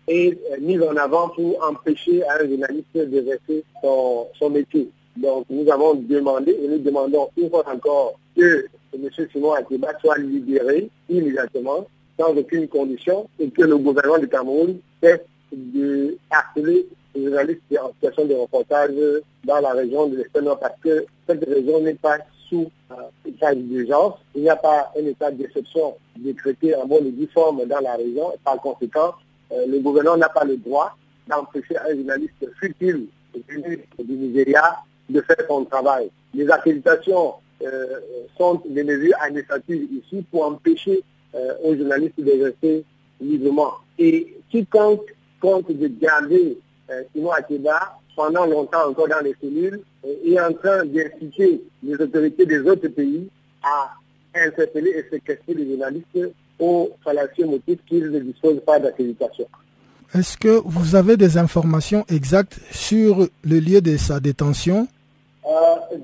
est 0.09 0.39
mise 0.61 0.83
en 0.83 0.97
avant 0.97 1.31
pour 1.31 1.67
empêcher 1.67 2.23
un 2.29 2.47
journaliste 2.47 2.95
de 2.95 3.31
rester 3.31 3.65
son 3.83 4.51
métier. 4.51 4.91
Donc 5.17 5.47
nous 5.49 5.71
avons 5.71 5.95
demandé 5.95 6.57
et 6.63 6.69
nous 6.69 6.79
demandons 6.79 7.29
une 7.37 7.49
fois 7.49 7.65
encore 7.73 8.19
que 8.37 8.67
M. 8.95 9.09
Simon 9.33 9.53
Akiba 9.53 9.89
soit 10.01 10.19
libéré 10.19 10.89
immédiatement, 11.09 11.87
sans 12.19 12.35
aucune 12.37 12.69
condition, 12.69 13.29
et 13.39 13.51
que 13.51 13.63
le 13.63 13.77
gouvernement 13.77 14.19
du 14.19 14.29
Cameroun 14.29 14.79
cesse 15.03 15.21
de 15.53 16.17
les 16.57 16.87
journalistes 17.15 17.63
en 17.81 17.93
situation 17.93 18.25
de 18.27 18.35
reportage 18.35 18.91
dans 19.45 19.61
la 19.61 19.73
région 19.73 20.07
de 20.09 20.17
l'Est 20.17 20.31
parce 20.33 20.81
que 20.83 21.05
cette 21.29 21.45
région 21.49 21.81
n'est 21.81 21.95
pas 21.95 22.19
sous 22.49 22.71
euh, 22.91 22.95
état 23.27 23.55
d'urgence. 23.55 24.15
Il 24.35 24.43
n'y 24.43 24.49
a 24.49 24.57
pas 24.57 24.93
un 24.99 25.07
état 25.07 25.31
d'exception 25.31 25.95
décrété 26.17 26.75
en 26.75 26.87
bonne 26.87 27.07
et 27.07 27.11
due 27.13 27.29
dans 27.35 27.81
la 27.81 27.95
région. 27.95 28.33
Par 28.45 28.57
conséquent, 28.61 29.15
euh, 29.53 29.67
le 29.67 29.79
gouvernement 29.81 30.17
n'a 30.17 30.29
pas 30.29 30.45
le 30.45 30.57
droit 30.57 30.97
d'empêcher 31.29 31.77
un 31.79 31.95
journaliste 31.95 32.45
futile 32.61 33.07
du 33.35 34.13
Nigeria 34.15 34.77
de 35.09 35.21
faire 35.21 35.47
son 35.49 35.65
travail. 35.65 36.11
Les 36.35 36.49
accréditations 36.51 37.35
euh, 37.65 38.01
sont 38.37 38.63
des 38.69 38.85
mesures 38.85 39.15
administratives 39.21 39.89
ici 39.93 40.25
pour 40.31 40.47
empêcher 40.47 41.03
euh, 41.35 41.55
aux 41.63 41.77
journalistes 41.77 42.21
de 42.21 42.45
rester 42.45 42.85
librement. 43.21 43.75
Et 43.99 44.37
quiconque 44.51 45.15
compte 45.41 45.71
de 45.71 45.89
garder 45.89 46.59
euh, 46.91 47.03
Simon 47.15 47.31
pendant 48.17 48.47
longtemps 48.47 48.89
encore 48.89 49.09
dans 49.09 49.21
les 49.25 49.35
cellules 49.41 49.81
est 50.25 50.41
en 50.41 50.53
train 50.53 50.85
d'inciter 50.85 51.63
les 51.83 51.95
autorités 51.95 52.47
des 52.47 52.61
autres 52.61 52.89
pays 52.89 53.29
à 53.63 53.91
interpeller 54.35 54.91
et 54.91 55.05
séquestrer 55.11 55.55
les 55.55 55.69
journalistes 55.71 56.33
au 56.59 56.91
fallacieux 57.03 57.47
motif 57.47 57.79
qu'ils 57.87 58.11
ne 58.11 58.21
disposent 58.21 58.63
pas 58.65 58.79
d'accréditation. 58.79 59.47
Est-ce 60.15 60.37
que 60.37 60.61
vous 60.65 60.95
avez 60.95 61.17
des 61.17 61.39
informations 61.39 62.05
exactes 62.09 62.61
sur 62.71 63.27
le 63.43 63.59
lieu 63.59 63.81
de 63.81 63.97
sa 63.97 64.21
détention? 64.21 64.87
euh, 64.87 64.94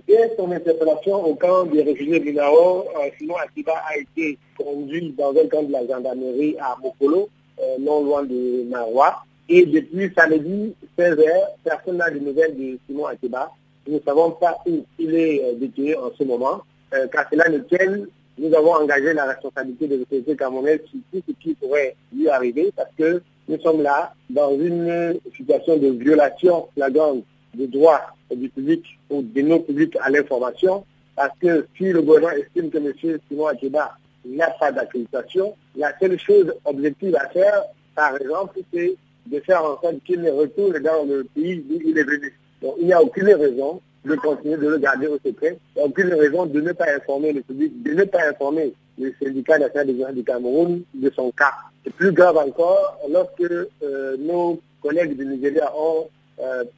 dès 0.07 0.35
son 0.37 0.51
interpellation 0.53 1.25
au 1.25 1.35
camp 1.35 1.65
des 1.65 1.83
réfugiés 1.83 2.21
minéraux, 2.21 2.85
euh, 2.97 3.09
Simon 3.19 3.37
Akiba 3.37 3.73
a 3.89 3.97
été 3.97 4.39
conduit 4.59 5.15
dans 5.17 5.31
un 5.31 5.49
camp 5.49 5.63
de 5.63 5.73
la 5.73 5.87
gendarmerie 5.87 6.57
à 6.59 6.77
Mokolo, 6.83 7.29
euh, 7.59 7.77
non 7.81 8.05
loin 8.05 8.23
de 8.25 8.65
Marois. 8.69 9.23
Et 9.49 9.67
depuis 9.67 10.13
samedi 10.17 10.75
16h, 10.99 11.25
personne 11.65 11.97
n'a 11.97 12.11
de 12.11 12.19
nouvelles 12.19 12.57
de 12.57 12.79
Simon 12.87 13.07
Akiba. 13.07 13.51
Nous 13.87 13.95
ne 13.95 14.01
savons 14.01 14.33
pas 14.33 14.59
où 14.67 14.85
il 14.99 15.15
est 15.15 15.43
euh, 15.43 15.55
détenu 15.55 15.97
en 15.97 16.11
ce 16.17 16.23
moment, 16.25 16.63
euh, 16.95 17.07
car 17.09 17.27
cela 17.31 17.49
nous 17.49 17.61
tient. 17.61 18.05
Nous 18.39 18.55
avons 18.55 18.75
engagé 18.75 19.13
la 19.13 19.25
responsabilité 19.25 19.89
de 19.89 19.97
l'autorité 19.97 20.37
camerounaise 20.37 20.81
sur 20.91 21.01
tout 21.13 21.23
ce 21.27 21.33
qui 21.43 21.55
pourrait 21.55 21.97
lui 22.15 22.29
arriver, 22.29 22.73
parce 22.77 22.91
que 22.97 23.23
nous 23.49 23.59
sommes 23.61 23.83
là 23.83 24.15
dans 24.29 24.53
une 24.53 25.19
situation 25.37 25.77
de 25.77 25.89
violation 25.89 26.69
flagrante 26.75 27.25
des 27.55 27.67
droits 27.67 28.15
du 28.37 28.49
public 28.49 28.85
ou 29.11 29.23
de 29.23 29.41
nos 29.43 29.61
publics 29.61 29.97
à 30.01 30.11
l'information, 30.11 30.85
parce 31.17 31.37
que 31.39 31.67
si 31.77 31.85
le 31.93 32.03
gouvernement 32.03 32.33
estime 32.37 32.71
que 32.71 32.79
M. 32.79 32.93
Simon 33.29 33.47
Akiba 33.47 33.97
n'a 34.25 34.51
pas 34.59 34.73
d'accréditation, 34.73 35.55
la 35.77 35.93
seule 35.99 36.19
chose 36.19 36.53
objective 36.65 37.17
à 37.17 37.29
faire, 37.29 37.63
par 37.95 38.17
exemple, 38.17 38.61
c'est 38.73 38.97
de 39.27 39.41
faire 39.41 39.63
en 39.65 39.81
sorte 39.81 40.03
qu'il 40.05 40.21
ne 40.21 40.31
retourne 40.31 40.79
dans 40.81 41.05
le 41.05 41.25
pays 41.35 41.59
d'où 41.59 41.79
il 41.85 41.97
est 41.99 42.05
venu. 42.05 42.33
Donc 42.63 42.75
il 42.81 42.87
n'y 42.87 42.93
a 42.93 43.03
aucune 43.03 43.29
raison 43.33 43.81
de 44.05 44.15
continuer 44.17 44.57
de 44.57 44.69
le 44.69 44.79
garder 44.79 45.07
au 45.07 45.19
secret. 45.25 45.59
Il 45.75 45.79
n'y 45.79 45.83
a 45.83 45.87
aucune 45.87 46.13
raison 46.15 46.47
de 46.47 46.61
ne 46.61 46.73
pas 46.73 46.87
informer 46.95 47.33
le 47.33 47.43
public, 47.43 47.83
de 47.83 47.93
ne 47.93 48.05
pas 48.05 48.29
informer 48.29 48.73
le 48.99 49.13
syndicat 49.23 49.59
national 49.59 49.87
des 49.87 50.01
gens 50.03 50.13
du 50.13 50.25
Cameroun 50.25 50.83
de 50.95 51.11
son 51.15 51.31
cas. 51.33 51.53
C'est 51.85 51.93
plus 51.95 52.13
grave 52.13 52.37
encore 52.37 52.99
lorsque 53.11 53.43
euh, 53.43 54.17
nos 54.19 54.61
collègues 54.83 55.17
du 55.17 55.27
Nigeria 55.27 55.71
ont 55.77 56.09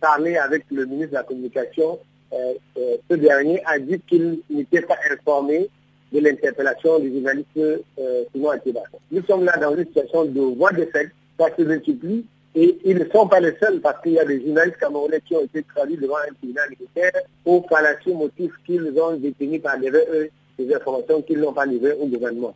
parlé 0.00 0.36
avec 0.36 0.64
le 0.70 0.86
ministre 0.86 1.10
de 1.10 1.14
la 1.16 1.22
Communication. 1.22 1.98
Euh, 2.32 2.54
euh 2.78 2.96
ce 3.10 3.16
dernier 3.16 3.62
a 3.66 3.78
dit 3.78 4.00
qu'il 4.08 4.40
n'était 4.50 4.82
pas 4.82 4.96
informé 5.10 5.68
de 6.12 6.20
l'interpellation 6.20 6.98
du 6.98 7.12
journaliste 7.12 7.48
euh, 7.56 8.24
Simon 8.32 8.50
Atiba. 8.50 8.80
Nous 9.10 9.22
sommes 9.24 9.44
là 9.44 9.56
dans 9.56 9.74
une 9.74 9.86
situation 9.86 10.24
de 10.24 10.40
voie 10.40 10.72
de 10.72 10.84
fait, 10.86 11.10
ça 11.38 11.46
se 11.56 11.62
multiplie, 11.62 12.24
et 12.54 12.78
ils 12.84 12.98
ne 12.98 13.04
sont 13.10 13.26
pas 13.26 13.40
les 13.40 13.54
seuls 13.60 13.80
parce 13.80 14.02
qu'il 14.02 14.12
y 14.12 14.18
a 14.18 14.24
des 14.24 14.44
journalistes 14.44 14.78
camerounais 14.78 15.20
qui 15.26 15.34
ont 15.34 15.40
été 15.42 15.62
traduits 15.74 15.96
devant 15.96 16.16
un 16.16 16.34
tribunal 16.34 16.68
militaire 16.70 17.22
au 17.46 17.64
fallacieux 17.68 18.12
motif 18.12 18.52
qu'ils 18.66 18.92
ont 19.00 19.16
détenu 19.16 19.58
par 19.58 19.76
eux 19.78 20.28
des 20.58 20.74
informations 20.74 21.22
qu'ils 21.22 21.38
n'ont 21.40 21.54
pas 21.54 21.64
livrées 21.64 21.96
au 21.98 22.06
gouvernement. 22.06 22.54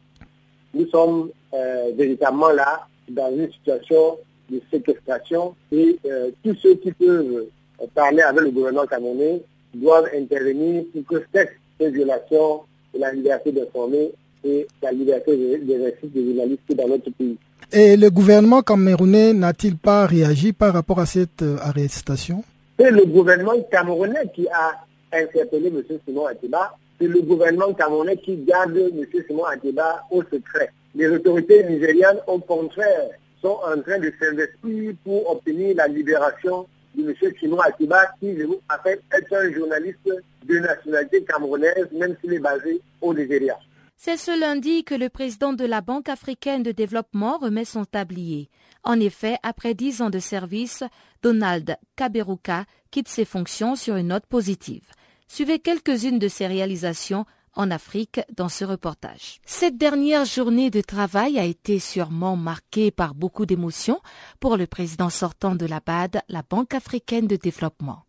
Nous 0.74 0.86
sommes 0.88 1.30
euh, 1.54 1.92
véritablement 1.96 2.50
là 2.50 2.86
dans 3.08 3.30
une 3.34 3.50
situation 3.52 4.18
de 4.50 4.60
séquestration 4.70 5.54
et 5.72 5.98
euh, 6.06 6.30
tous 6.44 6.54
ceux 6.62 6.74
qui 6.76 6.92
peuvent 6.92 7.46
parler 7.94 8.22
avec 8.22 8.42
le 8.42 8.50
gouvernement 8.50 8.86
camerounais 8.86 9.42
doivent 9.74 10.08
intervenir 10.14 10.84
pour 10.92 11.04
que 11.04 11.24
cette 11.34 11.92
violation 11.92 12.60
de 12.94 13.00
la 13.00 13.12
liberté 13.12 13.52
d'informer 13.52 14.12
et 14.44 14.66
la 14.82 14.92
liberté 14.92 15.36
des 15.36 15.76
récits 15.76 16.08
des 16.08 16.24
journalistes 16.24 16.74
dans 16.74 16.88
notre 16.88 17.10
pays. 17.10 17.36
Et 17.72 17.96
le 17.96 18.10
gouvernement 18.10 18.62
camerounais 18.62 19.32
n'a-t-il 19.32 19.76
pas 19.76 20.06
réagi 20.06 20.52
par 20.52 20.72
rapport 20.72 21.00
à 21.00 21.06
cette 21.06 21.42
euh, 21.42 21.56
arrestation? 21.60 22.44
C'est 22.78 22.90
le 22.90 23.04
gouvernement 23.06 23.60
camerounais 23.70 24.30
qui 24.34 24.46
a 24.48 24.84
interpellé 25.12 25.68
M. 25.68 25.82
Simon 26.06 26.26
Atiba. 26.26 26.74
C'est 27.00 27.08
le 27.08 27.20
gouvernement 27.22 27.72
camerounais 27.74 28.16
qui 28.18 28.36
garde 28.36 28.76
M. 28.76 29.04
Simon 29.26 29.44
Atiba 29.44 30.04
au 30.10 30.22
secret. 30.22 30.70
Les 30.94 31.08
autorités 31.08 31.64
nigérianes, 31.64 32.18
au 32.26 32.38
contraire, 32.38 33.10
sont 33.40 33.58
en 33.64 33.80
train 33.82 33.98
de 33.98 34.12
s'investir 34.20 34.94
pour 35.04 35.30
obtenir 35.30 35.76
la 35.76 35.88
libération 35.88 36.66
de 36.94 37.02
M. 37.10 37.14
Simon 37.38 37.60
Atiba, 37.60 38.06
qui, 38.20 38.36
je 38.38 38.44
vous 38.44 38.60
rappelle, 38.68 39.00
est 39.12 39.34
un 39.34 39.52
journaliste 39.52 39.98
de 40.44 40.58
nationalité 40.58 41.24
camerounaise, 41.24 41.88
même 41.92 42.16
s'il 42.20 42.34
est 42.34 42.38
basé 42.38 42.80
au 43.00 43.12
Nigeria. 43.12 43.58
C'est 43.98 44.16
ce 44.16 44.38
lundi 44.38 44.84
que 44.84 44.94
le 44.94 45.08
président 45.08 45.52
de 45.52 45.64
la 45.64 45.80
Banque 45.80 46.08
africaine 46.08 46.62
de 46.62 46.72
développement 46.72 47.38
remet 47.38 47.64
son 47.64 47.84
tablier. 47.84 48.50
En 48.84 49.00
effet, 49.00 49.36
après 49.42 49.74
dix 49.74 50.02
ans 50.02 50.10
de 50.10 50.18
service, 50.18 50.84
Donald 51.22 51.76
Kaberuka 51.96 52.66
quitte 52.90 53.08
ses 53.08 53.24
fonctions 53.24 53.74
sur 53.74 53.96
une 53.96 54.08
note 54.08 54.26
positive. 54.26 54.84
Suivez 55.28 55.58
quelques-unes 55.58 56.18
de 56.18 56.28
ses 56.28 56.46
réalisations 56.46 57.26
en 57.56 57.70
Afrique 57.70 58.20
dans 58.36 58.48
ce 58.48 58.64
reportage. 58.64 59.40
Cette 59.44 59.76
dernière 59.76 60.24
journée 60.24 60.70
de 60.70 60.80
travail 60.80 61.38
a 61.38 61.44
été 61.44 61.78
sûrement 61.78 62.36
marquée 62.36 62.90
par 62.90 63.14
beaucoup 63.14 63.46
d'émotions 63.46 64.00
pour 64.38 64.56
le 64.56 64.66
président 64.66 65.10
sortant 65.10 65.54
de 65.54 65.66
la 65.66 65.80
BAD, 65.80 66.20
la 66.28 66.42
Banque 66.48 66.74
africaine 66.74 67.26
de 67.26 67.36
développement. 67.36 68.04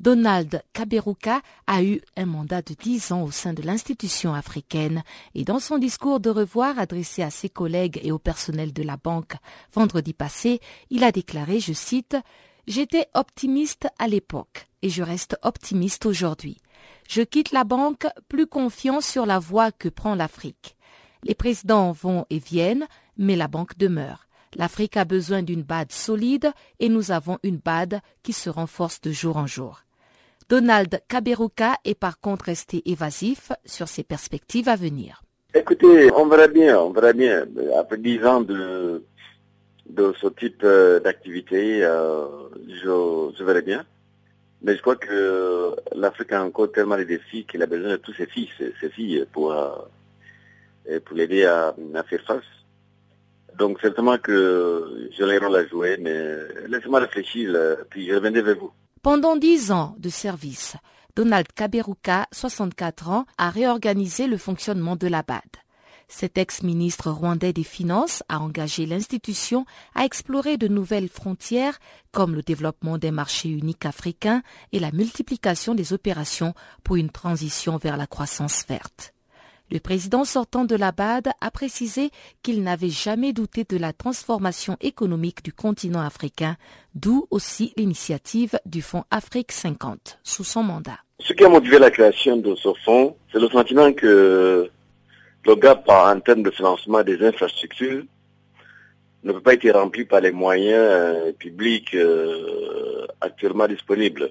Donald 0.00 0.62
Kaberuka 0.72 1.40
a 1.66 1.82
eu 1.84 2.00
un 2.16 2.26
mandat 2.26 2.62
de 2.62 2.74
dix 2.74 3.12
ans 3.12 3.22
au 3.22 3.30
sein 3.30 3.52
de 3.52 3.62
l'institution 3.62 4.34
africaine 4.34 5.04
et 5.34 5.44
dans 5.44 5.60
son 5.60 5.78
discours 5.78 6.18
de 6.18 6.30
revoir 6.30 6.78
adressé 6.78 7.22
à 7.22 7.30
ses 7.30 7.48
collègues 7.48 8.00
et 8.02 8.10
au 8.10 8.18
personnel 8.18 8.72
de 8.72 8.82
la 8.82 8.96
banque 8.96 9.34
vendredi 9.72 10.12
passé, 10.12 10.60
il 10.90 11.04
a 11.04 11.12
déclaré, 11.12 11.60
je 11.60 11.72
cite, 11.72 12.16
J'étais 12.66 13.08
optimiste 13.12 13.88
à 13.98 14.08
l'époque 14.08 14.68
et 14.80 14.88
je 14.88 15.02
reste 15.02 15.36
optimiste 15.42 16.06
aujourd'hui. 16.06 16.56
Je 17.08 17.22
quitte 17.22 17.52
la 17.52 17.64
banque 17.64 18.06
plus 18.28 18.46
confiant 18.46 19.00
sur 19.00 19.26
la 19.26 19.38
voie 19.38 19.72
que 19.72 19.88
prend 19.88 20.14
l'Afrique. 20.14 20.76
Les 21.22 21.34
présidents 21.34 21.92
vont 21.92 22.26
et 22.30 22.38
viennent, 22.38 22.86
mais 23.16 23.36
la 23.36 23.48
banque 23.48 23.76
demeure. 23.78 24.26
L'Afrique 24.56 24.96
a 24.96 25.04
besoin 25.04 25.42
d'une 25.42 25.62
BAD 25.62 25.90
solide 25.90 26.52
et 26.80 26.88
nous 26.88 27.10
avons 27.10 27.38
une 27.42 27.58
BAD 27.58 28.00
qui 28.22 28.32
se 28.32 28.50
renforce 28.50 29.00
de 29.00 29.10
jour 29.10 29.36
en 29.36 29.46
jour. 29.46 29.82
Donald 30.48 31.00
Kaberuka 31.08 31.76
est 31.84 31.98
par 31.98 32.20
contre 32.20 32.46
resté 32.46 32.82
évasif 32.90 33.50
sur 33.64 33.88
ses 33.88 34.04
perspectives 34.04 34.68
à 34.68 34.76
venir. 34.76 35.22
Écoutez, 35.54 36.12
on 36.12 36.26
verra 36.26 36.48
bien, 36.48 36.78
on 36.78 36.90
verra 36.90 37.12
bien. 37.12 37.46
Après 37.78 37.96
dix 37.96 38.24
ans 38.24 38.42
de, 38.42 39.02
ce 39.96 40.28
type 40.28 40.62
euh, 40.64 41.00
d'activité, 41.00 41.82
euh, 41.82 42.26
je, 42.68 43.32
je 43.36 43.44
verrai 43.44 43.62
bien. 43.62 43.84
Mais 44.64 44.76
je 44.76 44.80
crois 44.80 44.96
que 44.96 45.76
l'Afrique 45.94 46.32
a 46.32 46.42
encore 46.42 46.72
tellement 46.72 46.96
de 46.96 47.04
défis 47.04 47.44
qu'il 47.44 47.62
a 47.62 47.66
besoin 47.66 47.90
de 47.90 47.96
tous 47.96 48.14
ses 48.14 48.26
fils, 48.26 48.48
ses 48.80 48.88
filles 48.88 49.26
pour, 49.30 49.52
euh, 49.52 51.00
pour 51.04 51.16
l'aider 51.16 51.44
à, 51.44 51.74
à, 51.94 52.02
faire 52.04 52.22
face. 52.26 52.50
Donc 53.58 53.78
certainement 53.82 54.16
que 54.16 55.10
je 55.16 55.22
l'ai 55.22 55.36
rôle 55.36 55.54
à 55.54 55.66
jouer, 55.66 55.98
mais 56.00 56.34
laissez-moi 56.66 57.00
réfléchir, 57.00 57.54
puis 57.90 58.08
je 58.08 58.14
reviendrai 58.14 58.40
vers 58.40 58.56
vous. 58.58 58.72
Pendant 59.02 59.36
dix 59.36 59.70
ans 59.70 59.94
de 59.98 60.08
service, 60.08 60.76
Donald 61.14 61.46
Kaberuka, 61.54 62.26
64 62.32 63.08
ans, 63.10 63.26
a 63.36 63.50
réorganisé 63.50 64.26
le 64.26 64.38
fonctionnement 64.38 64.96
de 64.96 65.06
la 65.06 65.22
BAD. 65.22 65.42
Cet 66.16 66.38
ex-ministre 66.38 67.10
rwandais 67.10 67.52
des 67.52 67.64
Finances 67.64 68.22
a 68.28 68.38
engagé 68.38 68.86
l'institution 68.86 69.66
à 69.96 70.04
explorer 70.04 70.56
de 70.56 70.68
nouvelles 70.68 71.08
frontières 71.08 71.80
comme 72.12 72.36
le 72.36 72.42
développement 72.42 72.98
des 72.98 73.10
marchés 73.10 73.48
uniques 73.48 73.84
africains 73.84 74.44
et 74.70 74.78
la 74.78 74.92
multiplication 74.92 75.74
des 75.74 75.92
opérations 75.92 76.54
pour 76.84 76.94
une 76.94 77.10
transition 77.10 77.78
vers 77.78 77.96
la 77.96 78.06
croissance 78.06 78.64
verte. 78.68 79.12
Le 79.72 79.80
président 79.80 80.24
sortant 80.24 80.64
de 80.64 80.76
la 80.76 80.92
BAD 80.92 81.32
a 81.40 81.50
précisé 81.50 82.10
qu'il 82.44 82.62
n'avait 82.62 82.90
jamais 82.90 83.32
douté 83.32 83.64
de 83.64 83.76
la 83.76 83.92
transformation 83.92 84.76
économique 84.80 85.42
du 85.42 85.52
continent 85.52 86.00
africain, 86.00 86.56
d'où 86.94 87.26
aussi 87.32 87.72
l'initiative 87.76 88.56
du 88.66 88.82
Fonds 88.82 89.04
Afrique 89.10 89.50
50 89.50 90.20
sous 90.22 90.44
son 90.44 90.62
mandat. 90.62 91.00
Ce 91.18 91.32
qui 91.32 91.44
a 91.44 91.48
motivé 91.48 91.80
la 91.80 91.90
création 91.90 92.36
de 92.36 92.54
ce 92.54 92.68
fonds, 92.84 93.16
c'est 93.32 93.40
le 93.40 93.48
sentiment 93.48 93.92
que 93.92 94.70
le 95.46 95.54
gap 95.56 95.88
en 95.88 96.20
termes 96.20 96.42
de 96.42 96.50
financement 96.50 97.02
des 97.02 97.22
infrastructures 97.24 98.04
ne 99.22 99.32
peut 99.32 99.40
pas 99.40 99.54
être 99.54 99.70
rempli 99.70 100.04
par 100.04 100.20
les 100.20 100.32
moyens 100.32 101.34
publics 101.38 101.94
euh, 101.94 103.06
actuellement 103.20 103.66
disponibles. 103.66 104.30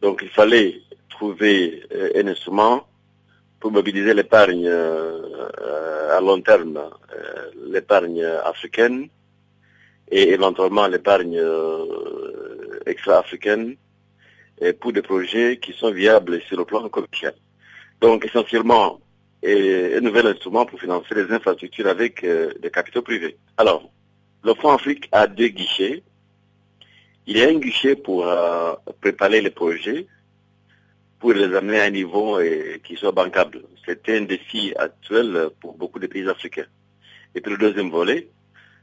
Donc 0.00 0.20
il 0.22 0.30
fallait 0.30 0.80
trouver 1.08 1.82
un 2.14 2.26
instrument 2.26 2.86
pour 3.62 3.70
mobiliser 3.70 4.12
l'épargne 4.12 4.66
euh, 4.66 6.16
à 6.16 6.20
long 6.20 6.40
terme, 6.40 6.78
euh, 6.78 7.50
l'épargne 7.70 8.24
africaine 8.44 9.08
et 10.10 10.30
éventuellement 10.30 10.88
l'épargne 10.88 11.38
euh, 11.38 12.80
extra-africaine 12.86 13.76
pour 14.80 14.92
des 14.92 15.02
projets 15.02 15.58
qui 15.58 15.72
sont 15.72 15.92
viables 15.92 16.40
sur 16.42 16.56
le 16.56 16.64
plan 16.64 16.88
commercial. 16.88 17.34
Donc 18.00 18.24
essentiellement, 18.24 19.00
un 19.44 20.00
nouvel 20.00 20.26
instrument 20.26 20.66
pour 20.66 20.80
financer 20.80 21.14
les 21.14 21.30
infrastructures 21.32 21.88
avec 21.88 22.24
des 22.24 22.70
capitaux 22.70 23.02
privés. 23.02 23.36
Alors, 23.56 23.90
le 24.44 24.54
Fonds 24.54 24.70
Afrique 24.70 25.08
a 25.12 25.26
deux 25.26 25.48
guichets. 25.48 26.02
Il 27.26 27.38
y 27.38 27.42
a 27.42 27.48
un 27.48 27.58
guichet 27.58 27.96
pour 27.96 28.24
préparer 29.00 29.40
les 29.40 29.50
projets 29.50 30.06
pour 31.22 31.32
les 31.34 31.54
amener 31.54 31.78
à 31.78 31.84
un 31.84 31.90
niveau 31.90 32.40
et, 32.40 32.80
qui 32.82 32.96
soit 32.96 33.12
bancable. 33.12 33.62
C'est 33.86 34.08
un 34.08 34.22
défi 34.22 34.74
actuel 34.76 35.50
pour 35.60 35.78
beaucoup 35.78 36.00
de 36.00 36.08
pays 36.08 36.28
africains. 36.28 36.66
Et 37.36 37.40
puis 37.40 37.52
le 37.52 37.58
deuxième 37.58 37.90
volet 37.90 38.28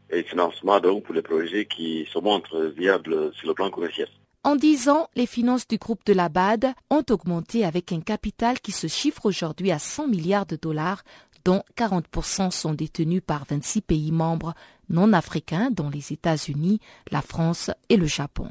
est 0.10 0.18
le 0.18 0.24
financement 0.24 0.80
donc 0.80 1.04
pour 1.04 1.14
les 1.14 1.22
projets 1.22 1.66
qui 1.66 2.08
se 2.12 2.18
montrent 2.18 2.74
viables 2.78 3.34
sur 3.34 3.50
le 3.50 3.54
plan 3.54 3.70
commercial. 3.70 4.08
En 4.50 4.56
dix 4.56 4.90
ans, 4.90 5.10
les 5.16 5.28
finances 5.28 5.68
du 5.68 5.78
groupe 5.78 6.04
de 6.08 6.14
la 6.14 6.28
BAD 6.28 6.74
ont 6.90 7.04
augmenté 7.12 7.64
avec 7.64 7.92
un 7.92 8.02
capital 8.02 8.60
qui 8.60 8.72
se 8.72 8.88
chiffre 8.88 9.28
aujourd'hui 9.28 9.72
à 9.72 9.78
100 9.78 10.08
milliards 10.08 10.48
de 10.48 10.56
dollars, 10.56 11.04
dont 11.46 11.62
40% 11.78 12.50
sont 12.50 12.74
détenus 12.74 13.22
par 13.24 13.46
26 13.46 13.82
pays 13.82 14.12
membres 14.12 14.56
non 14.90 15.14
africains, 15.14 15.70
dont 15.70 15.92
les 15.92 16.14
États-Unis, 16.14 16.80
la 17.12 17.22
France 17.22 17.70
et 17.90 17.96
le 17.96 18.08
Japon. 18.08 18.50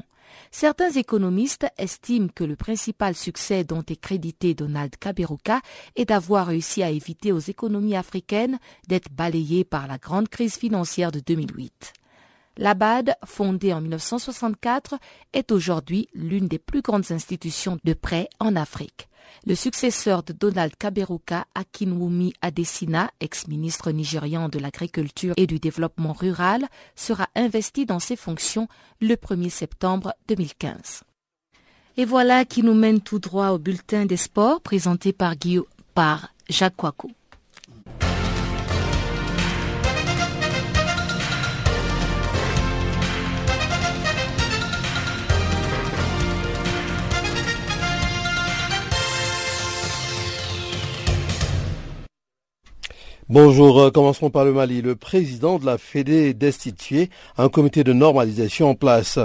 Certains 0.51 0.91
économistes 0.91 1.67
estiment 1.77 2.29
que 2.33 2.45
le 2.45 2.55
principal 2.55 3.13
succès 3.13 3.65
dont 3.65 3.83
est 3.83 3.99
crédité 3.99 4.53
Donald 4.53 4.95
Kaberuka 4.95 5.59
est 5.97 6.05
d'avoir 6.05 6.47
réussi 6.47 6.81
à 6.81 6.91
éviter 6.91 7.33
aux 7.33 7.39
économies 7.39 7.97
africaines 7.97 8.57
d'être 8.87 9.11
balayées 9.11 9.65
par 9.65 9.85
la 9.85 9.97
grande 9.97 10.29
crise 10.29 10.55
financière 10.55 11.11
de 11.11 11.19
2008. 11.19 11.91
L'ABAD, 12.59 13.15
fondée 13.25 13.71
en 13.71 13.79
1964, 13.79 14.95
est 15.31 15.53
aujourd'hui 15.53 16.09
l'une 16.13 16.49
des 16.49 16.59
plus 16.59 16.81
grandes 16.81 17.09
institutions 17.09 17.77
de 17.85 17.93
prêt 17.93 18.27
en 18.41 18.57
Afrique. 18.57 19.07
Le 19.47 19.55
successeur 19.55 20.23
de 20.23 20.33
Donald 20.33 20.75
Kaberuka, 20.77 21.45
Akinwumi 21.55 22.33
Adesina, 22.41 23.11
ex-ministre 23.21 23.91
nigérian 23.91 24.49
de 24.49 24.59
l'Agriculture 24.59 25.35
et 25.37 25.47
du 25.47 25.59
Développement 25.59 26.11
rural, 26.11 26.65
sera 26.97 27.29
investi 27.33 27.85
dans 27.85 27.99
ses 27.99 28.17
fonctions 28.17 28.67
le 28.99 29.15
1er 29.15 29.49
septembre 29.49 30.13
2015. 30.27 31.03
Et 31.95 32.03
voilà 32.03 32.43
qui 32.43 32.61
nous 32.61 32.73
mène 32.73 32.99
tout 32.99 33.19
droit 33.19 33.51
au 33.51 33.57
bulletin 33.57 34.05
des 34.05 34.17
sports 34.17 34.59
présenté 34.59 35.13
par, 35.13 35.37
Guillaume, 35.37 35.65
par 35.93 36.33
Jacques. 36.49 36.75
Bonjour, 53.31 53.79
euh, 53.79 53.91
commençons 53.91 54.31
par 54.31 54.43
le 54.43 54.53
Mali. 54.53 54.81
Le 54.81 54.95
président 54.95 55.59
de 55.59 55.65
la 55.67 55.77
Fédé 55.77 56.29
est 56.29 56.33
destitué, 56.33 57.11
un 57.37 57.47
comité 57.47 57.83
de 57.83 57.93
normalisation 57.93 58.69
en 58.69 58.73
place. 58.73 59.19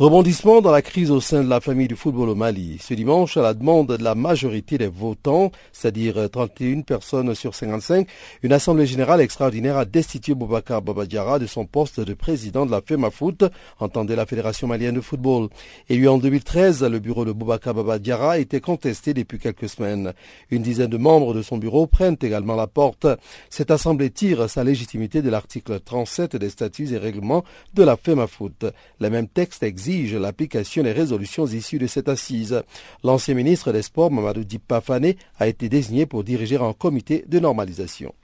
Rebondissement 0.00 0.60
dans 0.60 0.72
la 0.72 0.82
crise 0.82 1.12
au 1.12 1.20
sein 1.20 1.44
de 1.44 1.48
la 1.48 1.60
famille 1.60 1.86
du 1.86 1.94
football 1.94 2.30
au 2.30 2.34
Mali. 2.34 2.78
Ce 2.80 2.92
dimanche, 2.92 3.36
à 3.36 3.42
la 3.42 3.54
demande 3.54 3.96
de 3.96 4.02
la 4.02 4.16
majorité 4.16 4.78
des 4.78 4.88
votants, 4.88 5.52
c'est-à-dire 5.72 6.28
31 6.28 6.80
personnes 6.80 7.36
sur 7.36 7.54
55, 7.54 8.08
une 8.42 8.52
assemblée 8.52 8.84
générale 8.84 9.20
extraordinaire 9.20 9.76
a 9.76 9.84
destitué 9.84 10.34
Boubacar 10.34 10.82
Babadjara 10.82 11.38
de 11.38 11.46
son 11.46 11.66
poste 11.66 12.00
de 12.00 12.14
président 12.14 12.66
de 12.66 12.72
la 12.72 12.80
FEMAFOOT, 12.84 13.48
entendait 13.78 14.16
la 14.16 14.26
Fédération 14.26 14.66
malienne 14.66 14.96
de 14.96 15.00
football. 15.00 15.50
Élu 15.88 16.08
en 16.08 16.18
2013, 16.18 16.82
le 16.82 16.98
bureau 16.98 17.24
de 17.24 17.30
Boubacar 17.30 17.74
Babadjara 17.74 18.40
était 18.40 18.60
contesté 18.60 19.14
depuis 19.14 19.38
quelques 19.38 19.68
semaines. 19.68 20.14
Une 20.50 20.62
dizaine 20.62 20.90
de 20.90 20.98
membres 20.98 21.32
de 21.32 21.42
son 21.42 21.58
bureau 21.58 21.86
prennent 21.86 22.16
également 22.20 22.56
la 22.56 22.66
porte. 22.66 23.06
Cette 23.50 23.70
assemblée 23.70 24.10
tire 24.10 24.48
sa 24.48 24.64
légitimité 24.64 25.22
de 25.22 25.30
l'article 25.30 25.80
37 25.80 26.36
des 26.36 26.50
statuts 26.50 26.92
et 26.92 26.98
règlements 26.98 27.44
de 27.74 27.82
la 27.82 27.96
FEMAFOOT. 27.96 28.70
Le 29.00 29.10
même 29.10 29.28
texte 29.28 29.62
exige 29.62 30.14
l'application 30.14 30.82
des 30.82 30.92
résolutions 30.92 31.46
issues 31.46 31.78
de 31.78 31.86
cette 31.86 32.08
assise. 32.08 32.62
L'ancien 33.04 33.34
ministre 33.34 33.72
des 33.72 33.82
Sports, 33.82 34.10
Mamadou 34.10 34.44
Dipafane, 34.44 35.14
a 35.38 35.46
été 35.46 35.68
désigné 35.68 36.06
pour 36.06 36.24
diriger 36.24 36.56
un 36.56 36.72
comité 36.72 37.24
de 37.26 37.38
normalisation. 37.38 38.14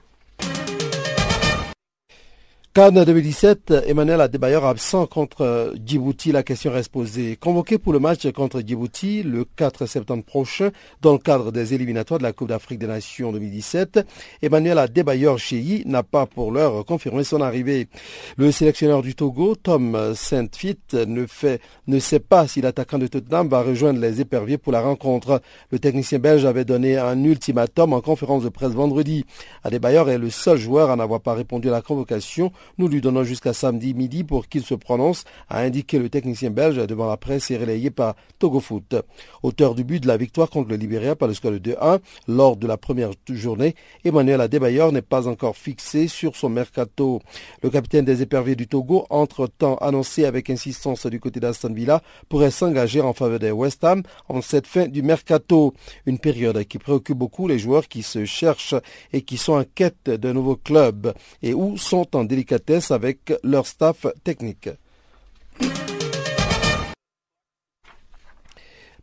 Cannes 2.73 3.05
2017, 3.05 3.71
Emmanuel 3.85 4.19
Adebayor 4.19 4.65
absent 4.65 5.05
contre 5.05 5.75
Djibouti. 5.85 6.31
La 6.31 6.41
question 6.41 6.71
reste 6.71 6.91
posée. 6.91 7.35
Convoqué 7.35 7.77
pour 7.77 7.93
le 7.93 7.99
match 7.99 8.27
contre 8.31 8.61
Djibouti 8.61 9.21
le 9.21 9.45
4 9.45 9.85
septembre 9.85 10.23
prochain 10.23 10.71
dans 10.99 11.11
le 11.11 11.19
cadre 11.19 11.51
des 11.51 11.75
éliminatoires 11.75 12.17
de 12.17 12.23
la 12.23 12.33
Coupe 12.33 12.47
d'Afrique 12.47 12.79
des 12.79 12.87
Nations 12.87 13.31
2017, 13.31 13.99
Emmanuel 14.41 14.79
Adebayor 14.79 15.37
Cheyi 15.37 15.83
n'a 15.85 16.01
pas 16.01 16.25
pour 16.25 16.51
l'heure 16.51 16.83
confirmé 16.83 17.23
son 17.23 17.41
arrivée. 17.41 17.89
Le 18.37 18.51
sélectionneur 18.51 19.03
du 19.03 19.13
Togo, 19.13 19.53
Tom 19.53 20.15
Saint-Fit, 20.15 20.79
ne, 20.93 21.27
ne 21.85 21.99
sait 21.99 22.19
pas 22.19 22.47
si 22.47 22.59
l'attaquant 22.59 22.97
de 22.97 23.05
Tottenham 23.05 23.49
va 23.49 23.61
rejoindre 23.61 23.99
les 23.99 24.19
éperviers 24.19 24.57
pour 24.57 24.71
la 24.71 24.81
rencontre. 24.81 25.43
Le 25.69 25.77
technicien 25.77 26.17
belge 26.17 26.43
avait 26.43 26.65
donné 26.65 26.97
un 26.97 27.23
ultimatum 27.23 27.93
en 27.93 28.01
conférence 28.01 28.41
de 28.41 28.49
presse 28.49 28.71
vendredi. 28.71 29.27
Adebayor 29.63 30.09
est 30.09 30.17
le 30.17 30.31
seul 30.31 30.57
joueur 30.57 30.89
à 30.89 30.95
n'avoir 30.95 31.21
pas 31.21 31.35
répondu 31.35 31.69
à 31.69 31.71
la 31.71 31.83
convocation 31.83 32.51
nous 32.77 32.87
lui 32.87 33.01
donnons 33.01 33.23
jusqu'à 33.23 33.53
samedi 33.53 33.93
midi 33.93 34.23
pour 34.23 34.47
qu'il 34.47 34.63
se 34.63 34.75
prononce, 34.75 35.23
a 35.49 35.59
indiqué 35.59 35.99
le 35.99 36.09
technicien 36.09 36.49
belge 36.49 36.85
devant 36.87 37.07
la 37.07 37.17
presse 37.17 37.51
et 37.51 37.57
relayé 37.57 37.89
par 37.89 38.15
Togo 38.39 38.59
Foot. 38.59 38.95
Auteur 39.41 39.75
du 39.75 39.83
but 39.83 40.01
de 40.01 40.07
la 40.07 40.17
victoire 40.17 40.49
contre 40.49 40.69
le 40.69 40.75
Libéria 40.75 41.15
par 41.15 41.27
le 41.27 41.33
score 41.33 41.51
de 41.51 41.59
2-1 41.59 41.99
lors 42.27 42.57
de 42.57 42.67
la 42.67 42.77
première 42.77 43.11
journée, 43.29 43.75
Emmanuel 44.03 44.41
Adebayor 44.41 44.91
n'est 44.91 45.01
pas 45.01 45.27
encore 45.27 45.55
fixé 45.55 46.07
sur 46.07 46.35
son 46.35 46.49
mercato. 46.49 47.21
Le 47.61 47.69
capitaine 47.69 48.05
des 48.05 48.21
éperviers 48.21 48.55
du 48.55 48.67
Togo, 48.67 49.05
entre-temps 49.09 49.75
annoncé 49.77 50.25
avec 50.25 50.49
insistance 50.49 51.05
du 51.05 51.19
côté 51.19 51.39
d'Aston 51.39 51.73
Villa, 51.73 52.01
pourrait 52.29 52.51
s'engager 52.51 53.01
en 53.01 53.13
faveur 53.13 53.39
des 53.39 53.51
West 53.51 53.83
Ham 53.83 54.03
en 54.29 54.41
cette 54.41 54.67
fin 54.67 54.87
du 54.87 55.01
mercato. 55.01 55.73
Une 56.05 56.19
période 56.19 56.63
qui 56.65 56.77
préoccupe 56.77 57.17
beaucoup 57.17 57.47
les 57.47 57.59
joueurs 57.59 57.87
qui 57.87 58.03
se 58.03 58.25
cherchent 58.25 58.75
et 59.11 59.21
qui 59.21 59.37
sont 59.37 59.53
en 59.53 59.63
quête 59.63 60.09
d'un 60.09 60.33
nouveau 60.33 60.55
club 60.55 61.13
et 61.41 61.53
où 61.53 61.77
sont 61.77 62.07
en 62.15 62.23
avec 62.91 63.33
leur 63.43 63.67
staff 63.67 64.05
technique. 64.23 64.69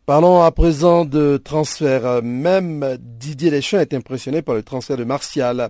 Parlons 0.05 0.41
à 0.41 0.51
présent 0.51 1.05
de 1.05 1.37
transfert. 1.37 2.21
Même 2.23 2.97
Didier 2.99 3.51
Deschamps 3.51 3.79
est 3.79 3.93
impressionné 3.93 4.41
par 4.41 4.55
le 4.55 4.63
transfert 4.63 4.97
de 4.97 5.03
Martial. 5.03 5.69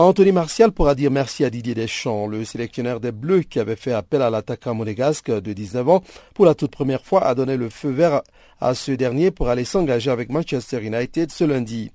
Anthony 0.00 0.30
Martial 0.30 0.70
pourra 0.70 0.94
dire 0.94 1.10
merci 1.10 1.44
à 1.44 1.50
Didier 1.50 1.74
Deschamps, 1.74 2.28
le 2.28 2.44
sélectionneur 2.44 3.00
des 3.00 3.10
Bleus 3.10 3.42
qui 3.42 3.58
avait 3.58 3.74
fait 3.74 3.90
appel 3.90 4.22
à 4.22 4.30
l'attaquant 4.30 4.72
monégasque 4.72 5.28
de 5.28 5.52
19 5.52 5.88
ans 5.88 6.04
pour 6.34 6.46
la 6.46 6.54
toute 6.54 6.70
première 6.70 7.04
fois 7.04 7.26
a 7.26 7.34
donné 7.34 7.56
le 7.56 7.68
feu 7.68 7.90
vert 7.90 8.22
à 8.60 8.74
ce 8.74 8.92
dernier 8.92 9.32
pour 9.32 9.48
aller 9.48 9.64
s'engager 9.64 10.12
avec 10.12 10.30
Manchester 10.30 10.80
United 10.84 11.32
ce 11.32 11.42
lundi. 11.42 11.90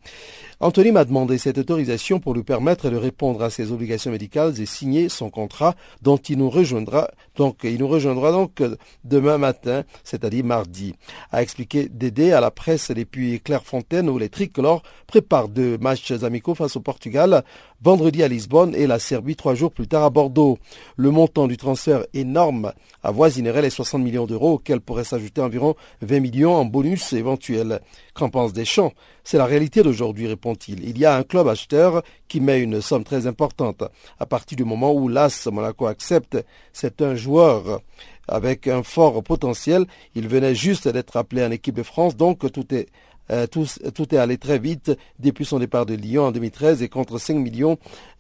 Anthony 0.60 0.92
m'a 0.92 1.04
demandé 1.04 1.38
cette 1.38 1.58
autorisation 1.58 2.20
pour 2.20 2.34
lui 2.34 2.44
permettre 2.44 2.90
de 2.90 2.96
répondre 2.96 3.44
à 3.44 3.50
ses 3.50 3.72
obligations 3.72 4.12
médicales 4.12 4.62
et 4.62 4.66
signer 4.66 5.10
son 5.10 5.30
contrat 5.30 5.76
dont 6.02 6.18
il 6.18 6.38
nous 6.38 6.50
rejoindra 6.50 7.10
donc 7.36 7.66
demain 9.04 9.38
matin, 9.38 9.84
c'est-à-dire 10.04 10.46
mardi. 10.46 10.96
A 11.32 11.42
expliqué 11.42 11.90
Dédé 11.90 12.32
à 12.32 12.40
la 12.40 12.52
presse 12.52 12.92
depuis 12.92 13.42
Clairefontaine 13.42 14.10
où 14.10 14.18
les 14.18 14.30
tricolores 14.30 14.84
préparent 15.06 15.50
deux 15.50 15.78
matchs 15.78 16.12
amicaux 16.24 16.56
face 16.56 16.78
au 16.78 16.82
Portugal 16.82 17.44
vendredi 17.94 18.24
à 18.24 18.28
Lisbonne 18.28 18.74
et 18.74 18.88
la 18.88 18.98
Serbie 18.98 19.36
trois 19.36 19.54
jours 19.54 19.72
plus 19.72 19.88
tard 19.88 20.04
à 20.04 20.10
Bordeaux. 20.10 20.58
Le 20.96 21.12
montant 21.12 21.46
du 21.46 21.58
transfert 21.58 22.04
énorme 22.16 22.74
avoisinerait 23.04 23.62
les 23.62 23.70
60 23.70 24.02
millions 24.02 24.26
d'euros 24.26 24.54
auxquels 24.54 24.82
pourraient 24.82 25.04
s'ajouter 25.04 25.42
environ 25.42 25.76
20 26.02 26.20
millions 26.20 26.56
en 26.56 26.66
bonus 26.66 27.14
éventuels. 27.14 27.82
Qu'en 28.16 28.30
pense 28.30 28.52
Deschamps? 28.52 28.94
C'est 29.24 29.38
la 29.38 29.46
réalité 29.46 29.84
d'aujourd'hui, 29.84 30.26
répond-il. 30.26 30.84
Il 30.90 30.98
y 30.98 31.06
a 31.06 31.16
un 31.16 31.22
club 31.22 31.48
acheteur 31.48 32.02
qui 32.28 32.40
met 32.42 32.62
une 32.62 32.82
somme 32.82 33.04
très 33.04 33.28
importante. 33.28 33.84
À 34.20 34.26
partir 34.26 34.56
du 34.56 34.64
moment 34.64 34.92
où 34.92 35.08
l'AS 35.08 35.46
Monaco 35.52 35.86
accepte, 35.86 36.44
c'est 36.74 37.00
un 37.04 37.14
joueur 37.14 37.80
avec 38.28 38.68
un 38.68 38.82
fort 38.82 39.22
potentiel. 39.22 39.86
Il 40.16 40.28
venait 40.28 40.56
juste 40.56 40.88
d'être 40.88 41.16
appelé 41.16 41.46
en 41.46 41.52
équipe 41.52 41.76
de 41.76 41.84
France, 41.84 42.18
donc 42.18 42.52
tout 42.52 42.74
est 42.74 42.88
euh, 43.32 43.48
tout, 43.48 43.66
est 44.16 44.18
allé 44.18 44.38
très 44.38 44.60
vite 44.60 44.92
depuis 45.20 45.46
son 45.46 45.60
départ 45.60 45.86
de 45.86 45.94
Lyon 45.94 46.26
en 46.26 46.32
2013 46.32 46.84
et 46.84 46.90
contre 46.90 47.18
5 47.18 47.36
millions 47.36 47.78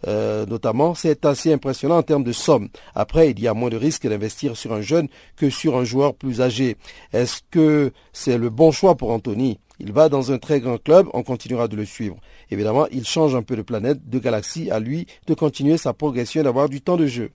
euh, 0.07 0.45
notamment. 0.45 0.95
C'est 0.95 1.25
assez 1.25 1.51
impressionnant 1.53 1.97
en 1.97 2.03
termes 2.03 2.23
de 2.23 2.31
somme. 2.31 2.69
Après, 2.95 3.31
il 3.31 3.39
y 3.39 3.47
a 3.47 3.53
moins 3.53 3.69
de 3.69 3.77
risques 3.77 4.07
d'investir 4.07 4.55
sur 4.55 4.73
un 4.73 4.81
jeune 4.81 5.07
que 5.35 5.49
sur 5.49 5.77
un 5.77 5.83
joueur 5.83 6.15
plus 6.15 6.41
âgé. 6.41 6.77
Est-ce 7.11 7.41
que 7.51 7.91
c'est 8.13 8.37
le 8.37 8.49
bon 8.49 8.71
choix 8.71 8.95
pour 8.95 9.11
Anthony? 9.11 9.59
Il 9.79 9.91
va 9.91 10.07
dans 10.07 10.31
un 10.31 10.37
très 10.37 10.59
grand 10.59 10.77
club, 10.77 11.07
on 11.13 11.23
continuera 11.23 11.67
de 11.67 11.75
le 11.75 11.85
suivre. 11.85 12.17
Évidemment, 12.51 12.87
il 12.91 13.05
change 13.05 13.35
un 13.35 13.41
peu 13.41 13.55
de 13.55 13.61
planète, 13.63 14.07
de 14.07 14.19
galaxie, 14.19 14.69
à 14.71 14.79
lui 14.79 15.07
de 15.27 15.33
continuer 15.33 15.77
sa 15.77 15.93
progression 15.93 16.41
et 16.41 16.43
d'avoir 16.43 16.69
du 16.69 16.81
temps 16.81 16.97
de 16.97 17.07
jeu. 17.07 17.31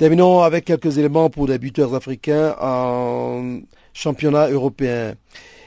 Terminons 0.00 0.40
avec 0.40 0.64
quelques 0.64 0.96
éléments 0.96 1.28
pour 1.28 1.46
les 1.46 1.58
buteurs 1.58 1.94
africains 1.94 2.56
championnat 4.00 4.48
européen. 4.48 5.14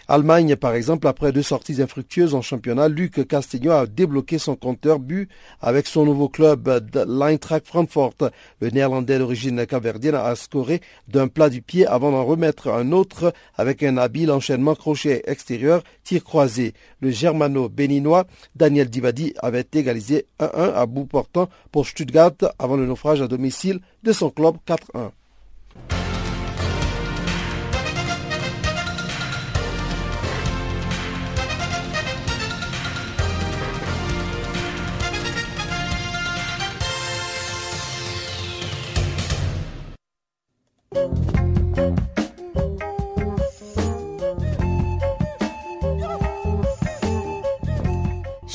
Allemagne, 0.10 0.58
par 0.58 0.74
exemple, 0.74 1.08
après 1.08 1.32
deux 1.32 1.44
sorties 1.44 1.82
infructueuses 1.82 2.36
en 2.36 2.42
championnat, 2.42 2.90
Luc 2.90 3.26
Castigno 3.26 3.72
a 3.72 3.86
débloqué 3.88 4.38
son 4.38 4.56
compteur 4.58 5.00
but 5.00 5.30
avec 5.62 5.88
son 5.88 6.04
nouveau 6.04 6.28
club 6.28 6.68
l'Eintracht 7.08 7.66
Frankfurt. 7.66 8.32
Le 8.60 8.70
néerlandais 8.70 9.18
d'origine 9.18 9.66
caverdienne 9.66 10.16
a 10.16 10.36
scoré 10.36 10.82
d'un 11.08 11.30
plat 11.30 11.50
du 11.50 11.62
pied 11.62 11.88
avant 11.88 12.12
d'en 12.12 12.26
remettre 12.26 12.68
un 12.68 12.92
autre 12.92 13.34
avec 13.56 13.82
un 13.82 13.96
habile 13.96 14.32
enchaînement 14.32 14.76
crochet 14.76 15.24
extérieur, 15.26 15.82
tir 16.04 16.24
croisé. 16.24 16.74
Le 17.00 17.10
germano-béninois 17.10 18.26
Daniel 18.58 18.90
Divadi 18.90 19.34
avait 19.38 19.68
égalisé 19.74 20.26
1-1 20.40 20.74
à 20.74 20.86
bout 20.86 21.06
portant 21.06 21.48
pour 21.72 21.88
Stuttgart 21.88 22.34
avant 22.60 22.76
le 22.76 22.86
naufrage 22.86 23.22
à 23.22 23.28
domicile 23.28 23.80
de 24.04 24.12
son 24.12 24.30
club 24.32 24.58
4-1. 24.68 25.12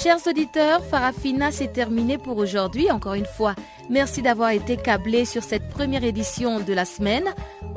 Chers 0.09 0.27
auditeurs, 0.27 0.83
Farafina, 0.83 1.53
c'est 1.53 1.71
terminé 1.71 2.17
pour 2.17 2.39
aujourd'hui. 2.39 2.91
Encore 2.91 3.13
une 3.13 3.27
fois, 3.27 3.55
merci 3.91 4.23
d'avoir 4.23 4.53
été 4.53 4.79
câblés 4.79 5.27
sur 5.27 5.43
cette 5.43 5.69
première 5.69 6.03
édition 6.03 6.61
de 6.61 6.73
la 6.73 6.87
semaine. 6.87 7.25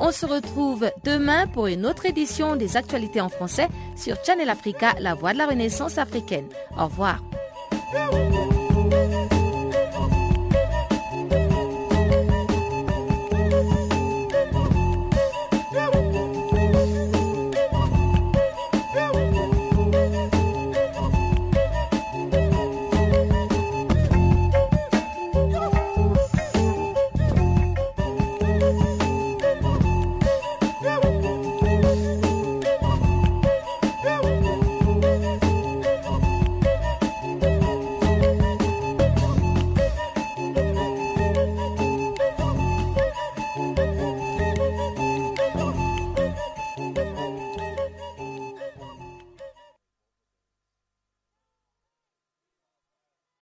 On 0.00 0.12
se 0.12 0.24
retrouve 0.24 0.90
demain 1.04 1.46
pour 1.46 1.66
une 1.66 1.84
autre 1.84 2.06
édition 2.06 2.56
des 2.56 2.78
actualités 2.78 3.20
en 3.20 3.28
français 3.28 3.68
sur 3.96 4.16
Channel 4.24 4.48
Africa, 4.48 4.94
la 4.98 5.12
voix 5.12 5.34
de 5.34 5.38
la 5.38 5.46
renaissance 5.46 5.98
africaine. 5.98 6.46
Au 6.78 6.84
revoir. 6.84 7.20